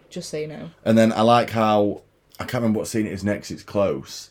Just 0.08 0.30
so 0.30 0.36
you 0.36 0.46
know. 0.46 0.70
And 0.84 0.96
then 0.96 1.12
I 1.12 1.22
like 1.22 1.50
how 1.50 2.02
I 2.38 2.44
can't 2.44 2.62
remember 2.62 2.78
what 2.78 2.88
scene 2.88 3.06
it 3.06 3.12
is 3.12 3.24
next. 3.24 3.50
It's 3.50 3.62
close. 3.62 4.30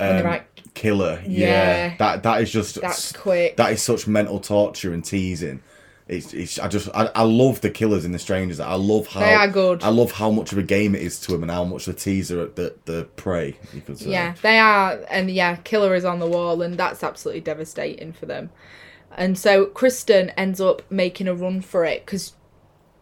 Um, 0.00 0.24
like, 0.24 0.74
Killer. 0.74 1.22
Yeah. 1.26 1.48
Yeah. 1.48 1.96
That 1.98 2.22
that 2.22 2.42
is 2.42 2.50
just 2.50 2.80
That's 2.80 3.12
quick. 3.12 3.56
That 3.56 3.72
is 3.72 3.82
such 3.82 4.06
mental 4.06 4.40
torture 4.40 4.92
and 4.92 5.04
teasing. 5.04 5.62
It's, 6.08 6.32
it's 6.32 6.58
I 6.58 6.68
just 6.68 6.88
I, 6.94 7.10
I 7.14 7.22
love 7.22 7.60
the 7.60 7.68
killers 7.68 8.06
and 8.06 8.14
the 8.14 8.18
strangers. 8.18 8.60
I 8.60 8.74
love 8.74 9.06
how 9.08 9.20
They 9.20 9.34
are 9.34 9.48
good. 9.48 9.82
I 9.82 9.90
love 9.90 10.12
how 10.12 10.30
much 10.30 10.52
of 10.52 10.58
a 10.58 10.62
game 10.62 10.94
it 10.94 11.02
is 11.02 11.20
to 11.20 11.32
them 11.32 11.42
and 11.42 11.50
how 11.50 11.64
much 11.64 11.84
the 11.84 11.92
teaser 11.92 12.40
at 12.40 12.56
the 12.56 12.74
the 12.86 13.04
prey. 13.16 13.58
You 13.74 13.82
could 13.82 13.98
say. 13.98 14.10
Yeah, 14.10 14.34
they 14.40 14.58
are, 14.58 15.00
and 15.10 15.30
yeah, 15.30 15.56
Killer 15.56 15.94
is 15.94 16.06
on 16.06 16.18
the 16.18 16.26
wall, 16.26 16.62
and 16.62 16.78
that's 16.78 17.04
absolutely 17.04 17.42
devastating 17.42 18.12
for 18.12 18.24
them. 18.24 18.48
And 19.16 19.36
so 19.36 19.66
Kristen 19.66 20.30
ends 20.30 20.60
up 20.60 20.82
making 20.90 21.28
a 21.28 21.34
run 21.34 21.60
for 21.60 21.84
it 21.84 22.06
because 22.06 22.34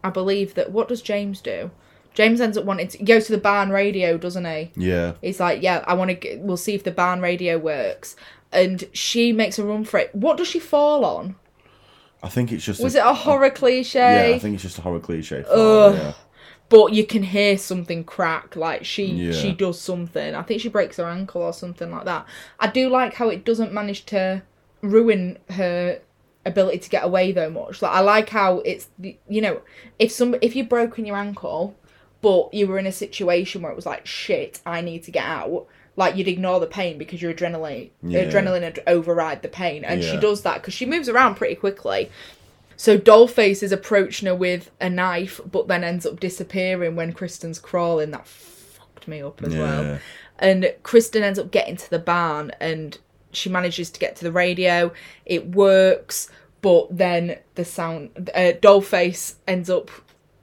I 0.03 0.11
believe 0.11 0.55
that 0.55 0.73
what 0.73 0.89
does 0.89 1.03
James 1.03 1.41
do? 1.41 1.71
James 2.15 2.41
ends 2.41 2.57
up 2.57 2.65
wanting 2.65 2.89
to 2.89 3.05
go 3.05 3.21
to 3.21 3.33
the 3.33 3.39
barn 3.39 3.71
radio, 3.71 4.17
doesn't 4.17 4.47
he? 4.47 4.73
Yeah. 4.75 5.13
He's 5.21 5.39
like, 5.39 5.63
yeah, 5.63 5.85
I 5.87 5.95
want 5.95 6.21
to. 6.23 6.39
We'll 6.39 6.57
see 6.57 6.75
if 6.75 6.83
the 6.83 6.91
barn 6.91 7.21
radio 7.21 7.59
works. 7.59 8.17
And 8.51 8.89
she 8.93 9.33
makes 9.33 9.59
a 9.59 9.65
run 9.65 9.85
for 9.85 9.99
it. 9.99 10.15
What 10.15 10.39
does 10.39 10.49
she 10.49 10.59
fall 10.59 11.05
on? 11.05 11.37
I 12.23 12.29
think 12.29 12.53
it's 12.53 12.65
just. 12.65 12.83
Was 12.83 12.95
it 12.95 13.05
a 13.05 13.13
horror 13.15 13.51
cliche? 13.51 14.31
Yeah, 14.31 14.37
I 14.37 14.39
think 14.39 14.55
it's 14.55 14.63
just 14.63 14.79
a 14.79 14.83
horror 14.83 15.01
cliche. 15.01 15.45
Ugh. 15.49 15.95
yeah. 15.95 16.13
but 16.69 16.93
you 16.93 17.07
can 17.07 17.23
hear 17.23 17.57
something 17.57 18.03
crack 18.05 18.57
like 18.57 18.85
she 18.85 19.07
Yeah. 19.07 19.33
she 19.33 19.53
does 19.53 19.81
something 19.81 20.35
i 20.35 20.43
think 20.43 20.61
she 20.61 20.69
breaks 20.69 20.97
her 20.97 21.05
ankle 21.05 21.43
or 21.43 21.53
something 21.53 21.93
like 21.93 22.07
that 22.07 22.27
i 22.59 22.67
do 22.67 22.89
like 22.89 23.15
how 23.15 23.29
it 23.29 23.45
doesn't 23.45 23.73
manage 23.73 24.05
to 24.07 24.43
ruin 24.83 25.39
her 25.51 26.01
ability 26.45 26.79
to 26.79 26.89
get 26.91 27.05
away 27.05 27.31
though 27.31 27.51
much 27.51 27.83
like 27.83 27.93
i 27.93 28.01
like 28.01 28.29
how 28.31 28.59
it's 28.61 28.89
you 29.29 29.41
know 29.41 29.61
if 30.01 30.11
some 30.11 30.35
if 30.43 30.57
you've 30.57 30.69
broken 30.69 31.07
your 31.07 31.17
ankle 31.17 31.77
but 32.21 32.53
you 32.53 32.67
were 32.67 32.79
in 32.81 32.87
a 32.87 32.93
situation 32.93 33.63
where 33.63 33.71
it 33.71 33.77
was 33.77 33.87
like 33.87 34.05
shit 34.07 34.61
i 34.67 34.81
need 34.81 35.05
to 35.05 35.13
get 35.13 35.25
out 35.25 35.67
like 35.97 36.17
you'd 36.17 36.29
ignore 36.29 36.61
the 36.61 36.67
pain 36.67 36.99
because 36.99 37.23
your 37.23 37.33
adrenaline 37.33 37.91
Yeah. 38.03 38.25
adrenaline 38.25 38.63
would 38.63 38.83
override 38.87 39.43
the 39.43 39.49
pain, 39.49 39.85
and 39.85 40.03
she 40.03 40.17
does 40.19 40.43
that 40.43 40.61
because 40.61 40.75
she 40.75 40.87
moves 40.87 41.09
around 41.09 41.37
pretty 41.37 41.55
quickly. 41.55 42.11
So 42.77 42.99
Dollface 42.99 43.63
is 43.63 43.73
approaching 43.73 44.27
her 44.27 44.35
with 44.35 44.71
a 44.81 44.91
knife, 44.91 45.41
but 45.51 45.67
then 45.67 45.83
ends 45.83 46.05
up 46.05 46.21
disappearing 46.21 46.95
when 46.95 47.13
Kristen's 47.15 47.59
crawling. 47.59 48.11
That 48.11 48.27
fucked 48.27 49.09
me 49.09 49.23
up 49.23 49.43
as 49.43 49.55
Yeah. 49.55 49.61
well. 49.63 49.99
And 50.39 50.75
Kristen 50.83 51.23
ends 51.23 51.39
up 51.39 51.51
getting 51.51 51.77
to 51.79 51.89
the 51.89 51.99
barn, 51.99 52.53
and 52.61 52.99
she 53.33 53.49
manages 53.49 53.91
to 53.91 53.99
get 53.99 54.17
to 54.17 54.25
the 54.25 54.33
radio. 54.33 54.93
It 55.25 55.55
works, 55.55 56.29
but 56.61 56.89
then 56.95 57.39
the 57.55 57.65
sound, 57.65 58.31
uh, 58.35 58.53
Dollface 58.61 59.37
ends 59.49 59.71
up 59.71 59.91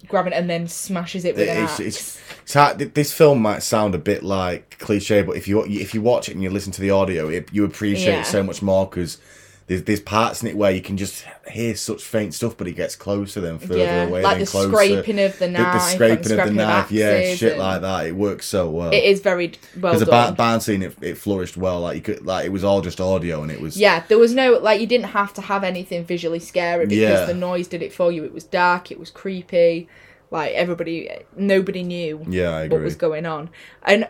grabbing 0.08 0.34
it 0.34 0.38
and 0.38 0.50
then 0.50 0.68
smashes 0.68 1.26
it 1.26 1.36
with 1.36 1.48
an 1.50 1.64
it's, 1.64 1.72
axe. 1.74 1.80
it's, 1.80 2.20
it's 2.44 2.54
hard, 2.54 2.80
this 2.80 3.14
film 3.14 3.42
might 3.42 3.64
sound 3.64 3.96
a 3.96 3.98
bit 3.98 4.24
like 4.24 4.78
cliche, 4.80 5.22
but 5.22 5.38
if 5.38 5.48
you 5.48 5.64
if 5.66 5.94
you 5.94 6.02
watch 6.02 6.30
it 6.30 6.34
and 6.34 6.44
you 6.44 6.50
listen 6.50 6.72
to 6.74 6.82
the 6.82 6.90
audio, 6.92 7.30
it, 7.30 7.50
you 7.54 7.64
appreciate 7.66 8.14
Yeah. 8.14 8.22
it 8.22 8.26
so 8.26 8.44
much 8.44 8.62
more 8.62 8.86
because 8.86 9.18
there's, 9.68 9.84
there's 9.84 10.00
parts 10.02 10.42
in 10.42 10.50
it 10.50 10.58
where 10.58 10.72
you 10.72 10.82
can 10.82 10.98
just 10.98 11.26
hear 11.50 11.76
such 11.76 12.04
faint 12.04 12.34
stuff, 12.34 12.58
but 12.58 12.68
it 12.68 12.74
gets 12.74 12.96
closer 12.96 13.40
then 13.42 13.60
further 13.60 13.78
Yeah, 13.78 14.04
away, 14.04 14.22
like 14.24 14.34
then 14.38 14.46
the 14.46 14.52
closer. 14.52 14.70
scraping 14.70 15.20
of 15.20 15.34
the 15.40 15.46
The- 15.46 15.52
knife, 15.52 15.64
the, 15.64 15.72
and 15.72 15.94
scraping 15.94 16.18
of 16.18 16.24
the 16.24 16.30
scraping 16.30 16.60
of 16.60 16.92
yeah, 16.92 17.36
shit 17.36 17.58
like 17.58 17.82
that. 17.82 18.08
It 18.08 18.16
works 18.16 18.46
so 18.46 18.70
well. 18.70 18.92
It 18.92 19.04
is 19.04 19.22
very 19.22 19.54
well 19.80 19.94
because 19.94 20.00
the 20.02 20.06
barn, 20.12 20.34
barn 20.36 20.60
scene 20.62 20.84
it, 20.84 20.96
it 21.02 21.18
flourished 21.18 21.56
well. 21.58 21.80
Like 21.82 21.96
you 21.96 22.02
could, 22.02 22.26
like 22.26 22.46
it 22.46 22.50
was 22.52 22.64
all 22.64 22.82
just 22.82 23.00
audio, 23.00 23.42
and 23.42 23.52
it 23.52 23.62
was 23.62 23.78
Yeah, 23.78 24.04
there 24.08 24.20
was 24.20 24.34
no 24.34 24.58
like 24.58 24.82
you 24.82 24.88
didn't 24.88 25.08
have 25.12 25.34
to 25.36 25.42
have 25.42 25.64
anything 25.64 26.04
visually 26.06 26.40
scary 26.40 26.86
because 26.86 26.98
Yeah. 27.00 27.26
the 27.26 27.34
noise 27.34 27.68
did 27.68 27.82
it 27.82 27.94
for 27.94 28.12
you. 28.12 28.24
It 28.24 28.34
was 28.34 28.44
dark, 28.44 28.92
it 28.92 29.00
was 29.00 29.10
creepy. 29.10 29.88
Like 30.32 30.54
everybody, 30.54 31.10
nobody 31.38 31.84
knew 31.84 32.26
Yeah, 32.28 32.68
what 32.68 32.82
was 32.82 32.96
going 32.96 33.26
on. 33.28 33.50
And 33.84 34.08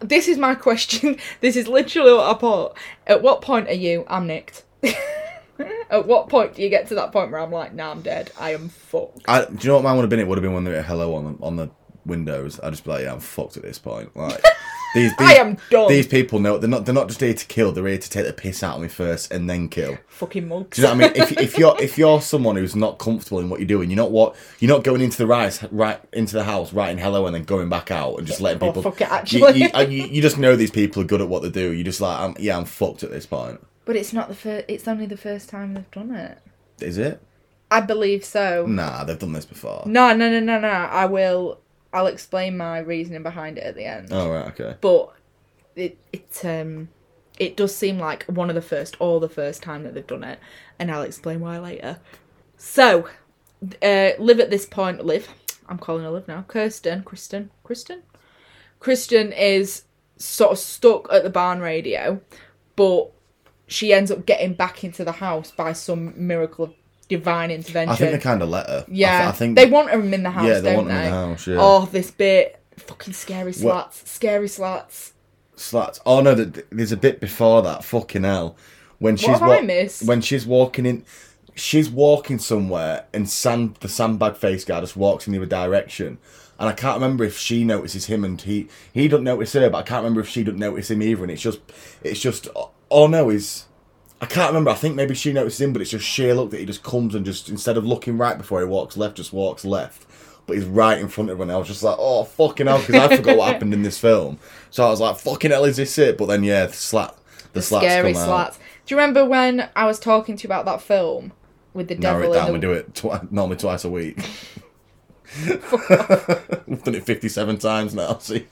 this 0.00 0.26
is 0.28 0.36
my 0.36 0.54
question. 0.68 1.16
This 1.40 1.54
is 1.56 1.68
literally 1.68 2.12
what 2.12 2.26
I 2.36 2.38
put. 2.38 2.72
At 3.06 3.22
what 3.22 3.40
point 3.42 3.68
are 3.68 3.72
you? 3.74 4.04
I'm 4.08 4.26
nicked. 4.26 4.64
At 5.90 6.06
what 6.06 6.28
point 6.28 6.54
do 6.54 6.62
you 6.62 6.68
get 6.70 6.88
to 6.88 6.94
that 6.96 7.12
point 7.12 7.30
where 7.30 7.40
I'm 7.40 7.52
like, 7.52 7.74
nah, 7.74 7.90
I'm 7.90 8.02
dead. 8.02 8.32
I 8.38 8.54
am 8.54 8.68
fucked. 8.70 9.20
I, 9.28 9.44
do 9.44 9.52
you 9.60 9.68
know 9.68 9.74
what 9.74 9.84
mine 9.84 9.96
would 9.96 10.02
have 10.02 10.10
been? 10.10 10.18
It 10.20 10.26
would 10.26 10.38
have 10.38 10.42
been 10.42 10.54
when 10.54 10.64
they 10.64 10.72
were 10.72 10.82
hello 10.82 11.14
on 11.14 11.24
the, 11.36 11.44
on 11.44 11.56
the 11.56 11.70
windows. 12.06 12.58
I'd 12.60 12.70
just 12.70 12.84
be 12.84 12.90
like, 12.90 13.02
yeah, 13.04 13.12
I'm 13.12 13.20
fucked 13.20 13.56
at 13.58 13.62
this 13.62 13.78
point. 13.78 14.16
Like 14.16 14.42
these, 14.94 15.10
these 15.18 15.28
I 15.28 15.34
am 15.34 15.58
done. 15.70 15.88
These 15.88 16.08
people 16.08 16.40
know 16.40 16.56
they're 16.58 16.70
not 16.70 16.86
they're 16.86 16.94
not 16.94 17.08
just 17.08 17.20
here 17.20 17.34
to 17.34 17.46
kill. 17.46 17.70
They're 17.70 17.86
here 17.86 17.98
to 17.98 18.10
take 18.10 18.26
the 18.26 18.32
piss 18.32 18.62
out 18.62 18.76
of 18.76 18.82
me 18.82 18.88
first 18.88 19.30
and 19.30 19.48
then 19.48 19.68
kill. 19.68 19.98
Fucking 20.08 20.48
mugs. 20.48 20.76
Do 20.78 20.82
you 20.82 20.88
know 20.88 20.94
what 20.94 21.04
I 21.04 21.08
mean? 21.12 21.22
If, 21.22 21.32
if 21.38 21.58
you're 21.58 21.76
if 21.80 21.98
you're 21.98 22.22
someone 22.22 22.56
who's 22.56 22.74
not 22.74 22.98
comfortable 22.98 23.38
in 23.40 23.50
what 23.50 23.60
you're 23.60 23.68
doing, 23.68 23.90
you're 23.90 23.98
not 23.98 24.10
what 24.10 24.34
you're 24.58 24.70
not 24.74 24.82
going 24.84 25.02
into 25.02 25.18
the 25.18 25.26
rise 25.26 25.62
right 25.70 26.00
into 26.14 26.34
the 26.34 26.44
house, 26.44 26.72
writing 26.72 26.98
hello, 26.98 27.26
and 27.26 27.34
then 27.34 27.44
going 27.44 27.68
back 27.68 27.90
out 27.90 28.16
and 28.16 28.26
just 28.26 28.40
letting 28.40 28.62
Oh, 28.62 28.72
people. 28.72 28.82
fuck 28.82 29.00
it, 29.02 29.12
actually. 29.12 29.60
you, 29.60 29.68
and 29.74 29.92
you, 29.92 30.06
you 30.06 30.22
just 30.22 30.38
know 30.38 30.56
these 30.56 30.70
people 30.72 31.02
are 31.02 31.06
good 31.06 31.20
at 31.20 31.28
what 31.28 31.42
they 31.42 31.50
do. 31.50 31.70
You 31.72 31.84
just 31.84 32.00
like, 32.00 32.18
I'm, 32.18 32.34
yeah, 32.40 32.56
I'm 32.56 32.64
fucked 32.64 33.02
at 33.04 33.10
this 33.10 33.26
point. 33.26 33.60
But 33.84 33.96
it's 33.96 34.12
not 34.12 34.28
the 34.28 34.34
first. 34.34 34.64
It's 34.68 34.86
only 34.86 35.06
the 35.06 35.16
first 35.16 35.48
time 35.48 35.74
they've 35.74 35.90
done 35.90 36.14
it. 36.14 36.38
Is 36.80 36.98
it? 36.98 37.20
I 37.70 37.80
believe 37.80 38.24
so. 38.24 38.66
Nah, 38.66 39.04
they've 39.04 39.18
done 39.18 39.32
this 39.32 39.46
before. 39.46 39.82
No, 39.86 40.14
no, 40.14 40.30
no, 40.30 40.40
no, 40.40 40.60
no. 40.60 40.68
I 40.68 41.06
will. 41.06 41.58
I'll 41.92 42.06
explain 42.06 42.56
my 42.56 42.78
reasoning 42.78 43.22
behind 43.22 43.58
it 43.58 43.64
at 43.64 43.74
the 43.74 43.84
end. 43.84 44.08
Oh 44.10 44.30
right, 44.30 44.46
okay. 44.48 44.76
But 44.80 45.14
it 45.74 45.98
it 46.12 46.44
um 46.44 46.88
it 47.38 47.56
does 47.56 47.74
seem 47.74 47.98
like 47.98 48.24
one 48.24 48.50
of 48.50 48.54
the 48.54 48.62
first 48.62 48.96
or 49.00 49.20
the 49.20 49.28
first 49.28 49.62
time 49.62 49.84
that 49.84 49.94
they've 49.94 50.06
done 50.06 50.24
it, 50.24 50.38
and 50.78 50.90
I'll 50.90 51.02
explain 51.02 51.40
why 51.40 51.58
later. 51.58 51.98
So, 52.56 53.08
uh, 53.82 54.10
live 54.18 54.38
at 54.38 54.50
this 54.50 54.66
point. 54.66 55.04
Live. 55.04 55.28
I'm 55.68 55.78
calling 55.78 56.04
her 56.04 56.10
live 56.10 56.28
now. 56.28 56.44
Kirsten. 56.46 57.02
Kristen. 57.02 57.50
Kristen. 57.64 58.02
Kristen 58.80 59.32
is 59.32 59.84
sort 60.18 60.52
of 60.52 60.58
stuck 60.58 61.10
at 61.12 61.22
the 61.22 61.30
barn 61.30 61.60
radio, 61.60 62.20
but 62.76 63.10
she 63.72 63.92
ends 63.92 64.10
up 64.10 64.26
getting 64.26 64.54
back 64.54 64.84
into 64.84 65.04
the 65.04 65.12
house 65.12 65.50
by 65.50 65.72
some 65.72 66.12
miracle 66.16 66.66
of 66.66 66.74
divine 67.08 67.50
intervention. 67.50 67.92
I 67.92 67.96
think 67.96 68.12
they 68.12 68.18
kind 68.18 68.42
of 68.42 68.48
let 68.48 68.66
her. 68.68 68.78
I, 68.82 68.84
th- 68.86 68.96
Yeah, 68.98 69.28
I 69.28 69.32
think 69.32 69.56
they 69.56 69.66
want 69.66 69.90
him 69.90 70.12
in 70.14 70.22
the 70.22 70.30
house. 70.30 70.46
Yeah, 70.46 70.60
they 70.60 70.74
want 70.76 70.88
him 70.90 70.96
in 70.96 71.02
the 71.04 71.10
house, 71.10 71.46
yeah. 71.46 71.56
Oh, 71.58 71.86
this 71.86 72.10
bit, 72.10 72.60
fucking 72.76 73.12
scary 73.14 73.52
slats, 73.52 74.00
What- 74.02 74.08
scary 74.08 74.48
slats. 74.48 75.12
slats. 75.56 76.00
Oh 76.06 76.20
no, 76.20 76.34
there's 76.34 76.92
a 76.92 76.96
bit 76.96 77.20
before 77.20 77.62
that. 77.62 77.84
Fucking 77.84 78.24
hell, 78.24 78.56
when 78.98 79.16
she's 79.16 79.40
missed? 79.62 80.04
when 80.06 80.20
she's 80.20 80.46
walking 80.46 80.86
in, 80.86 81.04
she's 81.54 81.90
walking 81.90 82.38
somewhere, 82.38 83.04
and 83.12 83.28
sand 83.28 83.76
the 83.80 83.88
sandbag 83.88 84.36
face 84.36 84.64
guy 84.64 84.80
just 84.80 84.96
walks 84.96 85.26
in 85.26 85.32
the 85.32 85.38
other 85.38 85.46
direction. 85.46 86.18
And 86.58 86.68
I 86.68 86.74
can't 86.74 86.94
remember 87.00 87.24
if 87.24 87.36
she 87.38 87.64
notices 87.64 88.06
him 88.06 88.24
and 88.24 88.40
he 88.40 88.68
he 88.92 89.08
doesn't 89.08 89.24
notice 89.24 89.52
her, 89.54 89.68
but 89.68 89.78
I 89.78 89.82
can't 89.82 90.02
remember 90.04 90.20
if 90.20 90.28
she 90.28 90.44
doesn't 90.44 90.60
notice 90.60 90.90
him 90.90 91.02
either. 91.02 91.22
And 91.22 91.30
it's 91.32 91.42
just 91.42 91.58
it's 92.04 92.20
just 92.20 92.46
oh 92.92 93.06
no, 93.06 93.30
is 93.30 93.66
I 94.20 94.26
can't 94.26 94.50
remember. 94.50 94.70
I 94.70 94.74
think 94.74 94.94
maybe 94.94 95.14
she 95.14 95.32
notices 95.32 95.60
him, 95.60 95.72
but 95.72 95.82
it's 95.82 95.90
just 95.90 96.06
sheer 96.06 96.34
look 96.34 96.50
that 96.50 96.60
he 96.60 96.66
just 96.66 96.82
comes 96.82 97.14
and 97.14 97.24
just 97.24 97.48
instead 97.48 97.76
of 97.76 97.84
looking 97.84 98.18
right 98.18 98.38
before 98.38 98.60
he 98.60 98.66
walks 98.66 98.96
left, 98.96 99.16
just 99.16 99.32
walks 99.32 99.64
left. 99.64 100.06
But 100.46 100.56
he's 100.56 100.66
right 100.66 100.98
in 100.98 101.08
front 101.08 101.30
of 101.30 101.38
her, 101.38 101.42
and 101.42 101.52
I 101.52 101.56
was 101.56 101.68
just 101.68 101.82
like, 101.82 101.96
"Oh 101.98 102.24
fucking 102.24 102.66
hell!" 102.66 102.78
Because 102.78 102.94
I 102.94 103.16
forgot 103.16 103.36
what 103.36 103.48
happened 103.52 103.74
in 103.74 103.82
this 103.82 103.98
film, 103.98 104.38
so 104.70 104.86
I 104.86 104.90
was 104.90 105.00
like, 105.00 105.18
"Fucking 105.18 105.50
hell, 105.50 105.64
is 105.64 105.76
this 105.76 105.98
it?" 105.98 106.18
But 106.18 106.26
then, 106.26 106.44
yeah, 106.44 106.66
the 106.66 106.72
slat, 106.72 107.16
the, 107.52 107.62
slaps. 107.62 107.84
scary 107.84 108.12
come 108.12 108.28
out. 108.28 108.58
Do 108.86 108.94
you 108.94 109.00
remember 109.00 109.24
when 109.24 109.68
I 109.76 109.86
was 109.86 109.98
talking 109.98 110.36
to 110.36 110.42
you 110.44 110.48
about 110.48 110.64
that 110.64 110.82
film 110.82 111.32
with 111.74 111.88
the 111.88 111.94
Narrow 111.94 112.20
devil 112.22 112.32
it 112.32 112.36
down. 112.36 112.46
in 112.48 112.52
We 112.54 112.60
do 112.60 112.72
it 112.72 112.94
twi- 112.94 113.26
normally 113.30 113.56
twice 113.56 113.84
a 113.84 113.90
week. 113.90 114.18
We've 116.66 116.82
done 116.82 116.94
it 116.94 117.04
fifty-seven 117.04 117.58
times 117.58 117.94
now, 117.94 118.18
so 118.18 118.34
you, 118.34 118.46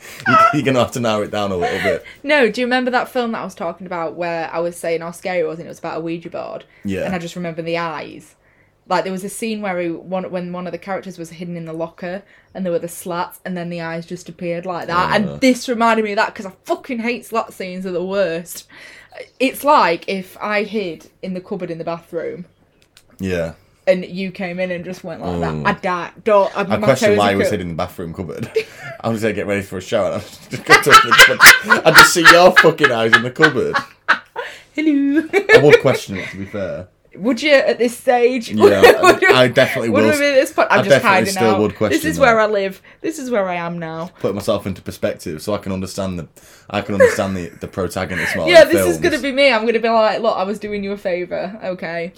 you're 0.54 0.62
gonna 0.62 0.78
have 0.78 0.92
to 0.92 1.00
narrow 1.00 1.22
it 1.22 1.30
down 1.30 1.52
a 1.52 1.56
little 1.56 1.80
bit. 1.82 2.04
No, 2.22 2.50
do 2.50 2.60
you 2.60 2.66
remember 2.66 2.90
that 2.90 3.08
film 3.08 3.32
that 3.32 3.40
I 3.40 3.44
was 3.44 3.54
talking 3.54 3.86
about 3.86 4.14
where 4.14 4.50
I 4.52 4.60
was 4.60 4.76
saying 4.76 5.00
how 5.00 5.10
scary 5.10 5.40
it 5.40 5.46
was 5.46 5.58
and 5.58 5.66
it 5.66 5.70
was 5.70 5.78
about 5.78 5.98
a 5.98 6.00
Ouija 6.00 6.30
board? 6.30 6.64
Yeah. 6.84 7.04
And 7.04 7.14
I 7.14 7.18
just 7.18 7.36
remember 7.36 7.62
the 7.62 7.78
eyes. 7.78 8.36
Like 8.86 9.04
there 9.04 9.12
was 9.12 9.24
a 9.24 9.28
scene 9.28 9.60
where 9.62 9.78
he, 9.80 9.90
one, 9.90 10.30
when 10.30 10.52
one 10.52 10.66
of 10.66 10.72
the 10.72 10.78
characters 10.78 11.16
was 11.18 11.30
hidden 11.30 11.56
in 11.56 11.64
the 11.64 11.72
locker 11.72 12.22
and 12.54 12.64
there 12.64 12.72
were 12.72 12.78
the 12.78 12.88
slats 12.88 13.40
and 13.44 13.56
then 13.56 13.68
the 13.70 13.80
eyes 13.80 14.04
just 14.06 14.28
appeared 14.28 14.66
like 14.66 14.86
that. 14.88 15.10
Yeah. 15.10 15.16
And 15.16 15.28
uh. 15.28 15.36
this 15.36 15.68
reminded 15.68 16.04
me 16.04 16.12
of 16.12 16.16
that 16.16 16.34
because 16.34 16.46
I 16.46 16.52
fucking 16.64 16.98
hate 17.00 17.24
slat 17.24 17.52
scenes, 17.52 17.86
are 17.86 17.92
the 17.92 18.04
worst. 18.04 18.66
It's 19.38 19.64
like 19.64 20.08
if 20.08 20.36
I 20.38 20.64
hid 20.64 21.10
in 21.22 21.34
the 21.34 21.40
cupboard 21.40 21.70
in 21.70 21.78
the 21.78 21.84
bathroom 21.84 22.46
Yeah. 23.18 23.54
And 23.90 24.04
you 24.04 24.30
came 24.30 24.58
in 24.60 24.70
and 24.70 24.84
just 24.84 25.02
went 25.04 25.20
like 25.20 25.40
that. 25.40 25.52
Mm. 25.52 25.66
I'd 25.66 25.82
die. 25.82 26.12
Don't, 26.24 26.56
I'd, 26.56 26.70
I 26.70 26.76
my 26.76 26.86
question 26.86 27.10
toes 27.10 27.18
why 27.18 27.30
he 27.30 27.36
was 27.36 27.50
hidden 27.50 27.68
in 27.68 27.76
the 27.76 27.76
bathroom 27.76 28.14
cupboard. 28.14 28.50
I 29.00 29.08
was 29.08 29.22
gonna 29.22 29.34
get 29.34 29.46
ready 29.46 29.62
for 29.62 29.78
a 29.78 29.82
shower. 29.82 30.12
And 30.12 30.16
I 30.16 30.18
just 30.18 30.50
go 30.64 30.74
to 30.82 30.90
the 30.90 31.82
I 31.84 31.90
just 31.90 32.14
see 32.14 32.22
your 32.22 32.52
fucking 32.52 32.92
eyes 32.92 33.14
in 33.14 33.22
the 33.22 33.30
cupboard. 33.30 33.76
Hello. 34.74 35.28
I 35.32 35.60
would 35.62 35.80
question 35.80 36.16
it 36.16 36.28
to 36.30 36.36
be 36.36 36.46
fair. 36.46 36.88
Would 37.16 37.42
you 37.42 37.52
at 37.52 37.78
this 37.78 37.96
stage? 37.96 38.50
Yeah, 38.50 38.82
I 39.34 39.48
definitely 39.52 39.90
would 39.90 40.04
have 40.04 40.18
been 40.18 40.34
this 40.34 40.52
point. 40.52 40.68
I'm 40.70 40.80
I 40.80 40.82
just 40.82 41.04
hiding 41.04 41.32
still 41.32 41.54
out. 41.54 41.60
would 41.60 41.74
question 41.74 41.96
this 41.96 42.04
is 42.04 42.16
that. 42.16 42.22
where 42.22 42.38
I 42.38 42.46
live. 42.46 42.80
This 43.00 43.18
is 43.18 43.30
where 43.30 43.48
I 43.48 43.56
am 43.56 43.78
now. 43.78 44.10
Put 44.20 44.34
myself 44.34 44.66
into 44.66 44.80
perspective 44.80 45.42
so 45.42 45.52
I 45.52 45.58
can 45.58 45.72
understand 45.72 46.18
the 46.18 46.28
I 46.70 46.82
can 46.82 46.94
understand 46.94 47.36
the, 47.36 47.48
the 47.48 47.66
protagonist 47.66 48.36
yeah, 48.46 48.64
this 48.64 48.86
is 48.86 48.98
gonna 48.98 49.18
be 49.18 49.32
me. 49.32 49.52
I'm 49.52 49.66
gonna 49.66 49.80
be 49.80 49.88
like, 49.88 50.20
look, 50.20 50.36
I 50.36 50.44
was 50.44 50.60
doing 50.60 50.84
you 50.84 50.92
a 50.92 50.96
favor, 50.96 51.58
okay? 51.64 52.12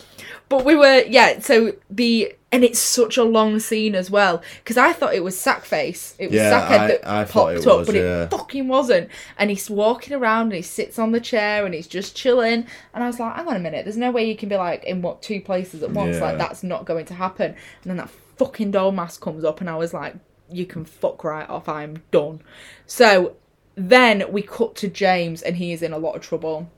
But 0.48 0.64
we 0.66 0.76
were, 0.76 1.04
yeah. 1.06 1.40
So 1.40 1.72
the 1.88 2.34
and 2.52 2.62
it's 2.62 2.78
such 2.78 3.16
a 3.16 3.24
long 3.24 3.58
scene 3.58 3.94
as 3.94 4.10
well 4.10 4.42
because 4.62 4.76
I 4.76 4.92
thought 4.92 5.14
it 5.14 5.24
was 5.24 5.34
Sackface. 5.34 6.14
It 6.18 6.26
was 6.26 6.34
Yeah, 6.36 6.50
Sackhead 6.52 6.78
I- 6.78 6.86
that 6.88 7.08
I 7.08 7.24
popped 7.24 7.52
it 7.54 7.66
up, 7.66 7.78
was, 7.78 7.86
but 7.86 7.96
yeah. 7.96 8.24
it 8.24 8.30
fucking 8.30 8.68
wasn't. 8.68 9.08
And 9.38 9.48
he's 9.50 9.70
walking 9.70 10.14
around 10.14 10.48
and 10.48 10.54
he 10.56 10.62
sits 10.62 10.98
on 10.98 11.12
the 11.12 11.20
chair 11.20 11.64
and 11.64 11.74
he's 11.74 11.86
just 11.88 12.14
chilling. 12.14 12.66
And 12.92 13.02
I 13.02 13.06
was 13.06 13.18
like, 13.18 13.34
hang 13.34 13.48
on 13.48 13.56
a 13.56 13.58
minute, 13.58 13.84
there's 13.86 13.96
no 13.96 14.10
way 14.10 14.28
you 14.28 14.36
can 14.36 14.50
be 14.50 14.56
like 14.56 14.84
in 14.84 15.00
what 15.00 15.22
two 15.22 15.40
places 15.40 15.82
at 15.82 15.90
once. 15.90 16.16
Yeah. 16.16 16.22
Like 16.24 16.38
that's 16.38 16.62
not 16.62 16.84
going 16.84 17.06
to 17.06 17.14
happen. 17.14 17.46
And 17.82 17.90
then 17.90 17.96
that 17.96 18.10
fucking 18.36 18.70
doll 18.72 18.92
mask 18.92 19.22
comes 19.22 19.44
up 19.44 19.60
and 19.62 19.70
I 19.70 19.76
was 19.76 19.94
like, 19.94 20.14
you 20.50 20.66
can 20.66 20.84
fuck 20.84 21.24
right 21.24 21.48
off. 21.48 21.68
I'm 21.70 22.02
done. 22.10 22.42
So 22.86 23.36
then 23.74 24.24
we 24.30 24.42
cut 24.42 24.76
to 24.76 24.88
James 24.88 25.40
and 25.40 25.56
he 25.56 25.72
is 25.72 25.82
in 25.82 25.94
a 25.94 25.98
lot 25.98 26.16
of 26.16 26.20
trouble 26.22 26.70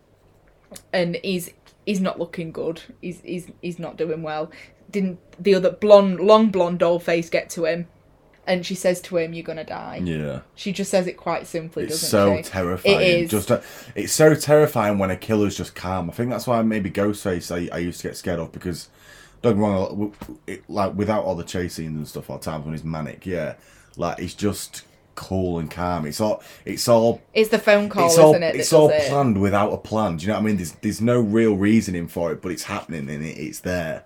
and 0.93 1.17
he's 1.25 1.51
he's 1.87 2.01
not 2.01 2.19
looking 2.19 2.53
good. 2.53 2.83
He's 3.01 3.21
he's 3.21 3.49
he's 3.61 3.79
not 3.79 3.97
doing 3.97 4.23
well. 4.23 4.51
Didn't 4.91 5.19
the 5.43 5.55
other 5.55 5.71
blonde, 5.71 6.21
long 6.21 6.51
blonde 6.51 6.79
doll 6.79 6.99
face 6.99 7.29
get 7.31 7.51
to 7.51 7.65
him? 7.65 7.89
And 8.47 8.67
she 8.67 8.75
says 8.75 9.01
to 9.03 9.17
him, 9.17 9.33
"You're 9.33 9.43
gonna 9.43 9.65
die." 9.65 10.03
Yeah. 10.05 10.41
She 10.55 10.73
just 10.73 10.91
says 10.91 11.07
it 11.07 11.17
quite 11.17 11.47
simply, 11.47 11.85
It's 11.85 11.95
doesn't 11.95 12.09
so 12.11 12.37
she? 12.37 12.43
terrifying. 12.43 13.01
It 13.01 13.03
is. 13.03 13.31
Just, 13.31 13.51
uh, 13.51 13.61
it's 13.95 14.13
so 14.13 14.35
terrifying 14.35 14.99
when 14.99 15.11
a 15.11 15.17
killer's 15.17 15.57
just 15.57 15.75
calm. 15.75 16.11
I 16.11 16.13
think 16.13 16.31
that's 16.31 16.47
why 16.47 16.61
maybe 16.63 16.91
Ghostface 16.91 17.51
I, 17.51 17.75
I 17.75 17.79
used 17.79 18.03
to 18.03 18.09
get 18.09 18.17
scared 18.19 18.39
of 18.41 18.53
because 18.53 18.89
don't 19.41 19.55
get 19.55 19.61
me 19.61 19.65
wrong, 19.65 20.15
it, 20.47 20.69
like 20.69 20.95
without 20.95 21.25
all 21.25 21.35
the 21.35 21.45
chase 21.45 21.75
scenes 21.75 21.97
and 21.97 22.07
stuff, 22.07 22.29
all 22.29 22.37
the 22.39 22.45
times 22.45 22.65
when 22.67 22.75
he's 22.75 22.85
manic, 22.85 23.25
yeah, 23.25 23.55
like 23.97 24.19
he's 24.19 24.35
just 24.35 24.83
cool 25.15 25.59
and 25.59 25.71
calm. 25.71 26.07
It's 26.07 26.21
all, 26.21 26.43
it's 26.65 26.89
all, 26.89 27.23
It's 27.33 27.51
the 27.51 27.59
phone 27.59 27.89
call, 27.89 28.07
it's 28.07 28.19
all, 28.19 28.31
isn't 28.33 28.43
it? 28.43 28.57
it's 28.57 28.73
all 28.73 28.91
it? 28.91 29.03
planned 29.09 29.41
without 29.41 29.73
a 29.73 29.79
plan. 29.79 30.17
Do 30.17 30.23
you 30.23 30.29
know 30.29 30.35
what 30.35 30.41
I 30.41 30.45
mean? 30.47 30.57
There's, 30.57 30.73
there's 30.73 31.01
no 31.01 31.21
real 31.21 31.57
reasoning 31.57 32.09
for 32.09 32.33
it, 32.33 32.43
but 32.43 32.53
it's 32.53 32.65
happening 32.65 33.09
and 33.11 33.25
it, 33.25 33.39
it's 33.39 33.61
there. 33.61 34.05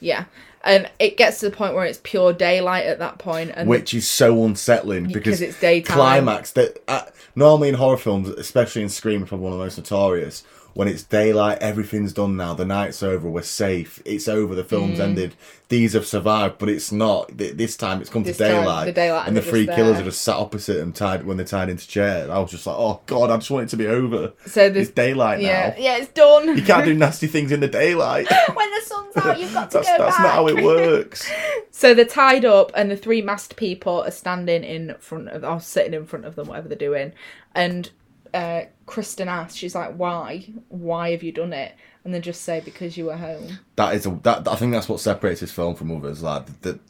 Yeah. 0.00 0.24
and 0.64 0.90
it 0.98 1.16
gets 1.16 1.40
to 1.40 1.50
the 1.50 1.56
point 1.56 1.74
where 1.74 1.84
it's 1.84 2.00
pure 2.02 2.32
daylight 2.32 2.86
at 2.86 2.98
that 3.00 3.18
point, 3.18 3.52
and 3.54 3.68
which 3.68 3.92
is 3.94 4.08
so 4.08 4.44
unsettling 4.44 5.04
because 5.04 5.14
Because 5.38 5.40
it's 5.42 5.60
daytime. 5.60 5.96
climax 5.96 6.52
that 6.52 6.82
uh, 6.88 7.02
normally 7.34 7.68
in 7.70 7.74
horror 7.76 7.96
films 7.98 8.28
especially 8.28 8.82
in 8.82 8.88
scream 8.88 9.24
probably 9.26 9.44
one 9.44 9.52
of 9.52 9.58
the 9.58 9.64
most 9.64 9.76
notorious 9.78 10.42
when 10.74 10.88
it's 10.88 11.02
daylight 11.02 11.58
everything's 11.60 12.12
done 12.12 12.36
now. 12.36 12.54
The 12.54 12.64
night's 12.64 13.02
over. 13.02 13.28
We're 13.28 13.42
safe. 13.42 14.00
It's 14.04 14.28
over. 14.28 14.54
The 14.54 14.64
film's 14.64 14.98
Mm. 14.98 15.02
ended. 15.02 15.34
These 15.68 15.92
have 15.92 16.06
survived 16.06 16.58
but 16.58 16.68
it's 16.68 16.90
not. 16.90 17.30
This 17.36 17.76
time 17.76 18.00
it's 18.00 18.10
come 18.10 18.24
This 18.24 18.38
to 18.38 18.44
daylight, 18.44 18.86
the 18.86 18.92
daylight. 18.92 19.28
and 19.28 19.36
the 19.36 19.42
three 19.42 19.66
killers 19.66 19.92
there. 19.94 20.02
are 20.02 20.04
just 20.04 20.22
sat 20.22 20.34
opposite 20.36 20.74
them 20.78 20.92
tied 20.92 21.24
when 21.24 21.36
they're 21.36 21.46
tied 21.46 21.68
into 21.68 21.86
chairs 21.86 22.28
i 22.28 22.38
was 22.40 22.50
just 22.50 22.66
like 22.66 22.74
oh 22.76 23.00
god 23.06 23.30
i 23.30 23.36
just 23.36 23.50
want 23.52 23.64
it 23.66 23.70
to 23.70 23.76
be 23.76 23.86
over. 23.86 24.32
So 24.46 24.68
the- 24.68 24.80
it's 24.80 24.90
daylight 24.90 25.40
yeah, 25.40 25.68
now. 25.70 25.74
yeah, 25.82 25.96
it's 25.98 26.08
done. 26.12 26.56
you 26.56 26.62
can't 26.64 26.84
do 26.84 26.94
nasty 27.06 27.26
things 27.28 27.52
in 27.52 27.60
the 27.60 27.68
daylight. 27.68 28.26
When 28.54 28.70
the 28.70 28.80
sun's 28.84 29.16
out, 29.18 29.38
you've 29.38 29.52
got 29.54 29.70
to 29.70 29.78
that's, 29.78 29.88
go 29.88 29.98
that's 29.98 30.16
back. 30.16 30.24
not 30.24 30.34
how 30.34 30.48
it 30.48 30.62
works. 30.62 31.30
So 31.72 31.94
they're 31.94 32.04
tied 32.04 32.44
up, 32.44 32.72
and 32.74 32.90
the 32.90 32.96
three 32.96 33.22
masked 33.22 33.56
people 33.56 34.02
are 34.02 34.10
standing 34.10 34.64
in 34.64 34.96
front 34.98 35.28
of, 35.30 35.44
or 35.44 35.60
sitting 35.60 35.94
in 35.94 36.04
front 36.04 36.26
of 36.26 36.34
them, 36.36 36.48
whatever 36.48 36.68
they're 36.68 36.76
doing. 36.76 37.12
And 37.54 37.88
uh, 38.34 38.62
Kristen 38.86 39.28
asks, 39.28 39.56
she's 39.56 39.74
like, 39.74 39.94
"Why? 39.94 40.46
Why 40.68 41.10
have 41.12 41.22
you 41.22 41.32
done 41.32 41.52
it?" 41.52 41.74
And 42.04 42.14
they 42.14 42.20
just 42.20 42.42
say, 42.42 42.60
"Because 42.60 42.96
you 42.96 43.06
were 43.06 43.16
home." 43.16 43.58
that 43.76 43.94
is 43.94 44.06
a 44.06 44.10
that 44.22 44.48
I 44.48 44.56
think 44.56 44.72
that's 44.72 44.88
what 44.88 45.00
separates 45.00 45.40
this 45.40 45.52
film 45.52 45.74
from 45.74 45.90
others. 45.96 46.22
Like 46.22 46.60
that, 46.62 46.80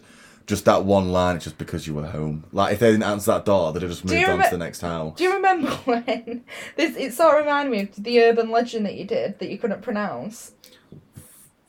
just 0.46 0.64
that 0.64 0.84
one 0.84 1.12
line. 1.12 1.36
It's 1.36 1.44
just 1.44 1.58
because 1.58 1.86
you 1.86 1.94
were 1.94 2.06
home. 2.06 2.44
Like 2.52 2.72
if 2.74 2.80
they 2.80 2.90
didn't 2.90 3.04
answer 3.04 3.32
that 3.32 3.44
door, 3.44 3.72
they'd 3.72 3.82
have 3.82 3.90
just 3.90 4.04
moved 4.04 4.28
on 4.28 4.42
to 4.42 4.48
the 4.50 4.58
next 4.58 4.80
house. 4.80 5.16
Do 5.16 5.24
you 5.24 5.34
remember 5.34 5.70
when 5.84 6.44
this? 6.76 6.96
It 6.96 7.14
sort 7.14 7.38
of 7.38 7.44
reminded 7.44 7.70
me 7.70 7.80
of 7.82 8.04
the 8.04 8.22
urban 8.22 8.50
legend 8.50 8.86
that 8.86 8.94
you 8.94 9.04
did 9.04 9.38
that 9.38 9.48
you 9.50 9.58
couldn't 9.58 9.82
pronounce. 9.82 10.52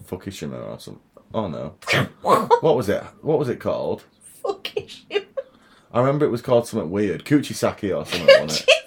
Fukushima 0.05 0.67
or 0.67 0.79
something. 0.79 1.01
Oh 1.33 1.47
no. 1.47 1.75
what 2.21 2.75
was 2.75 2.89
it? 2.89 3.03
What 3.21 3.39
was 3.39 3.49
it 3.49 3.59
called? 3.59 4.03
Fucking 4.43 4.87
shit. 4.87 5.27
I 5.93 5.99
remember 5.99 6.25
it 6.25 6.29
was 6.29 6.41
called 6.41 6.67
something 6.67 6.89
weird. 6.89 7.25
Kuchisaki 7.25 7.95
or 7.95 8.05
something, 8.05 8.27
wasn't 8.41 8.67
it? 8.67 8.69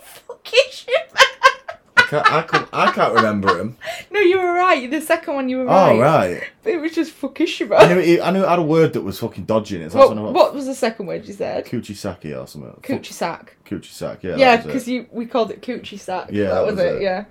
Fucking 2.10 2.24
shit. 2.24 2.32
I 2.32 2.42
can't, 2.42 2.54
I, 2.54 2.58
can't, 2.58 2.68
I 2.72 2.92
can't 2.92 3.14
remember 3.14 3.58
him. 3.58 3.76
No, 4.10 4.20
you 4.20 4.38
were 4.38 4.52
right. 4.52 4.90
The 4.90 5.00
second 5.00 5.34
one, 5.34 5.48
you 5.48 5.58
were 5.58 5.64
right. 5.66 5.92
Oh 5.92 6.00
right. 6.00 6.42
But 6.62 6.72
it 6.72 6.80
was 6.80 6.94
just 6.94 7.14
I 7.22 7.28
knew 7.28 8.00
it, 8.00 8.20
I 8.20 8.30
knew 8.30 8.42
it 8.42 8.48
had 8.48 8.58
a 8.58 8.62
word 8.62 8.92
that 8.94 9.02
was 9.02 9.18
fucking 9.18 9.44
dodgy 9.44 9.76
in 9.76 9.82
it. 9.82 9.92
So 9.92 9.98
What, 9.98 10.16
what, 10.16 10.32
what 10.32 10.54
was 10.54 10.66
the 10.66 10.74
second 10.74 11.06
word 11.06 11.26
you 11.26 11.34
said? 11.34 11.66
Kuchisaki 11.66 12.40
or 12.40 12.46
something. 12.46 12.80
Coochie 12.82 13.12
sack. 13.12 13.56
Kuchisaki. 13.64 14.24
Yeah. 14.24 14.36
Yeah, 14.36 14.56
because 14.62 14.88
you 14.88 15.06
we 15.10 15.26
called 15.26 15.50
it 15.50 15.62
coochie 15.62 15.98
sack. 15.98 16.28
Yeah, 16.30 16.44
that 16.44 16.54
that 16.54 16.66
was, 16.66 16.74
was 16.76 16.84
it. 16.84 16.94
it. 16.96 17.02
Yeah. 17.02 17.24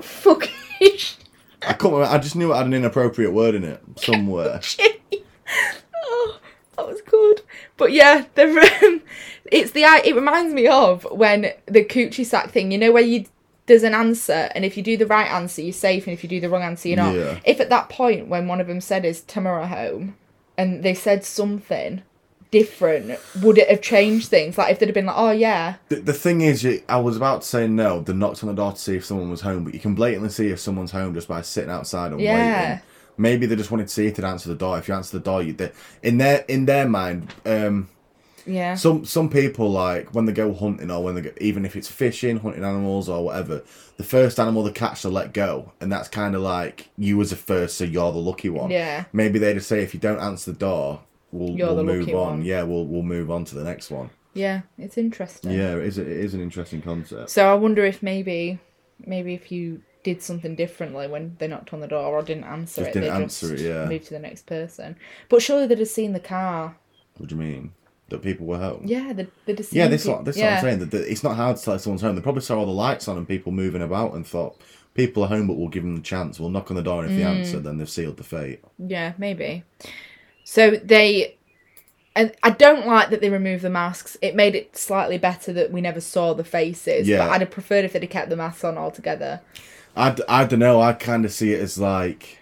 Fucking. 0.00 0.50
I 1.62 1.72
couldn't. 1.72 1.96
Remember, 1.96 2.14
I 2.14 2.18
just 2.18 2.36
knew 2.36 2.52
it 2.52 2.56
had 2.56 2.66
an 2.66 2.74
inappropriate 2.74 3.32
word 3.32 3.54
in 3.54 3.64
it 3.64 3.82
somewhere. 3.96 4.60
oh, 6.04 6.38
that 6.76 6.86
was 6.86 7.00
good. 7.02 7.42
But 7.76 7.92
yeah, 7.92 8.26
the 8.34 8.44
um, 8.84 9.02
it's 9.50 9.72
the 9.72 9.82
it 9.82 10.14
reminds 10.14 10.54
me 10.54 10.66
of 10.68 11.04
when 11.10 11.52
the 11.66 11.84
coochie 11.84 12.26
sack 12.26 12.50
thing. 12.50 12.70
You 12.70 12.78
know 12.78 12.92
where 12.92 13.02
you 13.02 13.26
there's 13.66 13.82
an 13.82 13.94
answer, 13.94 14.48
and 14.54 14.64
if 14.64 14.76
you 14.76 14.82
do 14.82 14.96
the 14.96 15.06
right 15.06 15.30
answer, 15.30 15.60
you're 15.62 15.72
safe, 15.72 16.06
and 16.06 16.14
if 16.14 16.22
you 16.22 16.28
do 16.28 16.40
the 16.40 16.48
wrong 16.48 16.62
answer, 16.62 16.88
you're 16.88 16.96
not. 16.96 17.14
Yeah. 17.14 17.38
If 17.44 17.60
at 17.60 17.68
that 17.70 17.88
point 17.88 18.28
when 18.28 18.46
one 18.48 18.60
of 18.60 18.66
them 18.66 18.80
said 18.80 19.04
is 19.04 19.20
tomorrow 19.22 19.66
home, 19.66 20.16
and 20.56 20.82
they 20.82 20.94
said 20.94 21.24
something 21.24 22.02
different, 22.50 23.18
would 23.42 23.58
it 23.58 23.68
have 23.68 23.82
changed 23.82 24.28
things? 24.28 24.56
Like 24.56 24.70
if 24.72 24.78
they'd 24.78 24.86
have 24.86 24.94
been 24.94 25.06
like, 25.06 25.16
oh 25.18 25.32
yeah, 25.32 25.74
The, 25.88 25.96
the 25.96 26.12
thing 26.12 26.40
is, 26.42 26.62
you, 26.62 26.82
I 26.88 26.98
was 26.98 27.16
about 27.16 27.42
to 27.42 27.46
say 27.48 27.66
no. 27.66 28.00
They 28.00 28.12
knocked 28.12 28.42
on 28.42 28.48
the 28.48 28.54
door 28.54 28.72
to 28.72 28.78
see 28.78 28.96
if 28.96 29.04
someone 29.04 29.30
was 29.30 29.40
home, 29.40 29.64
but 29.64 29.74
you 29.74 29.80
can 29.80 29.94
blatantly 29.94 30.30
see 30.30 30.48
if 30.48 30.60
someone's 30.60 30.92
home 30.92 31.12
just 31.14 31.28
by 31.28 31.42
sitting 31.42 31.70
outside 31.70 32.12
and 32.12 32.20
Yeah. 32.20 32.34
waiting. 32.70 32.82
Maybe 33.18 33.46
they 33.46 33.56
just 33.56 33.70
wanted 33.70 33.88
to 33.88 33.92
see 33.94 34.06
if 34.06 34.14
they'd 34.16 34.24
answer 34.26 34.48
the 34.48 34.54
door. 34.54 34.78
If 34.78 34.88
you 34.88 34.94
answer 34.94 35.18
the 35.18 35.24
door, 35.24 35.42
you 35.42 35.56
in 36.02 36.18
their 36.18 36.44
in 36.48 36.66
their 36.66 36.86
mind. 36.88 37.34
Um, 37.44 37.88
yeah, 38.46 38.74
some 38.74 39.04
some 39.04 39.28
people 39.28 39.70
like 39.70 40.14
when 40.14 40.24
they 40.24 40.32
go 40.32 40.52
hunting 40.54 40.90
or 40.90 41.02
when 41.02 41.14
they 41.16 41.20
go, 41.22 41.30
even 41.40 41.64
if 41.64 41.76
it's 41.76 41.88
fishing, 41.88 42.38
hunting 42.38 42.64
animals 42.64 43.08
or 43.08 43.24
whatever. 43.24 43.62
The 43.96 44.04
first 44.04 44.38
animal 44.38 44.62
they 44.62 44.72
catch, 44.72 45.02
they 45.02 45.08
let 45.08 45.32
go, 45.32 45.72
and 45.80 45.90
that's 45.90 46.08
kind 46.08 46.34
of 46.34 46.42
like 46.42 46.90
you 46.98 47.20
as 47.22 47.32
a 47.32 47.36
first, 47.36 47.78
so 47.78 47.84
you're 47.84 48.12
the 48.12 48.18
lucky 48.18 48.50
one. 48.50 48.70
Yeah. 48.70 49.06
Maybe 49.12 49.38
they 49.38 49.54
just 49.54 49.68
say 49.68 49.82
if 49.82 49.94
you 49.94 50.00
don't 50.00 50.20
answer 50.20 50.52
the 50.52 50.58
door, 50.58 51.00
we'll 51.32 51.54
we'll 51.56 51.82
move 51.82 52.08
on. 52.10 52.14
one. 52.14 52.42
Yeah, 52.44 52.62
we'll 52.62 52.86
we'll 52.86 53.02
move 53.02 53.30
on 53.30 53.44
to 53.46 53.54
the 53.54 53.64
next 53.64 53.90
one. 53.90 54.10
yeah. 54.34 54.60
It's 54.78 54.98
interesting. 54.98 55.52
Yeah, 55.52 55.76
it 55.76 55.84
is. 55.84 55.98
It 55.98 56.08
is 56.08 56.34
an 56.34 56.40
interesting 56.42 56.82
concept. 56.82 57.30
So 57.30 57.50
I 57.50 57.54
wonder 57.54 57.84
if 57.84 58.02
maybe, 58.02 58.58
maybe 59.04 59.32
if 59.34 59.50
you 59.50 59.80
did 60.04 60.22
something 60.22 60.54
differently 60.54 61.08
when 61.08 61.34
they 61.38 61.48
knocked 61.48 61.72
on 61.72 61.80
the 61.80 61.88
door 61.88 62.04
or 62.04 62.22
didn't 62.22 62.44
answer 62.44 62.82
Just 62.84 62.90
it, 62.96 63.00
didn't 63.00 63.16
they 63.16 63.22
answer 63.24 63.48
just 63.50 63.64
it, 63.64 63.68
yeah. 63.68 63.86
moved 63.86 64.04
to 64.04 64.14
the 64.14 64.20
next 64.20 64.46
person. 64.46 64.96
But 65.28 65.42
surely 65.42 65.66
they'd 65.66 65.78
have 65.80 65.88
seen 65.88 66.12
the 66.12 66.20
car. 66.20 66.76
What 67.16 67.28
do 67.30 67.34
you 67.34 67.40
mean? 67.40 67.72
That 68.08 68.22
people 68.22 68.46
were 68.46 68.58
home? 68.58 68.82
Yeah, 68.84 69.00
have 69.12 69.16
seen. 69.16 69.66
Yeah, 69.72 69.88
this 69.88 70.04
what 70.04 70.24
this 70.24 70.36
is 70.36 70.40
yeah. 70.42 70.50
what 70.50 70.58
I'm 70.58 70.62
saying. 70.62 70.78
That, 70.78 70.90
that 70.92 71.10
it's 71.10 71.24
not 71.24 71.34
hard 71.34 71.56
to 71.56 71.62
tell 71.64 71.74
if 71.74 71.80
someone's 71.80 72.02
home. 72.02 72.14
They 72.14 72.22
probably 72.22 72.42
saw 72.42 72.58
all 72.58 72.66
the 72.66 72.70
lights 72.72 73.08
on 73.08 73.16
and 73.16 73.26
people 73.26 73.50
moving 73.50 73.82
about 73.82 74.14
and 74.14 74.24
thought 74.24 74.60
people 74.94 75.24
are 75.24 75.28
home, 75.28 75.48
but 75.48 75.54
we'll 75.56 75.68
give 75.68 75.82
them 75.82 75.96
the 75.96 76.02
chance. 76.02 76.38
We'll 76.38 76.50
knock 76.50 76.70
on 76.70 76.76
the 76.76 76.82
door, 76.82 77.02
and 77.02 77.10
if 77.12 77.18
they 77.18 77.24
Mm. 77.24 77.38
answer, 77.40 77.58
then 77.58 77.78
they've 77.78 77.90
sealed 77.90 78.16
the 78.16 78.22
fate. 78.24 78.62
Yeah, 78.78 79.12
maybe. 79.18 79.64
So 80.44 80.70
they, 80.70 81.36
and 82.14 82.32
I 82.44 82.50
don't 82.50 82.86
like 82.86 83.10
that 83.10 83.20
they 83.20 83.28
removed 83.28 83.62
the 83.64 83.70
masks. 83.70 84.16
It 84.22 84.36
made 84.36 84.54
it 84.54 84.76
slightly 84.76 85.18
better 85.18 85.52
that 85.54 85.72
we 85.72 85.80
never 85.80 86.00
saw 86.00 86.32
the 86.32 86.44
faces. 86.44 87.08
Yeah. 87.08 87.18
But 87.26 87.30
I'd 87.30 87.40
have 87.40 87.50
preferred 87.50 87.84
if 87.84 87.92
they'd 87.92 88.02
have 88.02 88.10
kept 88.10 88.30
the 88.30 88.36
masks 88.36 88.62
on 88.62 88.78
altogether. 88.78 89.40
I 89.96 90.16
I 90.28 90.44
don't 90.44 90.60
know. 90.60 90.80
I 90.80 90.92
kind 90.92 91.24
of 91.24 91.32
see 91.32 91.52
it 91.52 91.60
as 91.60 91.76
like. 91.78 92.38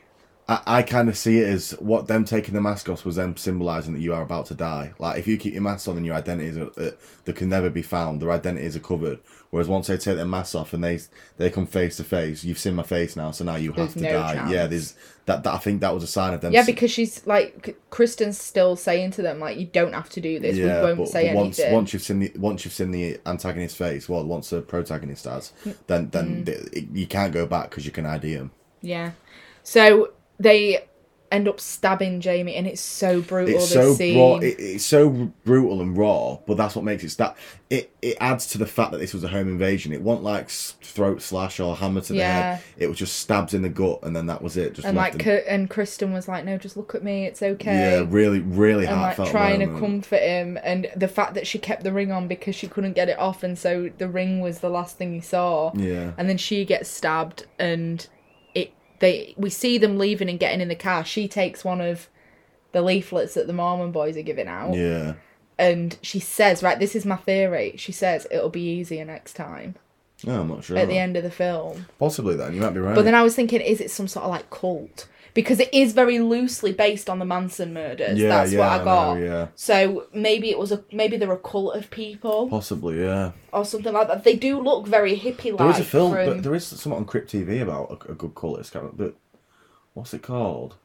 I, 0.47 0.61
I 0.67 0.83
kind 0.83 1.09
of 1.09 1.17
see 1.17 1.39
it 1.39 1.49
as 1.49 1.71
what 1.81 2.07
them 2.07 2.25
taking 2.27 2.53
the 2.53 2.61
mask 2.61 2.89
off 2.91 3.05
was 3.07 3.17
them 3.17 3.35
symbolising 3.37 3.95
that 3.95 4.01
you 4.01 4.13
are 4.13 4.23
about 4.23 4.45
to 4.47 4.55
die. 4.55 4.93
Like 4.99 5.19
if 5.19 5.27
you 5.27 5.39
keep 5.39 5.55
your 5.55 5.63
mask 5.63 5.89
on 5.89 5.97
and 5.97 6.05
your 6.05 6.15
identities 6.17 6.59
are, 6.59 6.69
uh, 6.77 6.91
that 7.25 7.37
can 7.37 7.49
never 7.49 7.71
be 7.71 7.81
found, 7.81 8.21
their 8.21 8.31
identities 8.31 8.77
are 8.77 8.81
covered. 8.81 9.21
Whereas 9.49 9.69
once 9.69 9.87
they 9.87 9.97
take 9.97 10.17
their 10.17 10.27
mask 10.27 10.55
off 10.55 10.75
and 10.75 10.83
they 10.85 10.99
they 11.39 11.49
come 11.49 11.67
face 11.67 11.97
to 11.97 12.05
face, 12.05 12.45
you've 12.45 12.59
seen 12.59 12.75
my 12.75 12.83
face 12.83 13.17
now, 13.17 13.31
so 13.31 13.45
now 13.45 13.57
you 13.57 13.73
have 13.73 13.77
There's 13.77 13.95
to 13.95 14.01
no 14.03 14.13
die. 14.21 14.35
chance. 14.35 14.51
Yeah, 14.51 14.67
there's 14.67 14.95
that, 15.27 15.45
that. 15.45 15.55
I 15.55 15.59
think 15.59 15.81
that 15.81 15.95
was 15.95 16.03
a 16.03 16.09
sign 16.09 16.35
of 16.35 16.41
them. 16.41 16.53
Yeah, 16.53 16.65
because 16.67 16.91
she's 16.91 17.25
like 17.27 17.79
Kristen's 17.91 18.37
still 18.37 18.75
saying 18.77 19.13
to 19.13 19.23
them 19.23 19.39
like, 19.39 19.57
"You 19.57 19.67
don't 19.67 19.93
have 19.93 20.11
to 20.11 20.21
do 20.21 20.41
this. 20.41 20.57
yeah, 20.57 20.81
we 20.81 20.87
won't 20.87 20.99
but, 20.99 21.09
say 21.09 21.29
but 21.29 21.37
once 21.37 21.59
anything." 21.61 21.75
once 21.75 21.93
you've 21.93 22.03
seen 22.03 22.19
the 22.19 22.33
once 22.37 22.65
you've 22.65 22.75
seen 22.75 22.91
the 22.91 23.19
antagonist's 23.25 23.79
face, 23.79 24.09
well, 24.09 24.25
once 24.25 24.51
the 24.51 24.61
protagonist 24.61 25.25
has, 25.25 25.53
then 25.87 26.11
then 26.11 26.43
Mm. 26.43 26.47
th- 26.47 26.59
it, 26.73 26.89
you 26.93 27.07
can't 27.07 27.33
go 27.33 27.47
back 27.47 27.71
because 27.71 27.87
you 27.87 27.93
can 27.93 28.05
ID 28.07 28.33
him. 28.33 28.51
Yeah. 28.83 29.13
So 29.63 30.13
they 30.39 30.85
end 31.33 31.49
up 31.49 31.59
stabbing 31.59 32.21
Jamie, 32.21 32.55
and 32.55 32.65
it's 32.65 32.81
so 32.81 33.21
brutal. 33.21 33.57
it's 33.57 33.69
so 33.69 33.95
scene. 33.95 34.17
raw. 34.19 34.37
It, 34.37 34.55
it's 34.59 34.85
so 34.85 35.09
brutal 35.45 35.81
and 35.81 35.97
raw, 35.97 36.39
but 36.47 36.57
that's 36.57 36.77
what 36.77 36.85
makes 36.85 37.03
it 37.03 37.09
stab. 37.11 37.35
It 37.71 37.91
it 38.03 38.17
adds 38.21 38.47
to 38.49 38.59
the 38.59 38.67
fact 38.67 38.93
that 38.93 38.99
this 38.99 39.13
was 39.13 39.25
a 39.25 39.29
home 39.29 39.49
invasion. 39.49 39.93
It 39.93 40.01
wasn't 40.03 40.23
like 40.25 40.49
throat 40.49 41.23
slash 41.23 41.59
or 41.59 41.75
hammer 41.75 42.03
to 42.03 42.13
the 42.13 42.19
Yeah. 42.21 42.55
head. 42.57 42.63
It 42.77 42.87
was 42.87 42.99
just 42.99 43.17
stabs 43.19 43.53
in 43.53 43.63
the 43.63 43.69
gut, 43.69 44.01
and 44.05 44.15
then 44.15 44.27
that 44.27 44.43
was 44.43 44.57
it. 44.57 44.75
Just 44.75 44.87
and 44.87 44.97
like, 44.97 45.21
him- 45.23 45.43
and 45.49 45.69
Kristen 45.69 46.13
was 46.13 46.29
like, 46.29 46.45
"No, 46.45 46.57
just 46.57 46.77
look 46.77 46.95
at 46.95 47.03
me. 47.03 47.25
It's 47.27 47.43
okay." 47.43 47.97
yeah, 47.99 48.05
really, 48.09 48.39
really 48.41 48.87
and 48.87 48.95
like 49.01 49.17
heartfelt. 49.17 49.31
trying 49.31 49.59
to 49.61 49.67
comfort 49.81 50.21
him, 50.21 50.57
and 50.63 50.89
the 50.95 51.09
fact 51.09 51.35
that 51.35 51.49
she 51.49 51.59
kept 51.59 51.83
the 51.83 51.93
ring 51.93 52.13
on 52.13 52.29
because 52.29 52.55
she 52.55 52.69
couldn't 52.69 52.93
get 52.93 53.09
it 53.09 53.19
off, 53.19 53.43
and 53.43 53.59
so 53.59 53.91
the 53.99 54.09
ring 54.09 54.41
was 54.41 54.61
the 54.61 54.71
last 54.71 54.99
thing 54.99 55.13
he 55.15 55.21
saw. 55.21 55.73
Yeah, 55.75 56.13
And 56.17 56.29
then 56.29 56.37
she 56.37 56.65
gets 56.65 56.89
stabbed, 56.89 57.47
and 57.59 58.07
they 59.01 59.35
we 59.37 59.51
see 59.51 59.79
them 59.79 59.99
leaving 59.99 60.29
and 60.29 60.39
getting 60.39 60.61
in 60.61 60.69
the 60.69 60.75
car. 60.75 61.05
She 61.05 61.29
takes 61.29 61.65
one 61.65 61.81
of 61.81 62.09
the 62.73 62.83
leaflets 62.83 63.35
that 63.35 63.47
the 63.47 63.53
Mormon 63.53 63.93
boys 63.93 64.17
are 64.17 64.23
giving 64.23 64.49
out, 64.49 64.75
yeah. 64.75 65.15
and 65.59 65.97
she 66.03 66.19
says, 66.21 66.63
"Right, 66.63 66.79
this 66.79 66.97
is 66.97 67.07
my 67.07 67.17
theory." 67.17 67.75
She 67.77 67.93
says 67.93 68.27
it'll 68.31 68.49
be 68.51 68.63
easier 68.63 69.05
next 69.05 69.35
time 69.35 69.77
No, 70.25 70.41
I'm 70.41 70.49
not 70.49 70.65
sure. 70.65 70.77
at 70.79 70.89
the 70.89 70.99
end 70.99 71.17
of 71.17 71.23
the 71.23 71.31
film. 71.31 71.87
Possibly 71.99 72.35
then 72.37 72.55
you 72.55 72.61
might 72.61 72.75
be 72.75 72.81
right. 72.81 72.95
But 72.95 73.05
then 73.05 73.15
I 73.15 73.23
was 73.23 73.35
thinking, 73.35 73.61
is 73.61 73.81
it 73.81 73.91
some 73.91 74.09
sort 74.09 74.25
of 74.25 74.31
like 74.31 74.51
cult? 74.51 75.07
Because 75.35 75.59
it 75.59 75.75
is 75.75 75.93
very 75.93 76.21
loosely 76.21 76.73
based 76.73 77.11
on 77.11 77.19
the 77.19 77.25
Manson 77.25 77.75
murders. 77.75 78.17
yeah, 78.19 78.29
That's 78.29 78.53
yeah, 78.53 78.59
what 78.61 78.69
I 78.81 78.85
got. 78.85 79.19
know, 79.19 79.25
yeah, 79.25 79.47
So 79.57 80.07
maybe 80.15 80.49
it 80.51 80.59
was 80.59 80.71
a 80.71 80.85
maybe 80.93 81.17
they're 81.17 81.33
a 81.33 81.37
cult 81.39 81.75
of 81.75 81.91
people 81.91 82.49
possibly. 82.49 83.01
Yeah. 83.03 83.33
or 83.53 83.65
something 83.65 83.93
like 83.93 84.07
that. 84.09 84.23
They 84.25 84.37
do 84.37 84.61
look 84.61 84.87
very 84.87 85.17
hippie 85.19 85.51
like. 85.51 85.59
There 85.59 85.71
is 85.71 85.81
a 85.81 85.85
film, 85.85 86.13
from- 86.13 86.27
but 86.27 86.43
there 86.45 86.55
is 86.55 86.65
something 86.67 86.93
on 86.93 87.05
Crypt 87.05 87.33
TV 87.33 87.61
about 87.61 87.91
a, 88.09 88.13
a 88.13 88.15
good 88.15 88.35
cultist. 88.35 88.71
can't 88.73 88.85
remember- 88.85 89.05
But 89.07 89.15
what's 89.95 90.15
it 90.15 90.23
called? 90.23 90.77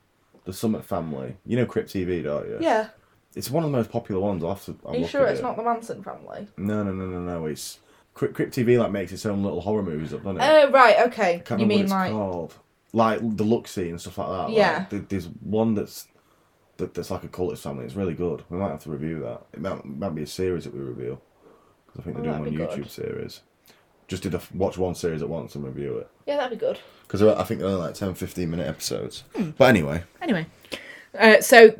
The 0.45 0.53
Summit 0.53 0.83
Family. 0.83 1.37
You 1.45 1.57
know 1.57 1.65
Crypt 1.67 1.89
TV, 1.93 2.23
don't 2.23 2.47
you? 2.47 2.57
yeah. 2.59 2.89
It's 3.35 3.51
one 3.51 3.63
of 3.63 3.71
the 3.71 3.77
most 3.77 3.91
popular 3.91 4.19
ones. 4.19 4.43
I'll 4.43 4.55
have 4.55 4.65
to. 4.65 4.75
I'll 4.83 4.93
Are 4.95 4.97
you 4.97 5.05
sure 5.05 5.27
it's 5.27 5.39
it. 5.39 5.43
not 5.43 5.55
the 5.55 5.61
Manson 5.63 6.01
family? 6.01 6.47
No, 6.57 6.81
no, 6.83 6.91
no, 6.91 7.05
no, 7.05 7.19
no. 7.19 7.45
It's 7.45 7.77
Crypt, 8.15 8.35
TV 8.55 8.79
like 8.79 8.91
makes 8.91 9.11
its 9.11 9.23
own 9.27 9.43
little 9.43 9.61
horror 9.61 9.83
movies 9.83 10.11
up, 10.15 10.23
doesn't 10.23 10.41
it? 10.41 10.43
Oh 10.43 10.71
right, 10.71 10.95
okay. 11.07 11.43
Can't 11.45 11.61
you 11.61 11.67
mean 11.67 11.87
like 11.87 12.11
called. 12.11 12.55
Like 12.93 13.19
the 13.37 13.43
look 13.43 13.67
scene 13.67 13.89
and 13.91 14.01
stuff 14.01 14.17
like 14.17 14.27
that. 14.29 14.49
Yeah. 14.55 14.85
Like, 14.91 15.09
there's 15.09 15.27
one 15.27 15.75
that's 15.75 16.07
that, 16.77 16.93
that's 16.93 17.11
like 17.11 17.23
a 17.23 17.27
cultist 17.27 17.59
family. 17.59 17.85
It's 17.85 17.95
really 17.95 18.13
good. 18.13 18.43
We 18.49 18.57
might 18.57 18.69
have 18.71 18.83
to 18.83 18.89
review 18.89 19.19
that. 19.19 19.41
It 19.53 19.61
might, 19.61 19.83
might 19.85 20.15
be 20.15 20.23
a 20.23 20.27
series 20.27 20.63
that 20.63 20.73
we 20.73 20.79
review 20.79 21.19
because 21.85 22.01
I 22.01 22.03
think 22.03 22.17
Oh, 22.17 22.21
they're 22.23 22.31
doing 22.39 22.57
one 22.57 22.67
YouTube 22.69 22.75
good. 22.83 22.91
series. 22.91 23.41
Just 24.07 24.23
did 24.23 24.33
a, 24.33 24.41
watch 24.55 24.77
one 24.77 24.95
series 24.95 25.21
at 25.21 25.29
once 25.29 25.53
and 25.53 25.63
review 25.63 25.97
it 25.97 26.09
yeah, 26.25 26.37
that'd 26.37 26.57
be 26.57 26.65
good. 26.65 26.79
because 27.03 27.21
I 27.21 27.43
think 27.43 27.59
they're 27.59 27.69
only 27.69 27.81
like 27.81 27.93
10, 27.93 28.15
15 28.15 28.49
minute 28.49 28.67
episodes. 28.67 29.23
Hmm. 29.35 29.51
But 29.51 29.65
anyway, 29.69 30.03
Anyway, 30.21 30.47
uh, 31.17 31.41
so 31.41 31.79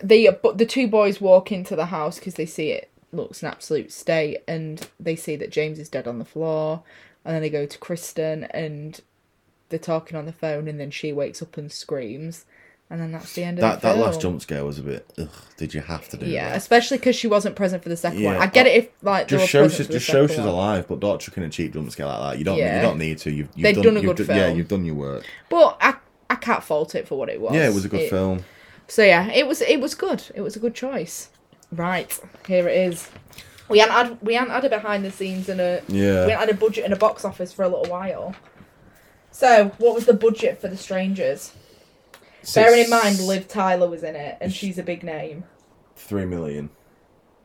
the 0.00 0.30
the 0.54 0.66
two 0.66 0.86
boys 0.86 1.20
walk 1.20 1.50
into 1.50 1.74
the 1.74 1.86
house 1.86 2.18
because 2.20 2.34
they 2.34 2.46
see 2.46 2.70
it 2.70 2.90
looks 3.12 3.42
an 3.42 3.48
absolute 3.48 3.90
state, 3.90 4.38
and 4.46 4.86
they 5.00 5.16
see 5.16 5.34
that 5.36 5.50
James 5.50 5.78
is 5.80 5.88
dead 5.88 6.06
on 6.06 6.18
the 6.20 6.24
floor, 6.24 6.82
and 7.24 7.34
then 7.34 7.42
they 7.42 7.50
go 7.50 7.66
to 7.66 7.78
Kristen 7.78 8.44
and 8.44 9.00
they're 9.68 9.78
talking 9.78 10.16
on 10.16 10.26
the 10.26 10.32
phone, 10.32 10.68
and 10.68 10.78
then 10.80 10.90
she 10.90 11.12
wakes 11.12 11.42
up 11.42 11.56
and 11.56 11.70
screams, 11.70 12.44
and 12.90 13.00
then 13.00 13.12
that's 13.12 13.34
the 13.34 13.44
end 13.44 13.58
of 13.58 13.62
That 13.62 13.80
the 13.80 13.88
that 13.88 13.94
film. 13.94 14.06
last 14.06 14.20
jump 14.20 14.40
scare 14.42 14.64
was 14.64 14.78
a 14.78 14.82
bit. 14.82 15.06
Ugh, 15.18 15.28
did 15.56 15.74
you 15.74 15.80
have 15.82 16.08
to 16.08 16.16
do 16.16 16.26
Yeah, 16.26 16.48
that? 16.50 16.56
especially 16.56 16.98
because 16.98 17.16
she 17.16 17.26
wasn't 17.26 17.54
present 17.56 17.82
for 17.82 17.88
the 17.88 17.96
second 17.96 18.22
one. 18.22 18.36
I 18.36 18.46
get 18.46 18.66
it 18.66 18.74
if 18.76 18.88
like 19.02 19.28
Just 19.28 19.48
show 19.48 19.68
she's 19.68 19.88
just 19.88 20.06
shows 20.06 20.30
she's 20.30 20.38
alive, 20.38 20.86
but 20.88 21.00
don't 21.00 21.20
chuck 21.20 21.36
in 21.36 21.42
a 21.42 21.50
cheap 21.50 21.72
jump 21.74 21.90
scare 21.90 22.06
like 22.06 22.20
that. 22.32 22.38
You 22.38 22.44
don't 22.44 22.56
Yeah. 22.58 22.76
you 22.76 22.82
don't 22.82 22.98
need 22.98 23.18
to. 23.18 23.30
You've, 23.30 23.48
you've 23.54 23.62
They've 23.62 23.74
done, 23.74 23.84
done 23.84 23.96
a 23.98 24.00
you've 24.00 24.16
good 24.16 24.26
done- 24.26 24.36
Yeah, 24.36 24.48
you've 24.48 24.68
done 24.68 24.84
your 24.84 24.94
work. 24.94 25.24
But 25.50 25.76
I 25.80 25.94
I 26.30 26.34
can't 26.36 26.62
fault 26.62 26.94
it 26.94 27.06
for 27.08 27.18
what 27.18 27.28
it 27.28 27.40
was. 27.40 27.54
Yeah, 27.54 27.68
it 27.68 27.74
was 27.74 27.84
a 27.84 27.88
good 27.88 28.08
film. 28.10 28.44
So 28.86 29.02
yeah, 29.02 29.30
it 29.32 29.46
was 29.46 29.60
it 29.60 29.80
was 29.80 29.94
good. 29.94 30.22
It 30.34 30.40
was 30.40 30.56
a 30.56 30.58
good 30.58 30.74
choice. 30.74 31.28
Right, 31.70 32.18
here 32.46 32.66
it 32.68 32.76
is. 32.92 33.08
We 33.68 33.80
hadn't 33.80 33.94
had 33.94 34.18
we 34.22 34.32
hadn't 34.32 34.54
had 34.54 34.64
a 34.64 34.70
behind 34.70 35.04
the 35.04 35.10
scenes 35.10 35.50
and 35.50 35.60
a 35.60 35.82
Yeah. 35.88 36.24
we 36.24 36.32
hadn't 36.32 36.48
had 36.48 36.48
a 36.48 36.54
budget 36.54 36.84
and 36.84 36.94
a 36.94 36.96
box 36.96 37.22
office 37.26 37.52
for 37.52 37.64
a 37.64 37.68
little 37.68 37.84
while. 37.84 38.34
So, 39.38 39.68
what 39.78 39.94
was 39.94 40.04
the 40.06 40.14
budget 40.14 40.60
for 40.60 40.66
The 40.66 40.76
Strangers? 40.76 41.52
Bearing 42.56 42.82
in 42.86 42.90
mind, 42.90 43.20
Liv 43.20 43.46
Tyler 43.46 43.88
was 43.88 44.02
in 44.02 44.16
it, 44.16 44.36
and 44.40 44.52
she's 44.52 44.78
a 44.78 44.82
big 44.82 45.04
name. 45.04 45.44
Three 45.94 46.24
million. 46.24 46.70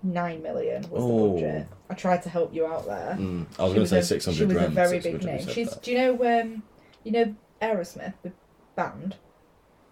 Nine 0.02 0.41
million 0.41 0.89
was 0.89 1.04
Oh. 1.04 1.36
the 1.36 1.41
budget. 1.41 1.68
I 1.91 1.94
tried 1.94 2.24
to 2.24 2.30
help 2.30 2.52
you 2.52 2.66
out 2.66 2.88
there. 2.88 3.16
Mm, 3.20 3.46
I 3.60 3.62
was 3.64 3.72
She 3.72 3.76
going 3.76 3.86
to 3.86 3.88
say 3.88 4.00
a- 4.00 4.04
six 4.04 4.24
She 4.26 4.32
hundred 4.32 4.48
was 4.48 4.58
grand. 4.58 4.72
a 4.72 4.76
very 4.76 5.02
600 5.02 5.20
big 5.20 5.46
name. 5.46 5.48
She's. 5.54 5.76
Do 5.76 5.91
you 5.91 5.98
know? 6.00 6.41
Um, 6.41 6.64
you 7.04 7.12
know 7.12 7.36
Aerosmith, 7.62 8.14
the 8.24 8.32
band. 8.76 9.18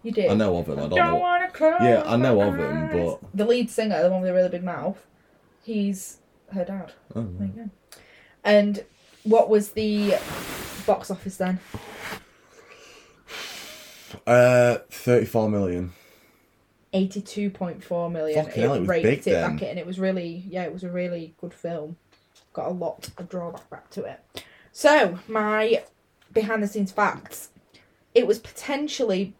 You 0.02 0.10
did. 0.10 0.28
I 0.28 0.34
know 0.34 0.56
of 0.56 0.66
him. 0.66 0.78
I 0.78 0.80
don't 0.82 0.90
Don't 0.90 1.12
know. 1.12 1.14
wanna 1.20 1.50
close 1.52 1.76
Yeah, 1.82 2.02
I 2.04 2.16
know 2.16 2.34
my 2.38 2.46
of 2.48 2.58
him, 2.58 2.84
eyes. 2.84 2.90
but- 3.20 3.20
the 3.32 3.44
lead 3.44 3.70
singer, 3.70 4.02
the 4.02 4.10
one 4.10 4.22
with 4.22 4.28
the 4.28 4.34
really 4.34 4.48
big 4.48 4.64
mouth, 4.64 5.06
he's 5.62 6.18
her 6.52 6.64
dad. 6.64 6.92
Oh, 7.14 7.22
There 7.38 7.46
you 7.46 7.52
go. 7.52 7.70
And 8.42 8.84
what 9.22 9.48
was 9.48 9.70
the 9.70 10.14
box 10.82 11.10
office 11.10 11.36
then? 11.36 11.60
Uh, 14.26 14.78
thirty-four 14.90 15.48
million. 15.48 15.92
Eighty-two 16.92 17.50
point 17.50 17.82
four 17.82 18.10
million. 18.10 18.44
Fucking 18.44 18.62
hell, 18.62 18.74
it 18.74 18.80
was 18.80 18.88
raked 18.88 19.04
big 19.04 19.18
it 19.20 19.24
then. 19.24 19.56
back 19.56 19.62
in. 19.62 19.78
It 19.78 19.86
was 19.86 19.98
really, 19.98 20.44
yeah, 20.48 20.64
it 20.64 20.72
was 20.72 20.84
a 20.84 20.90
really 20.90 21.34
good 21.40 21.54
film. 21.54 21.96
Got 22.52 22.68
a 22.68 22.72
lot 22.72 23.08
of 23.16 23.28
drawback 23.28 23.68
back 23.70 23.90
to 23.90 24.04
it. 24.04 24.20
So 24.72 25.18
my 25.26 25.82
behind-the-scenes 26.32 26.92
facts. 26.92 27.48
It 28.14 28.26
was 28.26 28.38
potentially 28.38 29.34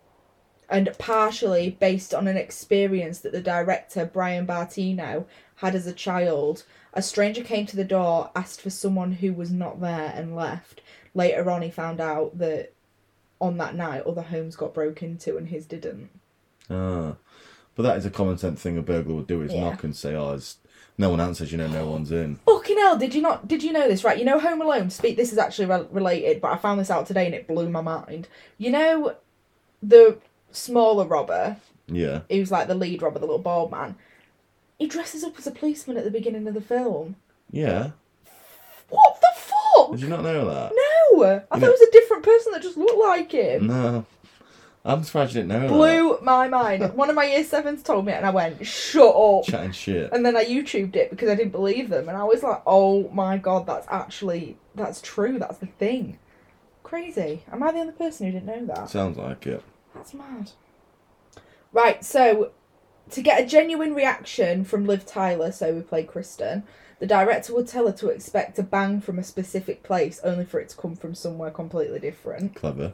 and 0.70 0.90
partially 0.98 1.76
based 1.78 2.14
on 2.14 2.26
an 2.26 2.38
experience 2.38 3.18
that 3.18 3.32
the 3.32 3.42
director 3.42 4.06
Bryan 4.06 4.46
Bertino 4.46 5.26
had 5.56 5.74
as 5.74 5.86
a 5.86 5.92
child. 5.92 6.64
A 6.94 7.02
stranger 7.02 7.42
came 7.42 7.66
to 7.66 7.76
the 7.76 7.84
door, 7.84 8.30
asked 8.34 8.62
for 8.62 8.70
someone 8.70 9.12
who 9.12 9.34
was 9.34 9.50
not 9.50 9.80
there, 9.82 10.12
and 10.14 10.34
left. 10.34 10.80
Later 11.14 11.50
on, 11.50 11.62
he 11.62 11.70
found 11.70 12.00
out 12.00 12.38
that 12.38 12.72
on 13.40 13.58
that 13.58 13.74
night, 13.74 14.02
other 14.06 14.22
homes 14.22 14.56
got 14.56 14.72
broken 14.74 15.10
into 15.12 15.36
and 15.36 15.48
his 15.48 15.66
didn't. 15.66 16.08
Ah, 16.70 17.14
but 17.74 17.82
that 17.82 17.96
is 17.96 18.06
a 18.06 18.10
common 18.10 18.38
sense 18.38 18.62
thing 18.62 18.78
a 18.78 18.82
burglar 18.82 19.14
would 19.16 19.26
do: 19.26 19.42
is 19.42 19.52
Yeah. 19.52 19.60
knock 19.70 19.84
and 19.84 19.94
say, 19.94 20.14
"Oh, 20.14 20.38
no 20.96 21.10
one 21.10 21.20
answers." 21.20 21.52
You 21.52 21.58
know, 21.58 21.66
no 21.68 21.86
one's 21.86 22.12
in. 22.12 22.36
Fucking 22.46 22.78
hell! 22.78 22.96
Did 22.96 23.14
you 23.14 23.20
not? 23.22 23.46
Did 23.48 23.62
you 23.62 23.72
know 23.72 23.88
this? 23.88 24.04
Right? 24.04 24.18
You 24.18 24.24
know 24.24 24.38
Home 24.38 24.62
Alone. 24.62 24.88
Speak. 24.90 25.16
This 25.16 25.32
is 25.32 25.38
actually 25.38 25.66
re- 25.66 25.86
related, 25.90 26.40
but 26.40 26.52
I 26.52 26.56
found 26.56 26.80
this 26.80 26.90
out 26.90 27.06
today 27.06 27.26
and 27.26 27.34
it 27.34 27.46
blew 27.48 27.68
my 27.68 27.80
mind. 27.82 28.28
You 28.58 28.70
know, 28.70 29.16
the 29.82 30.18
smaller 30.52 31.04
robber, 31.04 31.56
Yeah. 31.88 32.20
who's 32.30 32.50
like 32.52 32.68
the 32.68 32.74
lead 32.74 33.02
robber, 33.02 33.18
the 33.18 33.26
little 33.26 33.38
bald 33.38 33.70
man. 33.70 33.96
He 34.78 34.86
dresses 34.86 35.24
up 35.24 35.38
as 35.38 35.46
a 35.46 35.50
policeman 35.50 35.96
at 35.96 36.04
the 36.04 36.10
beginning 36.10 36.46
of 36.48 36.54
the 36.54 36.60
film. 36.60 37.16
Yeah. 37.50 37.90
What 38.88 39.18
the 39.20 39.28
fuck? 39.34 39.90
Did 39.92 40.00
you 40.02 40.08
not 40.08 40.22
know 40.22 40.44
that? 40.44 40.72
No, 40.74 40.91
I 41.20 41.58
thought 41.58 41.62
it 41.62 41.70
was 41.70 41.88
a 41.88 41.90
different 41.92 42.22
person 42.22 42.52
that 42.52 42.62
just 42.62 42.76
looked 42.76 42.98
like 42.98 43.32
him. 43.32 43.66
No. 43.66 44.06
I'm 44.84 45.04
surprised 45.04 45.34
you 45.34 45.42
didn't 45.42 45.50
know 45.50 45.60
that. 45.60 45.68
Blew 45.68 46.18
my 46.22 46.48
mind. 46.48 46.94
One 46.94 47.08
of 47.08 47.14
my 47.14 47.24
year 47.24 47.44
sevens 47.44 47.84
told 47.84 48.04
me, 48.04 48.12
and 48.12 48.26
I 48.26 48.30
went, 48.30 48.66
"Shut 48.66 49.14
up." 49.14 49.44
Chatting 49.44 49.70
shit. 49.70 50.10
And 50.12 50.26
then 50.26 50.36
I 50.36 50.44
YouTubed 50.44 50.96
it 50.96 51.10
because 51.10 51.28
I 51.28 51.36
didn't 51.36 51.52
believe 51.52 51.88
them, 51.88 52.08
and 52.08 52.18
I 52.18 52.24
was 52.24 52.42
like, 52.42 52.62
"Oh 52.66 53.08
my 53.10 53.38
god, 53.38 53.66
that's 53.66 53.86
actually 53.88 54.56
that's 54.74 55.00
true. 55.00 55.38
That's 55.38 55.58
the 55.58 55.66
thing." 55.66 56.18
Crazy. 56.82 57.44
Am 57.52 57.62
I 57.62 57.70
the 57.70 57.78
only 57.78 57.92
person 57.92 58.26
who 58.26 58.32
didn't 58.32 58.46
know 58.46 58.74
that? 58.74 58.90
Sounds 58.90 59.16
like 59.16 59.46
it. 59.46 59.62
That's 59.94 60.14
mad. 60.14 60.50
Right. 61.72 62.04
So, 62.04 62.50
to 63.10 63.22
get 63.22 63.40
a 63.40 63.46
genuine 63.46 63.94
reaction 63.94 64.64
from 64.64 64.84
Liv 64.84 65.06
Tyler, 65.06 65.52
so 65.52 65.72
we 65.74 65.82
play 65.82 66.02
Kristen, 66.02 66.64
the 67.02 67.08
director 67.08 67.52
would 67.52 67.66
tell 67.66 67.88
her 67.88 67.92
to 67.92 68.10
expect 68.10 68.60
a 68.60 68.62
bang 68.62 69.00
from 69.00 69.18
a 69.18 69.24
specific 69.24 69.82
place, 69.82 70.20
only 70.22 70.44
for 70.44 70.60
it 70.60 70.68
to 70.68 70.76
come 70.76 70.94
from 70.94 71.16
somewhere 71.16 71.50
completely 71.50 71.98
different. 71.98 72.54
Clever. 72.54 72.92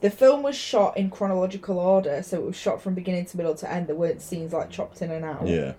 The 0.00 0.10
film 0.10 0.42
was 0.42 0.56
shot 0.56 0.96
in 0.96 1.10
chronological 1.10 1.78
order, 1.78 2.24
so 2.24 2.38
it 2.38 2.44
was 2.44 2.56
shot 2.56 2.82
from 2.82 2.96
beginning 2.96 3.26
to 3.26 3.36
middle 3.36 3.54
to 3.54 3.72
end. 3.72 3.86
There 3.86 3.94
weren't 3.94 4.20
scenes 4.20 4.52
like 4.52 4.70
chopped 4.70 5.00
in 5.00 5.12
and 5.12 5.24
out. 5.24 5.46
Yeah. 5.46 5.74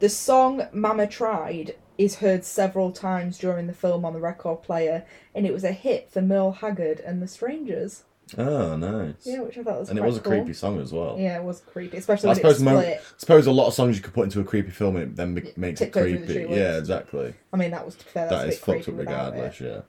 The 0.00 0.08
song 0.08 0.66
Mama 0.72 1.06
Tried 1.06 1.76
is 1.96 2.16
heard 2.16 2.44
several 2.44 2.90
times 2.90 3.38
during 3.38 3.68
the 3.68 3.72
film 3.72 4.04
on 4.04 4.12
the 4.12 4.18
record 4.18 4.64
player, 4.64 5.06
and 5.36 5.46
it 5.46 5.52
was 5.52 5.62
a 5.62 5.70
hit 5.70 6.10
for 6.10 6.20
Merle 6.22 6.54
Haggard 6.54 6.98
and 6.98 7.22
the 7.22 7.28
Strangers. 7.28 8.02
Oh, 8.36 8.76
nice. 8.76 9.14
Yeah, 9.24 9.40
which 9.40 9.56
I 9.56 9.62
thought 9.62 9.80
was 9.80 9.90
and 9.90 9.98
it 9.98 10.02
was 10.04 10.16
a 10.16 10.20
cool. 10.20 10.32
creepy 10.32 10.52
song 10.52 10.80
as 10.80 10.92
well. 10.92 11.16
Yeah, 11.18 11.36
it 11.38 11.44
was 11.44 11.60
creepy, 11.60 11.96
especially 11.96 12.28
I 12.28 12.32
when 12.32 12.38
it 12.40 12.44
was 12.44 12.58
suppose, 12.58 12.86
mo- 12.86 12.96
suppose 13.16 13.46
a 13.46 13.52
lot 13.52 13.68
of 13.68 13.74
songs 13.74 13.96
you 13.96 14.02
could 14.02 14.12
put 14.12 14.24
into 14.24 14.40
a 14.40 14.44
creepy 14.44 14.70
film 14.70 14.96
it 14.96 15.16
then 15.16 15.34
be- 15.34 15.52
makes 15.56 15.80
it 15.80 15.86
tiptoe 15.86 16.00
through 16.02 16.18
the 16.26 16.34
creepy. 16.34 16.54
Yeah, 16.54 16.76
exactly. 16.76 17.34
I 17.52 17.56
mean, 17.56 17.70
that 17.70 17.84
was 17.86 17.94
to 17.96 18.04
be 18.04 18.10
fair. 18.10 18.28
That 18.28 18.46
a 18.46 18.48
is 18.48 18.58
fucked 18.58 18.88
up 18.88 18.98
regardless, 18.98 19.60
it. 19.60 19.84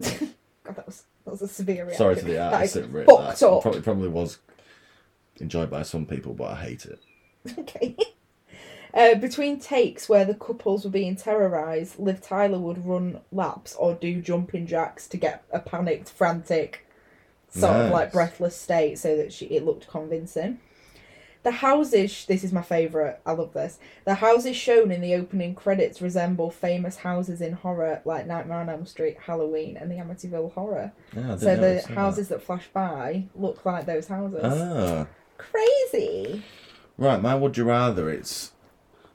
yeah. 0.00 0.10
God, 0.64 0.76
that 0.76 0.86
was 0.86 1.04
that 1.24 1.30
was 1.30 1.42
a 1.42 1.48
severe 1.48 1.84
reaction. 1.84 1.98
Sorry 1.98 2.16
to 2.16 2.24
the 2.24 2.42
artist 2.42 2.76
is 2.76 2.82
that 2.90 3.06
fucked 3.06 3.40
that. 3.40 3.46
up. 3.48 3.62
Probably, 3.62 3.80
probably 3.80 4.08
was 4.08 4.38
enjoyed 5.36 5.70
by 5.70 5.82
some 5.82 6.04
people, 6.06 6.34
but 6.34 6.50
I 6.52 6.56
hate 6.56 6.86
it. 6.86 6.98
Okay. 7.58 7.96
Uh, 8.94 9.16
between 9.16 9.58
takes 9.58 10.08
where 10.08 10.24
the 10.24 10.34
couples 10.34 10.84
were 10.84 10.90
being 10.90 11.16
terrorised, 11.16 11.98
Liv 11.98 12.20
Tyler 12.22 12.58
would 12.60 12.86
run 12.86 13.20
laps 13.32 13.74
or 13.74 13.94
do 13.94 14.22
jumping 14.22 14.68
jacks 14.68 15.08
to 15.08 15.16
get 15.16 15.44
a 15.50 15.58
panicked, 15.58 16.10
frantic, 16.10 16.83
sort 17.54 17.76
of 17.76 17.92
like 17.92 18.12
breathless 18.12 18.56
state 18.56 18.98
so 18.98 19.16
that 19.16 19.32
she 19.32 19.46
it 19.46 19.64
looked 19.64 19.88
convincing. 19.88 20.58
The 21.44 21.50
houses, 21.50 22.24
this 22.26 22.42
is 22.42 22.54
my 22.54 22.62
favourite, 22.62 23.18
I 23.26 23.32
love 23.32 23.52
this. 23.52 23.78
The 24.06 24.14
houses 24.14 24.56
shown 24.56 24.90
in 24.90 25.02
the 25.02 25.14
opening 25.14 25.54
credits 25.54 26.00
resemble 26.00 26.50
famous 26.50 26.96
houses 26.96 27.42
in 27.42 27.52
horror 27.52 28.00
like 28.06 28.26
Nightmare 28.26 28.60
on 28.60 28.70
Elm 28.70 28.86
Street, 28.86 29.18
Halloween, 29.26 29.76
and 29.76 29.90
the 29.90 29.96
Amityville 29.96 30.54
Horror. 30.54 30.92
Didn't 31.12 31.40
So 31.40 31.54
the 31.54 31.60
notice 31.60 31.86
that. 31.86 31.94
houses 31.94 32.28
that 32.28 32.42
flash 32.42 32.66
by 32.72 33.26
look 33.34 33.66
like 33.66 33.84
those 33.84 34.08
houses. 34.08 34.40
Ah. 34.42 35.06
Crazy! 35.36 36.42
Right, 36.96 37.20
my 37.20 37.34
would 37.34 37.58
you 37.58 37.64
rather 37.64 38.08
it's 38.08 38.52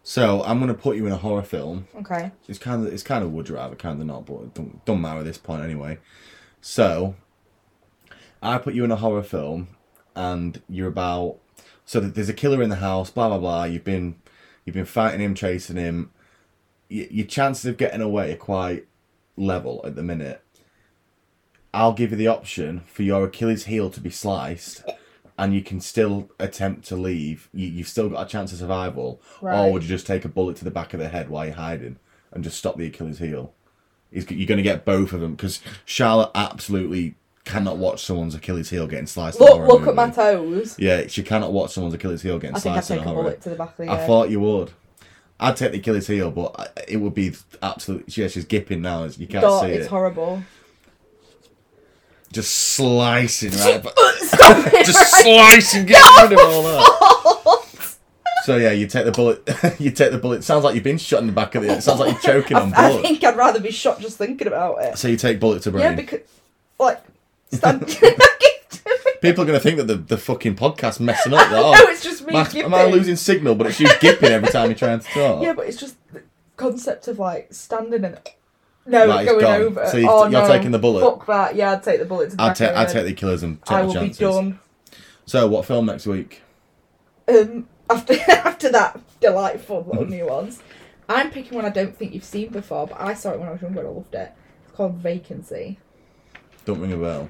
so 0.04 0.44
I'm 0.44 0.60
gonna 0.60 0.74
put 0.74 0.98
you 0.98 1.06
in 1.08 1.12
a 1.12 1.18
horror 1.18 1.44
film. 1.44 1.88
Okay. 1.96 2.32
It's 2.48 2.60
kind 2.60 2.86
of 2.86 2.94
it's 2.94 3.04
kind 3.04 3.24
of 3.24 3.32
would 3.32 3.50
you 3.50 3.56
rather, 3.56 3.76
kind 3.76 4.00
of 4.00 4.08
not, 4.08 4.26
but 4.26 4.54
don't, 4.54 4.84
don't 4.86 5.02
matter 5.02 5.20
at 5.20 5.26
this 5.26 5.38
point 5.38 5.64
anyway. 5.64 5.98
So 6.62 7.16
I 8.42 8.58
put 8.58 8.74
you 8.74 8.84
in 8.84 8.92
a 8.92 8.96
horror 8.96 9.24
film, 9.24 9.70
and 10.16 10.62
you're 10.70 10.88
about 10.88 11.38
so 11.86 12.00
that 12.00 12.16
there's 12.16 12.30
a 12.30 12.34
killer 12.34 12.62
in 12.62 12.70
the 12.70 12.78
house. 12.78 13.10
Blah 13.10 13.30
blah 13.30 13.38
blah. 13.38 13.64
You've 13.66 13.84
been 13.84 14.16
you've 14.66 14.76
been 14.76 14.86
fighting 14.86 15.22
him, 15.22 15.36
chasing 15.36 15.78
him. 15.78 16.12
Y- 16.90 17.08
your 17.10 17.28
chances 17.28 17.66
of 17.66 17.78
getting 17.78 18.02
away 18.02 18.32
are 18.32 18.38
quite 18.38 18.88
level 19.36 19.82
at 19.84 19.96
the 19.96 20.04
minute. 20.04 20.44
I'll 21.74 21.94
give 21.94 22.12
you 22.12 22.18
the 22.18 22.28
option 22.28 22.82
for 22.88 23.04
your 23.04 23.26
Achilles 23.26 23.66
heel 23.66 23.90
to 23.92 24.02
be 24.02 24.10
sliced, 24.10 24.84
and 25.38 25.54
you 25.54 25.62
can 25.62 25.80
still 25.82 26.30
attempt 26.40 26.86
to 26.88 26.96
leave. 26.96 27.48
You, 27.54 27.68
you've 27.68 27.88
still 27.88 28.10
got 28.10 28.26
a 28.26 28.30
chance 28.30 28.52
of 28.52 28.60
survival, 28.60 29.22
or 29.68 29.72
would 29.74 29.84
you 29.84 29.90
just 29.90 30.08
take 30.08 30.26
a 30.26 30.30
bullet 30.30 30.56
to 30.58 30.64
the 30.64 30.72
back 30.72 30.94
of 30.94 31.00
the 31.00 31.10
head 31.10 31.30
while 31.30 31.46
you're 31.46 31.54
hiding 31.56 31.98
and 32.32 32.44
just 32.44 32.58
stop 32.58 32.78
the 32.78 32.88
Achilles 32.88 33.20
heel? 33.20 33.54
He's, 34.12 34.30
you're 34.32 34.48
going 34.48 34.58
to 34.58 34.64
get 34.64 34.86
both 34.86 35.14
of 35.14 35.22
them 35.22 35.36
because 35.36 35.60
Charlotte 35.86 36.32
absolutely 36.34 37.14
cannot 37.50 37.78
watch 37.78 38.04
someone's 38.04 38.36
Achilles 38.36 38.70
heel 38.70 38.86
getting 38.88 39.08
sliced. 39.08 39.40
Look, 39.40 39.68
look 39.68 39.88
at 39.88 39.96
my 39.96 40.10
toes. 40.10 40.76
Yeah, 40.78 41.08
she 41.08 41.24
cannot 41.24 41.52
watch 41.52 41.74
someone's 41.74 41.96
Achilles 41.96 42.22
heel 42.22 42.38
getting 42.38 42.56
I 42.56 42.60
think 42.60 42.78
I'd 42.78 42.84
sliced 42.84 43.02
take 43.04 43.12
a 43.12 43.14
bullet 43.14 43.42
to 43.42 43.50
the 43.50 43.56
back 43.56 43.72
of 43.72 43.78
the 43.78 43.92
I 43.92 43.96
head. 43.96 44.08
thought 44.08 44.30
you 44.30 44.40
would. 44.40 44.72
I'd 45.40 45.58
take 45.58 45.72
the 45.72 45.80
Achilles 45.80 46.06
heel, 46.08 46.32
but 46.32 46.86
it 46.88 46.98
would 46.98 47.14
be 47.16 47.34
absolutely. 47.62 48.14
Yeah, 48.22 48.28
she's 48.28 48.46
gipping 48.46 48.82
now. 48.82 49.06
You 49.06 49.28
can't 49.28 49.42
God, 49.42 49.62
see 49.62 49.72
it's 49.72 49.86
it. 49.88 49.90
horrible. 49.90 50.44
Just 52.32 52.54
slicing 52.56 53.52
right, 53.52 53.82
but 53.82 53.98
Stop 54.20 54.68
it! 54.68 54.86
just 54.86 55.12
slicing, 55.16 55.88
get 55.88 56.04
rid 56.22 56.34
of 56.34 56.40
all 56.46 56.64
that. 56.64 57.96
So 58.44 58.58
yeah, 58.58 58.72
you 58.72 58.86
take 58.88 59.06
the 59.06 59.12
bullet. 59.12 59.48
you 59.80 59.90
take 59.92 60.12
the 60.12 60.18
bullet. 60.20 60.44
Sounds 60.44 60.64
like 60.64 60.76
you've 60.76 60.84
been 60.84 60.98
shot 61.00 61.22
in 61.22 61.28
the 61.28 61.34
back 61.34 61.56
of 61.56 61.64
the. 61.64 61.70
It 61.74 61.82
sounds 61.82 62.00
like 62.00 62.12
you're 62.12 62.42
choking 62.42 62.58
on 62.58 62.70
blood. 62.70 63.00
I 63.00 63.02
think 63.02 63.24
I'd 63.24 63.36
rather 63.36 63.60
be 63.60 63.72
shot 63.72 64.00
just 64.00 64.18
thinking 64.18 64.48
about 64.48 64.84
it. 64.84 64.98
So 64.98 65.08
you 65.08 65.18
take 65.18 65.40
bullet 65.40 65.64
to 65.64 65.72
brain. 65.72 65.84
Yeah, 65.84 65.96
because 65.96 66.20
like 66.80 67.02
stand 67.52 67.82
back 67.82 67.90
into 67.92 68.90
me. 68.90 69.12
People 69.22 69.44
are 69.44 69.48
going 69.48 69.60
to 69.60 69.64
think 69.64 69.78
that 69.78 69.86
the, 69.86 69.96
the 69.96 70.18
fucking 70.18 70.56
podcast's 70.56 71.00
messing 71.00 71.34
up. 71.34 71.50
That, 71.50 71.60
oh, 71.60 71.72
no, 71.86 71.92
it's 71.92 72.04
just 72.04 72.26
me 72.26 72.36
am, 72.36 72.46
I, 72.46 72.60
am 72.60 72.74
I 72.74 72.86
losing 72.86 73.16
signal? 73.16 73.56
But 73.56 73.68
it's 73.68 73.80
you 73.80 73.90
gipping 74.00 74.32
every 74.32 74.50
time 74.50 74.70
you're 74.70 74.78
trying 74.78 75.00
to 75.00 75.08
talk. 75.08 75.44
Yeah, 75.44 75.54
but 75.54 75.68
it's 75.68 75.78
just 75.78 75.96
the 76.14 76.24
concept 76.58 77.08
of 77.08 77.20
like 77.20 77.54
standing 77.54 78.04
and 78.06 78.20
no 78.86 79.18
it's 79.18 79.30
going 79.32 79.42
gone. 79.42 79.62
over. 79.62 79.88
So 79.88 79.98
you- 79.98 80.10
oh, 80.10 80.24
you're 80.24 80.42
no. 80.42 80.48
taking 80.48 80.72
the 80.72 80.80
bullet? 80.80 81.02
Fuck 81.02 81.26
that. 81.28 81.56
Yeah, 81.56 81.74
I'd 81.74 81.84
take 81.84 82.00
the 82.00 82.06
bullet. 82.06 82.32
To 82.32 82.36
I'd, 82.42 82.56
ta- 82.56 82.68
the 82.68 82.78
I'd 82.80 82.90
take 82.90 83.06
the 83.06 83.14
killers 83.14 83.44
and 83.44 83.64
take 83.66 83.78
I 83.78 83.82
will 83.84 83.94
chances. 83.94 84.18
be 84.18 84.26
done. 84.26 84.60
So, 85.26 85.48
what 85.48 85.66
film 85.66 85.86
next 85.86 86.08
week? 86.08 86.42
Um, 87.28 87.68
after 87.90 88.14
after 88.30 88.72
that 88.72 89.00
delightful 89.20 89.86
little 89.88 90.06
nuance, 90.06 90.60
I'm 91.08 91.30
picking 91.30 91.56
one 91.56 91.66
I 91.66 91.70
don't 91.70 91.96
think 91.96 92.14
you've 92.14 92.24
seen 92.24 92.50
before, 92.50 92.88
but 92.88 93.00
I 93.00 93.14
saw 93.14 93.32
it 93.32 93.40
when 93.40 93.50
I 93.50 93.52
was 93.52 93.62
younger 93.62 93.80
and 93.82 93.90
I 93.90 93.92
loved 93.92 94.16
it. 94.16 94.32
It's 94.66 94.76
called 94.76 94.96
Vacancy. 94.96 95.78
Don't 96.66 96.80
ring 96.82 96.94
a 96.94 96.98
bell. 96.98 97.30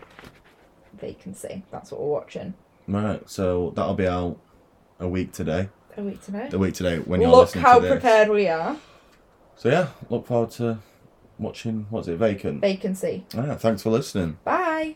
Vacancy. 1.00 1.64
That's 1.72 1.92
what 1.92 2.02
we're 2.02 2.08
watching. 2.08 2.54
Right, 2.88 3.28
so 3.30 3.72
that'll 3.76 3.94
be 3.94 4.08
out 4.08 4.38
a 5.00 5.08
week 5.08 5.32
today. 5.32 5.70
A 5.98 6.02
week 6.04 6.22
today. 6.24 6.48
The 6.50 6.58
week 6.60 6.74
today 6.74 7.00
when 7.00 7.22
you're 7.22 7.30
Look 7.30 7.42
listening 7.48 7.64
how 7.64 7.76
to 7.76 7.82
this. 7.82 7.92
prepared 7.92 8.30
we 8.30 8.48
are. 8.48 8.78
So 9.56 9.70
yeah, 9.70 9.90
look 10.10 10.26
forward 10.28 10.52
to 10.52 10.80
watching. 11.38 11.86
What's 11.90 12.08
it? 12.08 12.18
Vacant. 12.18 12.62
Vacancy. 12.62 13.26
Ah, 13.38 13.56
thanks 13.56 13.84
for 13.84 13.90
listening. 13.92 14.38
Bye. 14.44 14.96